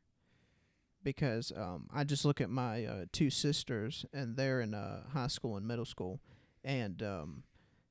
[1.03, 5.27] because um, I just look at my uh, two sisters and they're in uh, high
[5.27, 6.21] school and middle school,
[6.65, 7.43] and um,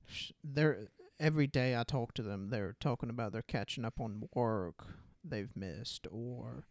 [0.07, 0.87] sh- they're
[1.19, 4.85] every day I talk to them, they're talking about they're catching up on work
[5.23, 6.65] they've missed or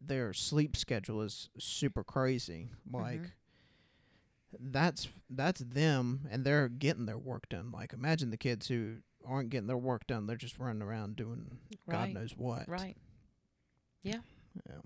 [0.00, 2.70] their sleep schedule is super crazy.
[2.90, 3.30] Like Mhm.
[4.60, 7.70] that's that's them, and they're getting their work done.
[7.72, 11.58] Like imagine the kids who aren't getting their work done; they're just running around doing
[11.90, 12.68] God knows what.
[12.68, 12.96] Right.
[14.02, 14.20] Yeah.
[14.68, 14.80] Yeah.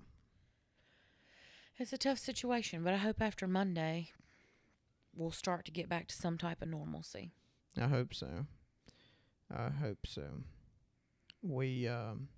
[1.77, 4.11] It's a tough situation, but I hope after Monday
[5.15, 7.31] we'll start to get back to some type of normalcy.
[7.79, 8.47] I hope so.
[9.55, 10.23] I hope so.
[11.41, 12.29] We um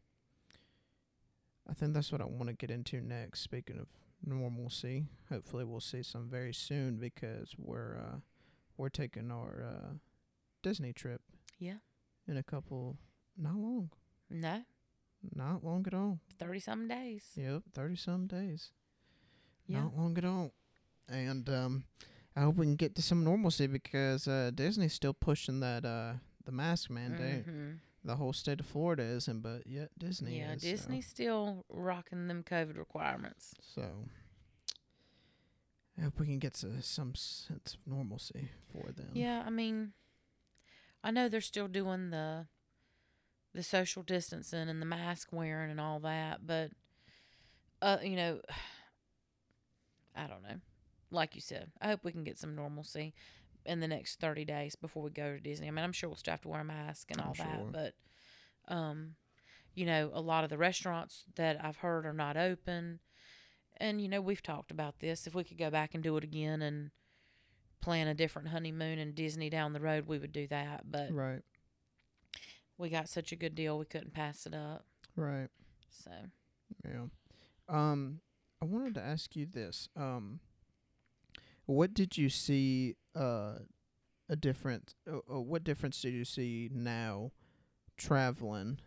[1.69, 3.41] I think that's what I want to get into next.
[3.41, 3.87] Speaking of
[4.23, 8.17] normalcy, hopefully we'll see some very soon because we're uh
[8.77, 9.93] we're taking our uh
[10.63, 11.21] Disney trip
[11.59, 11.77] Yeah.
[12.27, 12.97] in a couple
[13.37, 13.91] not long.
[14.29, 14.63] No,
[15.35, 16.19] Not long at all.
[16.39, 17.23] 30 some days.
[17.35, 18.71] Yep, thirty some days.
[19.67, 19.83] Yeah.
[19.83, 20.51] Not long at all.
[21.07, 21.83] And um
[22.35, 26.13] I hope we can get to some normalcy because uh Disney's still pushing that uh
[26.45, 27.45] the mask mandate.
[27.47, 27.79] Mhm.
[28.03, 30.61] The whole state of Florida isn't, but yet Disney Yeah, is.
[30.61, 33.55] so- Disney's still rocking them COVID requirements.
[33.61, 34.07] So,
[35.97, 39.11] I hope we can get to some sense of normalcy for them.
[39.13, 39.93] Yeah, I mean,
[41.03, 42.47] I know they're still doing the
[43.53, 46.71] the social distancing and the mask wearing and all that, but
[47.81, 48.41] uh, you know,
[50.15, 50.59] I don't know.
[51.09, 53.13] Like you said, I hope we can get some normalcy
[53.65, 55.67] in the next thirty days before we go to Disney.
[55.67, 57.45] I mean, I'm sure we'll still have to wear a mask and I'm all sure.
[57.45, 59.15] that, but um,
[59.73, 62.99] you know, a lot of the restaurants that I've heard are not open.
[63.77, 65.27] And you know, we've talked about this.
[65.27, 66.91] If we could go back and do it again and
[67.81, 70.89] plan a different honeymoon in Disney down the road, we would do that.
[70.89, 71.41] But Right.
[72.77, 74.85] we got such a good deal, we couldn't pass it up.
[75.15, 75.49] Right.
[75.89, 76.11] So,
[76.87, 77.05] Yeah.
[77.67, 78.21] Um,
[78.61, 79.89] I wanted to ask you this.
[79.95, 80.39] Um,
[81.65, 82.95] what did you see?
[83.15, 83.59] Uh,
[84.29, 84.95] a different.
[85.09, 87.31] Uh, uh, what difference did you see now,
[87.97, 88.79] traveling?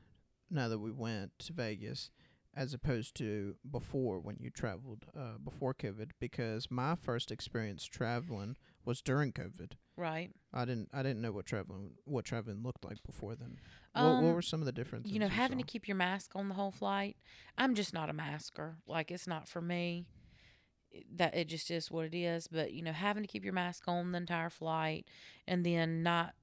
[0.50, 2.10] Now that we went to Vegas,
[2.56, 8.56] as opposed to before when you traveled uh, before COVID, because my first experience traveling
[8.84, 9.72] was during COVID.
[9.96, 10.30] right.
[10.54, 13.58] I didn't I didn't know what traveling what traveling looked like before then.
[13.92, 15.12] what, Um, what were some of the differences?
[15.12, 15.64] you know, having saw?
[15.66, 17.18] to keep your mask on the whole flight.
[17.58, 18.78] I'm just not a masker.
[18.86, 20.06] Like it's not for me.
[21.16, 22.48] That it just is what it is.
[22.48, 25.06] But you know, having to keep your mask on the entire flight,
[25.46, 26.34] and then not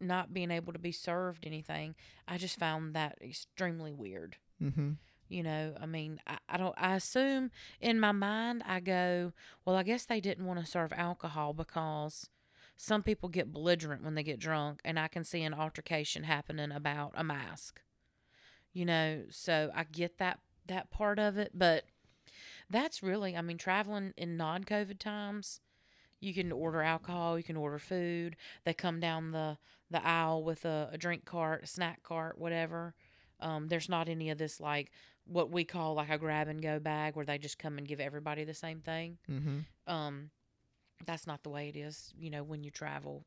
[0.00, 1.94] not being able to be served anything,
[2.26, 4.36] I just found that extremely weird.
[4.62, 4.92] Mm-hmm.
[5.28, 9.32] You know, I mean, I, I don't, I assume in my mind, I go,
[9.64, 12.28] well, I guess they didn't want to serve alcohol because
[12.76, 16.72] some people get belligerent when they get drunk, and I can see an altercation happening
[16.72, 17.80] about a mask.
[18.72, 21.84] You know, so I get that that part of it, but
[22.70, 25.60] that's really, I mean, traveling in non-COVID times,
[26.20, 28.36] you can order alcohol, you can order food.
[28.64, 29.58] They come down the
[29.90, 32.94] the aisle with a, a drink cart, a snack cart, whatever.
[33.40, 34.92] Um, there's not any of this like
[35.24, 38.00] what we call like a grab and go bag where they just come and give
[38.00, 39.18] everybody the same thing.
[39.30, 39.92] Mm-hmm.
[39.92, 40.30] Um,
[41.06, 43.24] that's not the way it is, you know, when you travel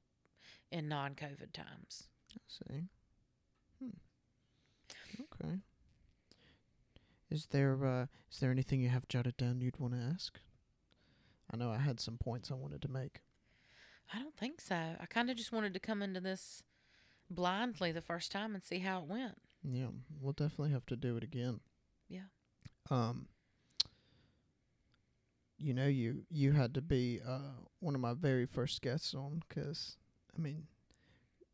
[0.71, 2.03] in non-COVID times.
[2.47, 2.83] see.
[3.79, 3.89] Hmm.
[5.21, 5.55] Okay.
[7.33, 10.39] Is there uh, is there anything you have jotted down you'd want to ask?
[11.51, 13.21] I know I had some points I wanted to make.
[14.13, 14.75] I don't think so.
[14.75, 16.61] I kind of just wanted to come into this
[17.31, 19.41] blindly the first time and see how it went.
[19.63, 19.87] Yeah,
[20.21, 21.59] we'll definitely have to do it again.
[22.07, 22.29] Yeah.
[22.91, 23.27] Um.
[25.57, 29.41] You know, you you had to be uh one of my very first guests on,
[29.49, 29.97] 'cause
[30.37, 30.67] I mean,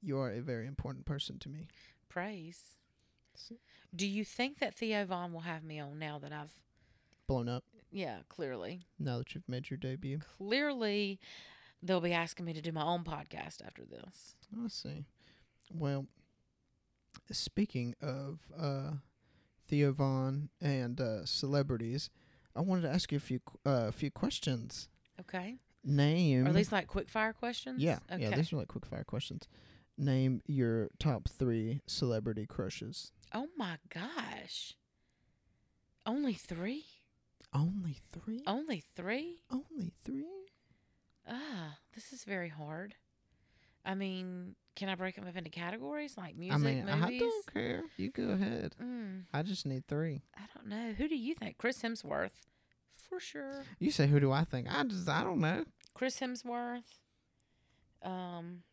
[0.02, 1.68] you are a very important person to me.
[2.10, 2.76] Praise.
[3.95, 6.52] Do you think that Theo Von will have me on now that I've,
[7.28, 10.20] Blown up yeah, clearly, now that you've made your debut.
[10.38, 11.20] clearly,
[11.82, 14.36] they'll be asking me to do my own podcast after this.
[14.64, 15.06] I see.
[15.74, 16.06] Well,
[17.32, 18.91] speaking of uh,
[19.68, 22.10] Theo Von and uh, celebrities,
[22.56, 24.90] I wanted to ask you a few uh, a few questions.
[25.20, 25.56] Okay.
[25.84, 26.45] Name.
[26.48, 27.82] Are these like quick fire questions?
[27.82, 28.24] yeah, Okay.
[28.30, 28.36] yeah.
[28.36, 29.48] These are like quick fire questions.
[29.98, 33.11] Name your top three celebrity crushes.
[33.34, 34.74] Oh my gosh.
[36.06, 36.86] Only three?
[37.54, 38.44] Only three.
[38.48, 39.42] Only three?
[39.52, 40.26] Only three.
[41.28, 42.96] Ah, this is very hard.
[43.86, 47.54] I mean, can I break them up into categories like music, I mean, I don't
[47.54, 47.84] care.
[47.98, 48.76] You go ahead.
[48.82, 50.22] Mm, I just need three.
[50.36, 50.94] I don't know.
[50.94, 51.58] Who do you think?
[51.58, 52.46] Chris Hemsworth,
[53.10, 53.64] for sure.
[53.80, 54.68] You say who do I think?
[54.70, 55.66] I just I don't know.
[55.94, 56.84] Chris Hemsworth.
[58.02, 58.64] Um,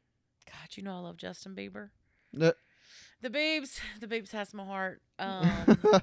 [0.47, 1.91] God, you know I love Justin Bieber.
[2.33, 2.53] No.
[3.23, 5.03] The Biebs, the Biebs has my heart.
[5.19, 6.03] Um, God,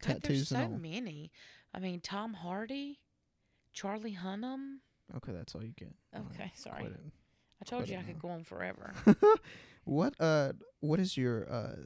[0.00, 0.78] Tattoos there's so and all.
[0.78, 1.30] many.
[1.74, 2.98] I mean, Tom Hardy,
[3.72, 4.78] Charlie Hunnam.
[5.16, 5.94] Okay, that's all you get.
[6.14, 6.80] All right, Okay, sorry.
[6.80, 7.00] quit it.
[7.60, 8.92] I told you I could go on forever.
[9.84, 11.76] what uh what is your uh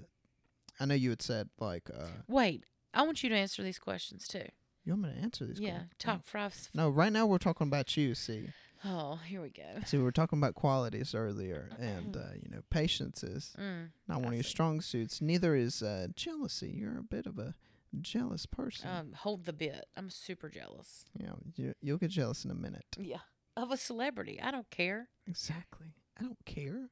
[0.81, 2.65] I know you had said like uh Wait,
[2.95, 4.45] I want you to answer these questions too.
[4.85, 5.93] you want me to answer these yeah, questions?
[5.99, 6.53] top five.
[6.53, 8.49] s- No, right now we're talking about you, see.
[8.89, 9.81] Oh, here we go.
[9.85, 14.19] See, we were talking about qualities earlier and uh, you know, patience is Mm, not
[14.19, 15.21] one of your strong suits.
[15.21, 16.71] Neither is uh jealousy.
[16.77, 17.55] You're a bit of a
[18.01, 18.89] jealous person.
[18.91, 19.87] um, hold the bit.
[19.97, 21.05] I'm super jealous.
[21.19, 22.85] know, you, you'll get jealous in a minute.
[22.99, 23.21] Yeah,
[23.57, 24.41] of a celebrity.
[24.41, 25.09] I don't care.
[25.27, 25.95] Exactly.
[26.21, 26.91] I don't care.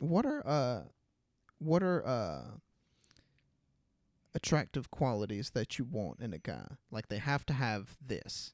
[0.00, 0.82] What are uh
[1.58, 2.42] what are uh
[4.34, 6.66] attractive qualities that you want in a guy?
[6.90, 8.52] Like they have to have this.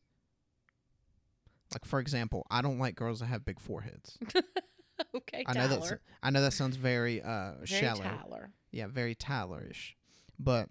[1.73, 4.19] Like for example, I don't like girls that have big foreheads.
[5.15, 5.81] okay, I know Tyler.
[5.81, 5.93] that's
[6.23, 8.03] I know that sounds very uh Very shallow.
[8.03, 8.51] Tyler.
[8.71, 9.95] Yeah, very Tylerish.
[10.39, 10.69] But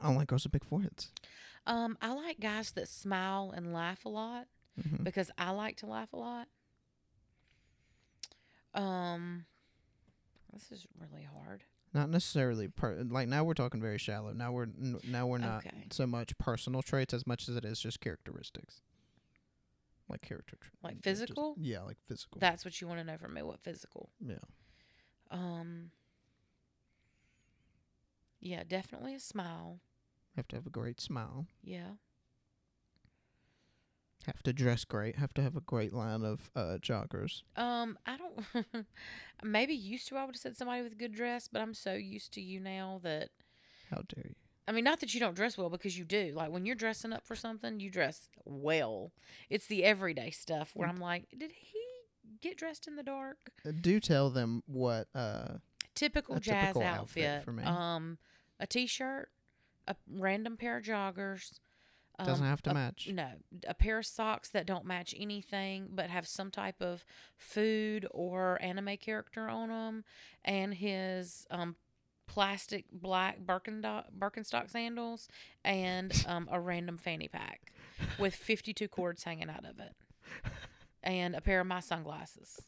[0.00, 1.12] I don't like girls with big foreheads.
[1.66, 4.46] Um, I like guys that smile and laugh a lot
[4.80, 6.48] hmm because I like to laugh a lot.
[8.74, 9.44] Um,
[10.52, 11.64] this is really hard.
[11.94, 14.32] Not necessarily per- like now we're talking very shallow.
[14.32, 15.84] Now we're n- now we're not Okay.
[15.90, 18.80] so much personal traits as much as it is just characteristics.
[20.08, 21.54] Like character tra- Like just- physical?
[21.58, 22.38] yeah, like physical.
[22.40, 23.42] That's what you want to know from me.
[23.42, 24.10] What physical?
[24.20, 24.36] yeah.
[25.30, 25.90] Um.
[28.40, 29.80] Yeah, definitely a smile.
[30.36, 31.46] Have to have a great smile.
[31.62, 31.92] Yeah.
[34.26, 35.16] Have to dress great.
[35.16, 37.42] Have to have a great line of uh joggers.
[37.56, 38.86] Um, I don't.
[39.42, 41.94] maybe used to I would have said somebody with a good dress, but I'm so
[41.94, 43.30] used to you now that
[43.90, 44.34] How dare you?
[44.68, 46.32] I mean, not that you don't dress well because you do.
[46.36, 49.12] Like when you're dressing up for something, you dress well.
[49.48, 51.80] It's the everyday stuff where I'm like, did he
[52.42, 53.50] get dressed in the dark?
[53.66, 55.54] Uh, do tell them what uh
[55.94, 57.44] Typical Jazz typical outfit outfit.
[57.44, 57.64] for me.
[57.64, 58.18] Um,
[58.60, 59.30] a t-shirt,
[59.88, 61.58] a random pair of joggers.
[62.22, 63.08] doesn't um, have to a- match.
[63.12, 63.30] No,
[63.66, 67.04] a pair of socks that don't match anything but have some type of
[67.36, 70.04] food or anime character on them,
[70.44, 71.74] and his um,
[72.28, 75.28] plastic black Birkenstock, Birkenstock sandals,
[75.64, 77.72] and um, a random fanny pack
[78.18, 79.94] with 52 cords hanging out of it,
[81.02, 82.60] and a pair of my sunglasses.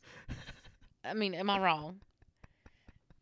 [1.04, 2.00] I mean, am I wrong?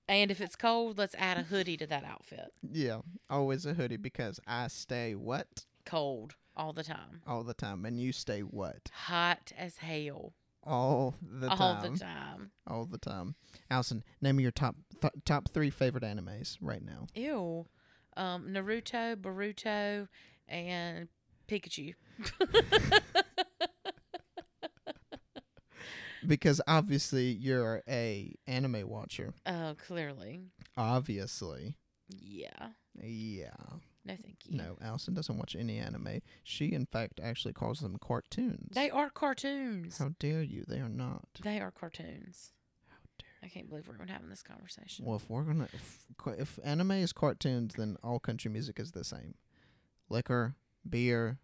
[0.08, 2.50] And if it's cold, let's add a hoodie to that outfit.
[2.62, 7.20] Yeah, always a hoodie because I stay what Cold all the time.
[7.26, 8.88] all the time, and you stay what?
[8.92, 10.32] Hot as hell.
[10.64, 11.92] All the all time.
[11.92, 12.50] the time.
[12.66, 13.34] All the time.
[13.70, 17.06] Allison, name your top th- top three favorite animes right now.
[17.14, 17.66] Ew.
[18.16, 20.08] Um, Naruto, Boruto,
[20.48, 21.08] and
[21.48, 21.94] Pikachu.
[26.26, 29.34] Because obviously you're a anime watcher.
[29.46, 30.40] Oh, clearly.
[30.76, 31.76] Obviously.
[32.08, 32.70] Yeah.
[33.00, 33.54] Yeah.
[34.08, 34.56] No, thank you.
[34.56, 36.20] No, Allison doesn't watch any anime.
[36.42, 38.72] She, in fact, actually calls them cartoons.
[38.74, 39.98] They are cartoons.
[39.98, 40.64] How dare you?
[40.66, 41.28] They are not.
[41.42, 42.52] They are cartoons.
[42.88, 45.04] How dare I can't believe we're even having this conversation.
[45.04, 46.06] Well, if we're gonna, if,
[46.38, 49.34] if anime is cartoons, then all country music is the same:
[50.08, 50.56] liquor,
[50.88, 51.38] beer,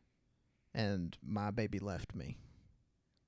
[0.75, 2.37] and my baby left me,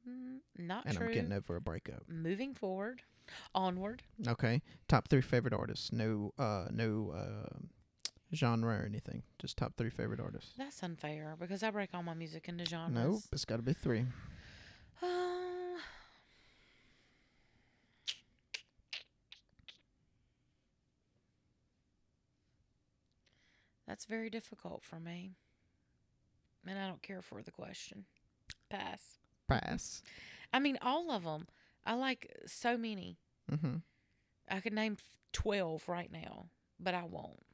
[0.08, 1.08] Mm, not and true.
[1.08, 2.04] I'm getting over a breakup.
[2.08, 3.02] Moving forward,
[3.54, 4.02] onward.
[4.26, 5.92] Okay, top three favorite artists.
[5.92, 7.56] No, uh, no uh,
[8.36, 9.22] genre or anything.
[9.38, 10.52] Just top three favorite artists.
[10.56, 13.04] That's unfair because I break all my music into genres.
[13.04, 14.04] Nope, it's got to be three.
[15.02, 15.06] Uh,
[23.86, 25.32] that's very difficult for me.
[26.66, 28.04] And I don't care for the question.
[28.68, 29.18] Pass.
[29.48, 30.02] Pass.
[30.52, 31.46] I mean, all of them.
[31.84, 33.18] I like so many.
[33.50, 33.76] Mm-hmm.
[34.50, 34.96] I could name
[35.32, 36.46] 12 right now,
[36.80, 37.44] but I won't.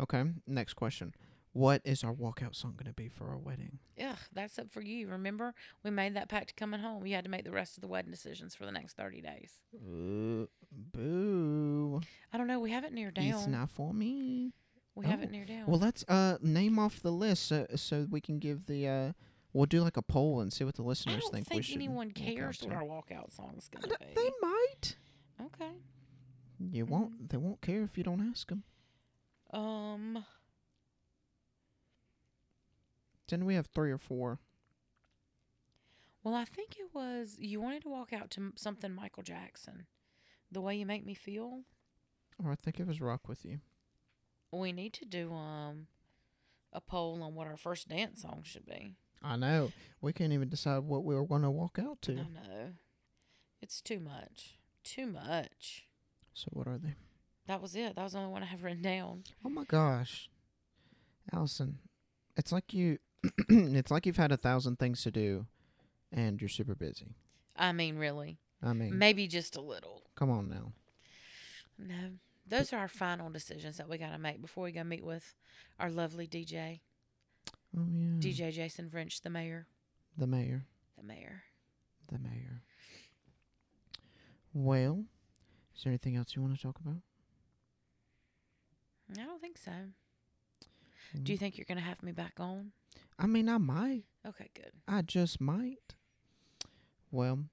[0.00, 1.14] Okay, next question.
[1.54, 3.78] What is our walkout song gonna be for our wedding?
[4.02, 5.06] Ugh, that's up for you.
[5.08, 5.54] Remember,
[5.84, 7.06] we made that pact coming home.
[7.06, 9.58] You had to make the rest of the wedding decisions for the next 30 days.
[9.74, 12.00] Uh, boo.
[12.32, 12.58] I don't know.
[12.60, 13.50] We have it near It's down.
[13.50, 14.54] not for me.
[14.94, 15.24] We have Oh.
[15.24, 15.66] it near down.
[15.66, 19.12] Well, let's uh name off the list so so we can give the uh
[19.52, 22.12] we'll do like a poll and see what the listeners I don't think, think, anyone
[22.12, 22.68] cares to.
[22.68, 24.14] what our walkout song's going to d- be.
[24.14, 24.96] They might.
[25.40, 25.72] Okay.
[26.70, 27.28] You won't.
[27.28, 28.62] They won't care if you don't ask them.
[29.52, 30.24] Um,
[33.26, 34.38] Didn't we have three or four?
[36.24, 39.86] well, I think it was you wanted to walk out to something Michael Jackson.
[40.50, 41.60] The way you make me feel.
[42.42, 43.60] Or I think it was Rock with You.
[44.52, 45.86] We need to do um
[46.72, 48.94] a poll on what our first dance song should be.
[49.22, 49.72] I know.
[50.00, 52.12] We can't even decide what we were going to walk out to.
[52.12, 52.72] I know.
[53.60, 54.58] It's too much.
[54.82, 55.84] Too much.
[56.34, 56.94] So what are they?
[57.46, 57.96] That was it.
[57.96, 59.24] That was the only one I have written down.
[59.44, 60.28] Oh my gosh,
[61.32, 61.78] Allison,
[62.36, 62.98] it's like you.
[63.48, 65.46] it's like you've had a thousand things to do,
[66.12, 67.14] and you're super busy.
[67.56, 68.38] I mean, really.
[68.62, 70.02] I mean, Maybe just a little.
[70.14, 70.72] come on now.
[71.78, 72.12] No.
[72.48, 75.34] Those are our final decisions that we got to make before we go meet with
[75.78, 76.80] our lovely DJ,
[77.76, 78.18] Oh yeah.
[78.20, 79.66] DJ Jason French, the mayor.
[80.16, 80.64] The mayor.
[80.98, 81.42] The mayor.
[82.08, 82.62] The mayor.
[84.52, 85.04] Well,
[85.76, 86.98] is there anything else you want to talk about?
[89.20, 89.72] I don't think so.
[91.22, 92.72] Do you think you're going to have me back on?
[93.18, 94.04] I mean, I might.
[94.26, 94.72] Okay, good.
[94.88, 95.94] I just might.
[97.10, 97.44] Well,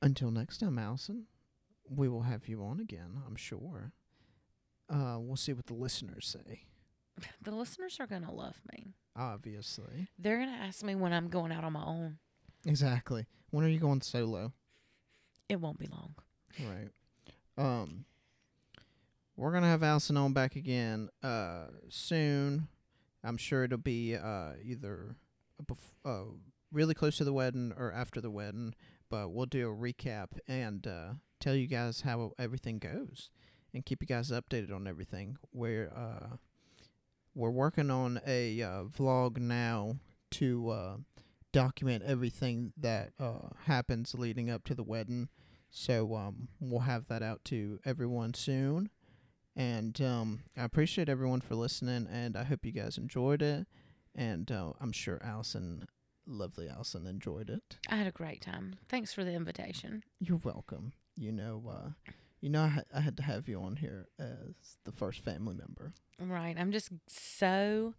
[0.00, 1.26] until next time, Allison,
[1.88, 3.92] we will have you on again, I'm sure.
[4.88, 6.62] Uh, we'll see what the listeners say.
[7.42, 8.94] The listeners are going to love me.
[9.14, 10.08] Obviously.
[10.18, 12.16] They're going to ask me when I'm going out on my own.
[12.64, 13.26] Exactly.
[13.50, 14.52] When are you going solo?
[15.50, 16.14] It won't be long.
[16.60, 16.88] Right.
[17.58, 18.04] Um
[19.40, 22.68] we're gonna have Allison on back again uh soon.
[23.24, 25.16] I'm sure it'll be uh either
[25.64, 26.30] bef- uh
[26.70, 28.74] really close to the wedding or after the wedding,
[29.08, 33.30] but we'll do a recap and uh tell you guys how everything goes
[33.72, 35.38] and keep you guys updated on everything.
[35.54, 36.36] We're uh
[37.34, 39.96] we're working on a uh, vlog now
[40.32, 40.96] to uh
[41.50, 45.30] document everything that uh happens leading up to the wedding.
[45.70, 48.90] So um, we'll have that out to everyone soon.
[49.60, 53.66] And um, I appreciate everyone for listening, and I hope you guys enjoyed it.
[54.14, 55.86] And uh, I'm sure Allison,
[56.26, 57.76] lovely Allison, enjoyed it.
[57.86, 58.76] I had a great time.
[58.88, 60.02] Thanks for the invitation.
[60.18, 60.94] You're welcome.
[61.14, 61.90] You know, uh,
[62.40, 65.54] you know, I, ha- I had to have you on here as the first family
[65.54, 65.92] member.
[66.18, 66.56] Right.
[66.58, 67.92] I'm just so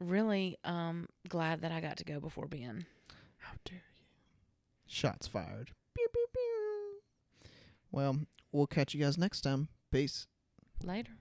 [0.00, 2.86] really um glad that I got to go before Ben.
[3.38, 3.80] How dare you?
[4.88, 5.70] Shots fired.
[5.94, 7.50] Pew, pew, pew.
[7.92, 8.18] Well,
[8.50, 9.68] we'll catch you guys next time.
[9.92, 10.26] Peace.
[10.82, 11.12] Later.